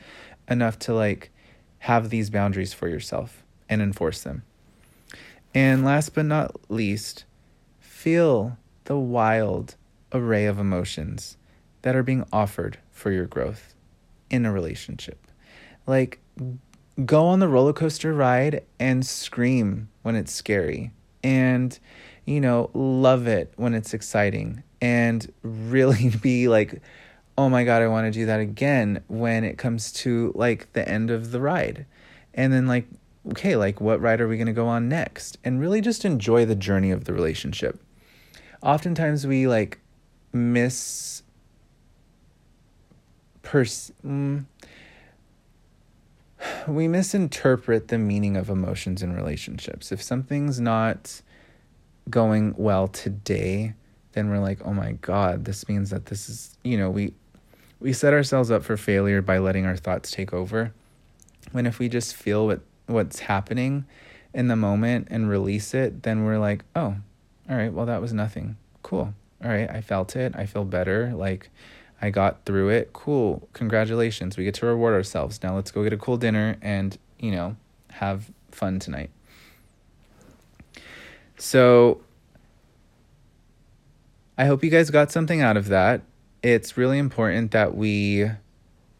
enough 0.49 0.79
to 0.79 0.95
like 0.95 1.33
have 1.81 2.11
these 2.11 2.31
boundaries 2.31 2.73
for 2.73 2.89
yourself 2.89 3.43
and 3.69 3.83
enforce 3.83 4.23
them. 4.23 4.45
And 5.55 5.85
last 5.85 6.15
but 6.15 6.25
not 6.25 6.71
least, 6.71 7.25
feel 7.81 8.57
the 8.85 8.97
wild 8.97 9.75
array 10.13 10.47
of 10.47 10.61
emotions 10.61 11.37
that 11.83 11.97
are 11.97 12.05
being 12.05 12.25
offered 12.33 12.79
for 12.93 13.11
your 13.11 13.27
growth 13.27 13.75
in 14.31 14.47
a 14.47 14.53
relationship. 14.53 15.19
Like, 15.85 16.21
go 17.05 17.27
on 17.27 17.41
the 17.41 17.49
roller 17.49 17.73
coaster 17.73 18.13
ride 18.13 18.63
and 18.79 19.05
scream 19.05 19.89
when 20.09 20.17
it's 20.17 20.33
scary. 20.33 20.91
And, 21.23 21.79
you 22.25 22.41
know, 22.41 22.71
love 22.73 23.27
it 23.27 23.53
when 23.57 23.75
it's 23.75 23.93
exciting. 23.93 24.63
And 24.81 25.31
really 25.43 26.09
be 26.23 26.49
like, 26.49 26.81
oh 27.37 27.51
my 27.51 27.63
God, 27.63 27.83
I 27.83 27.89
want 27.89 28.07
to 28.07 28.11
do 28.11 28.25
that 28.25 28.41
again 28.41 29.03
when 29.09 29.45
it 29.45 29.59
comes 29.59 29.93
to 30.05 30.33
like 30.35 30.73
the 30.73 30.89
end 30.89 31.11
of 31.11 31.31
the 31.31 31.43
ride. 31.43 31.85
And 32.33 32.55
then, 32.55 32.67
like, 32.67 32.87
okay, 33.33 33.55
like, 33.55 33.83
what 33.83 34.01
ride 34.01 34.23
are 34.23 34.29
we 34.29 34.39
going 34.39 34.47
to 34.47 34.55
go 34.55 34.67
on 34.67 34.89
next? 34.89 35.37
And 35.45 35.61
really 35.61 35.83
just 35.83 36.07
enjoy 36.07 36.47
the 36.47 36.57
journey 36.57 36.91
of 36.91 37.05
the 37.05 37.13
relationship. 37.13 37.79
Oftentimes, 38.63 39.27
we 39.27 39.47
like 39.47 39.79
miss 40.33 41.23
pers- 43.43 43.93
mm, 44.03 44.47
we 46.67 46.89
misinterpret 46.89 47.89
the 47.89 47.99
meaning 47.99 48.37
of 48.37 48.49
emotions 48.49 49.03
in 49.03 49.15
relationships. 49.15 49.93
If 49.93 50.03
something's 50.03 50.61
not 50.61 51.21
going 52.11 52.55
well 52.57 52.89
today, 52.89 53.75
then 54.13 54.31
we're 54.31 54.39
like, 54.39 54.61
"Oh 54.65 54.73
my 54.73 54.93
god, 54.93 55.45
this 55.45 55.69
means 55.69 55.91
that 55.91 56.07
this 56.07 56.29
is, 56.29 56.57
you 56.63 56.79
know, 56.79 56.91
we 56.91 57.13
we 57.81 57.93
set 57.93 58.13
ourselves 58.13 58.51
up 58.51 58.65
for 58.65 58.77
failure 58.77 59.23
by 59.23 59.39
letting 59.39 59.67
our 59.67 59.77
thoughts 59.77 60.11
take 60.11 60.33
over." 60.33 60.73
When 61.53 61.67
if 61.67 61.79
we 61.79 61.89
just 61.89 62.15
feel 62.15 62.47
what 62.47 62.61
what's 62.87 63.21
happening 63.21 63.85
in 64.35 64.49
the 64.49 64.57
moment 64.57 65.09
and 65.11 65.29
release 65.29 65.75
it, 65.75 66.03
then 66.03 66.25
we're 66.25 66.39
like, 66.39 66.65
"Oh, 66.75 66.97
all 67.49 67.57
right, 67.57 67.73
well 67.73 67.87
that 67.87 68.01
was 68.01 68.13
nothing. 68.13 68.57
Cool. 68.83 69.15
All 69.43 69.51
right, 69.51 69.71
I 69.71 69.81
felt 69.81 70.17
it. 70.17 70.35
I 70.37 70.47
feel 70.47 70.65
better. 70.65 71.13
Like 71.15 71.51
I 72.01 72.11
got 72.11 72.45
through 72.45 72.69
it. 72.69 72.93
Cool. 72.93 73.49
Congratulations. 73.53 74.37
We 74.37 74.45
get 74.45 74.55
to 74.55 74.67
reward 74.67 74.95
ourselves. 74.95 75.43
Now 75.43 75.57
let's 75.57 75.71
go 75.71 75.83
get 75.83 75.93
a 75.93 75.97
cool 75.97 76.17
dinner 76.17 76.57
and, 76.63 76.97
you 77.19 77.33
know, 77.33 77.57
have 77.91 78.31
fun 78.53 78.79
tonight. 78.79 79.11
So 81.39 82.01
I 84.37 84.47
hope 84.47 84.63
you 84.63 84.71
guys 84.71 84.91
got 84.91 85.11
something 85.11 85.41
out 85.41 85.57
of 85.57 85.69
that. 85.69 86.03
It's 86.43 86.77
really 86.77 86.99
important 86.99 87.51
that 87.51 87.75
we 87.75 88.31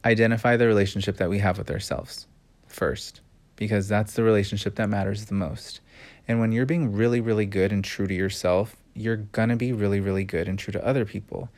identify 0.05 0.57
the 0.57 0.67
relationship 0.67 1.17
that 1.19 1.31
we 1.31 1.39
have 1.39 1.59
with 1.59 1.71
ourselves 1.71 2.27
first, 2.67 3.21
because 3.57 3.89
that's 3.89 4.15
the 4.15 4.23
relationship 4.25 4.75
that 4.77 4.89
matters 4.89 5.27
the 5.27 5.35
most. 5.35 5.81
And 6.27 6.41
when 6.41 6.53
you're 6.53 6.67
being 6.67 6.93
really, 6.93 7.21
really 7.21 7.47
good 7.47 7.73
and 7.73 7.85
true 7.85 8.07
to 8.07 8.15
yourself, 8.15 8.77
you're 8.95 9.17
gonna 9.17 9.57
be 9.57 9.73
really, 9.73 10.01
really 10.01 10.25
good 10.25 10.49
and 10.49 10.59
true 10.59 10.73
to 10.73 10.85
other 10.85 11.05
people 11.05 11.49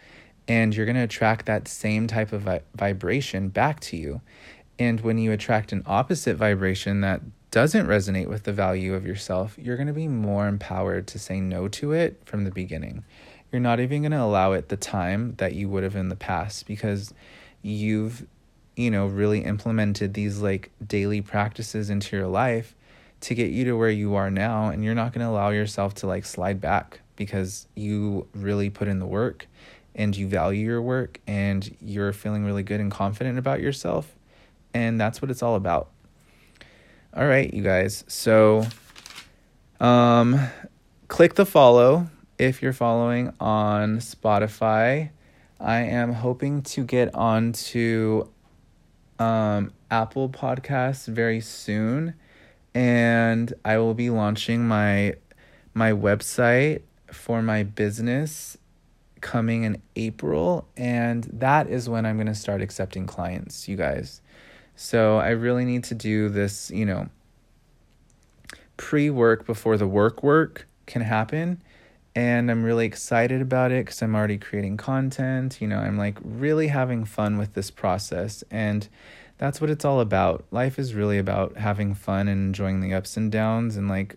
and 0.51 0.75
you're 0.75 0.85
going 0.85 0.97
to 0.97 1.03
attract 1.03 1.47
that 1.47 1.69
same 1.69 2.09
type 2.09 2.33
of 2.33 2.43
vi- 2.43 2.61
vibration 2.75 3.51
back 3.51 3.79
to 3.79 3.97
you. 3.97 4.21
And 4.81 5.01
when 5.01 5.17
you 5.17 5.31
attract 5.31 5.71
an 5.71 5.85
opposite 5.87 6.37
vibration 6.37 7.03
that 7.03 7.21
doesn't 7.53 7.87
resonate 7.87 8.27
with 8.27 8.43
the 8.43 8.53
value 8.53 8.95
of 8.95 9.07
yourself, 9.07 9.57
you're 9.57 9.77
going 9.77 9.87
to 9.87 9.93
be 9.93 10.09
more 10.09 10.49
empowered 10.49 11.07
to 11.07 11.21
say 11.21 11.41
no 11.41 11.69
to 11.69 11.93
it 11.93 12.21
from 12.25 12.43
the 12.43 12.51
beginning. 12.51 13.05
You're 13.53 13.61
not 13.61 13.79
even 13.79 14.03
going 14.03 14.11
to 14.11 14.21
allow 14.21 14.51
it 14.51 14.71
the 14.71 14.77
time 14.77 15.37
that 15.37 15.55
you 15.55 15.69
would 15.69 15.85
have 15.85 15.95
in 15.95 16.09
the 16.09 16.17
past 16.17 16.67
because 16.67 17.15
you've, 17.63 18.27
you 18.75 18.91
know, 18.91 19.07
really 19.07 19.45
implemented 19.45 20.15
these 20.15 20.41
like 20.41 20.73
daily 20.85 21.21
practices 21.21 21.91
into 21.91 22.17
your 22.17 22.27
life 22.27 22.75
to 23.21 23.37
get 23.37 23.53
you 23.53 23.65
to 23.67 23.75
where 23.75 23.89
you 23.89 24.17
are 24.17 24.33
now. 24.33 24.71
And 24.71 24.83
you're 24.83 24.97
not 24.97 25.13
going 25.13 25.25
to 25.25 25.31
allow 25.31 25.51
yourself 25.51 25.95
to 25.97 26.09
like 26.09 26.25
slide 26.25 26.61
back 26.61 27.03
because 27.15 27.69
you 27.77 28.27
really 28.35 28.69
put 28.69 28.89
in 28.89 28.99
the 28.99 29.07
work 29.07 29.47
and 29.95 30.17
you 30.17 30.27
value 30.27 30.67
your 30.67 30.83
work 30.83 31.21
and 31.27 31.77
you're 31.81 32.13
feeling 32.13 32.45
really 32.45 32.63
good 32.63 32.81
and 32.81 32.91
confident 32.91 33.39
about 33.39 33.61
yourself. 33.61 34.15
And 34.73 35.01
that's 35.01 35.21
what 35.21 35.31
it's 35.31 35.43
all 35.43 35.57
about. 35.57 35.91
All 37.15 37.27
right, 37.27 37.53
you 37.53 37.63
guys. 37.63 38.05
So 38.09 38.67
um 39.81 40.39
click 41.09 41.35
the 41.35 41.47
follow 41.47 42.09
if 42.39 42.63
you're 42.63 42.73
following 42.73 43.33
on 43.41 43.99
Spotify. 43.99 45.11
I 45.59 45.81
am 45.81 46.13
hoping 46.13 46.63
to 46.63 46.85
get 46.85 47.15
onto 47.15 48.29
um 49.19 49.73
Apple 49.91 50.29
Podcasts 50.29 51.09
very 51.09 51.41
soon 51.41 52.15
and 52.75 53.53
I 53.65 53.79
will 53.79 53.95
be 53.95 54.11
launching 54.11 54.67
my 54.67 55.15
my 55.75 55.93
website 55.93 56.83
for 57.13 57.43
my 57.43 57.63
business 57.63 58.57
coming 59.21 59.65
in 59.65 59.81
April, 59.97 60.69
and 60.77 61.25
that 61.33 61.69
is 61.69 61.89
when 61.89 62.07
I'm 62.07 62.17
going 62.17 62.27
to 62.27 62.35
start 62.35 62.63
accepting 62.63 63.07
clients, 63.07 63.69
you 63.69 63.77
guys. 63.77 64.21
So 64.77 65.19
I 65.19 65.31
really 65.31 65.65
need 65.65 65.85
to 65.85 65.95
do 65.95 66.29
this, 66.29 66.71
you 66.71 66.87
know, 66.87 67.09
pre 68.77 69.11
work 69.11 69.45
before 69.45 69.77
the 69.77 69.87
work 69.87 70.23
work 70.23 70.67
can 70.87 71.03
happen. 71.03 71.63
And 72.15 72.51
I'm 72.51 72.65
really 72.65 72.87
excited 72.87 73.41
about 73.41 73.71
it 73.71 73.85
because 73.85 74.03
I'm 74.03 74.17
already 74.17 74.39
creating 74.39 74.79
content. 74.79 75.61
You 75.61 75.69
know, 75.69 75.79
I'm 75.79 75.97
like 75.97 76.19
really 76.23 76.69
having 76.69 77.05
fun 77.05 77.39
with 77.39 77.55
this 77.55 77.71
process. 77.71 78.43
And 78.51 78.89
that's 79.39 79.61
what 79.61 79.71
it's 79.71 79.85
all 79.85 80.01
about. 80.01 80.45
Life 80.51 80.79
is 80.79 80.95
really 80.95 81.19
about 81.19 81.57
having 81.57 81.95
fun 81.95 82.27
and 82.27 82.47
enjoying 82.47 82.81
the 82.81 82.95
ups 82.95 83.17
and 83.17 83.31
downs 83.31 83.77
and 83.77 83.89
like 83.89 84.17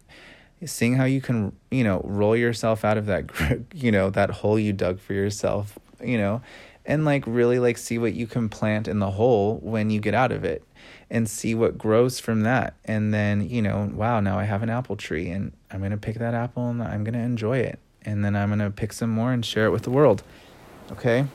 seeing 0.66 0.96
how 0.96 1.06
you 1.06 1.22
can 1.22 1.56
you 1.72 1.84
know 1.84 2.02
roll 2.04 2.36
yourself 2.36 2.84
out 2.86 2.98
of 2.98 3.06
that 3.06 3.30
you 3.74 3.92
know 3.92 4.10
that 4.10 4.30
hole 4.30 4.60
you 4.60 4.74
dug 4.74 5.00
for 5.00 5.14
yourself 5.14 5.78
you 6.04 6.18
know 6.18 6.42
and 6.86 7.06
like 7.06 7.26
really 7.26 7.60
like 7.60 7.78
see 7.78 7.98
what 7.98 8.14
you 8.14 8.28
can 8.28 8.50
plant 8.50 8.88
in 8.88 9.00
the 9.00 9.12
hole 9.12 9.58
when 9.62 9.90
you 9.90 10.00
get 10.00 10.14
out 10.14 10.32
of 10.32 10.44
it 10.44 10.64
and 11.10 11.30
see 11.30 11.56
what 11.56 11.78
grows 11.78 12.20
from 12.20 12.42
that. 12.42 12.76
And 12.86 13.14
then 13.14 13.48
you 13.48 13.62
know 13.62 13.90
wow 13.94 14.20
now 14.20 14.38
i 14.38 14.44
have 14.44 14.64
an 14.64 14.70
apple 14.70 14.96
tree 14.96 15.30
and 15.30 15.52
i'm 15.72 15.80
going 15.80 15.92
to 15.92 15.98
pick 15.98 16.18
that 16.20 16.34
apple 16.34 16.70
and 16.70 16.82
i'm 16.82 17.04
going 17.04 17.14
to 17.14 17.20
enjoy 17.20 17.60
it. 17.60 17.80
And 18.04 18.24
then 18.24 18.36
i'm 18.36 18.50
going 18.50 18.60
to 18.60 18.72
pick 18.72 18.94
some 18.94 19.10
more 19.10 19.32
and 19.32 19.46
share 19.46 19.66
it 19.66 19.72
with 19.72 19.84
the 19.84 19.92
world. 19.92 20.24
Okay? 20.92 21.26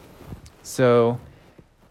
So 0.62 1.18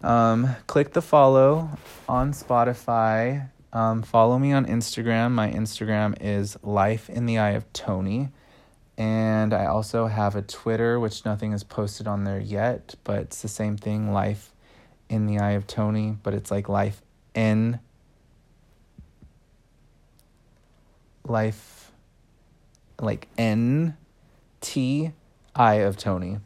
um, 0.03 0.55
click 0.67 0.93
the 0.93 1.01
follow 1.01 1.69
on 2.07 2.31
spotify 2.31 3.49
um, 3.73 4.01
follow 4.01 4.39
me 4.39 4.53
on 4.53 4.65
Instagram. 4.65 5.31
My 5.31 5.51
Instagram 5.51 6.15
is 6.21 6.57
Life 6.63 7.09
in 7.09 7.25
the 7.25 7.37
Eye 7.37 7.51
of 7.51 7.71
Tony. 7.73 8.29
And 8.97 9.53
I 9.53 9.67
also 9.67 10.07
have 10.07 10.35
a 10.35 10.41
Twitter, 10.41 10.99
which 10.99 11.23
nothing 11.23 11.51
is 11.51 11.63
posted 11.63 12.07
on 12.07 12.23
there 12.23 12.39
yet, 12.39 12.95
but 13.03 13.19
it's 13.19 13.41
the 13.43 13.47
same 13.47 13.77
thing, 13.77 14.11
Life 14.11 14.53
in 15.07 15.27
the 15.27 15.39
Eye 15.39 15.51
of 15.51 15.67
Tony, 15.67 16.17
but 16.23 16.33
it's 16.33 16.49
like 16.49 16.67
Life 16.67 17.01
in 17.35 17.79
Life 21.23 21.91
like 22.99 23.27
N 23.37 23.95
T 24.61 25.11
I 25.55 25.75
of 25.75 25.97
Tony. 25.97 26.39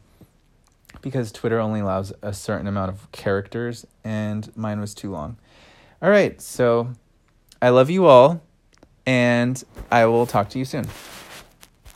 Because 1.00 1.32
Twitter 1.32 1.58
only 1.58 1.80
allows 1.80 2.12
a 2.20 2.34
certain 2.34 2.66
amount 2.66 2.90
of 2.90 3.10
characters 3.12 3.86
and 4.04 4.54
mine 4.54 4.78
was 4.78 4.92
too 4.92 5.10
long. 5.10 5.38
All 6.02 6.10
right, 6.10 6.38
so 6.40 6.92
I 7.62 7.68
love 7.68 7.90
you 7.90 8.06
all, 8.06 8.42
and 9.06 9.62
I 9.88 10.06
will 10.06 10.26
talk 10.26 10.48
to 10.50 10.58
you 10.58 10.64
soon. 10.64 10.84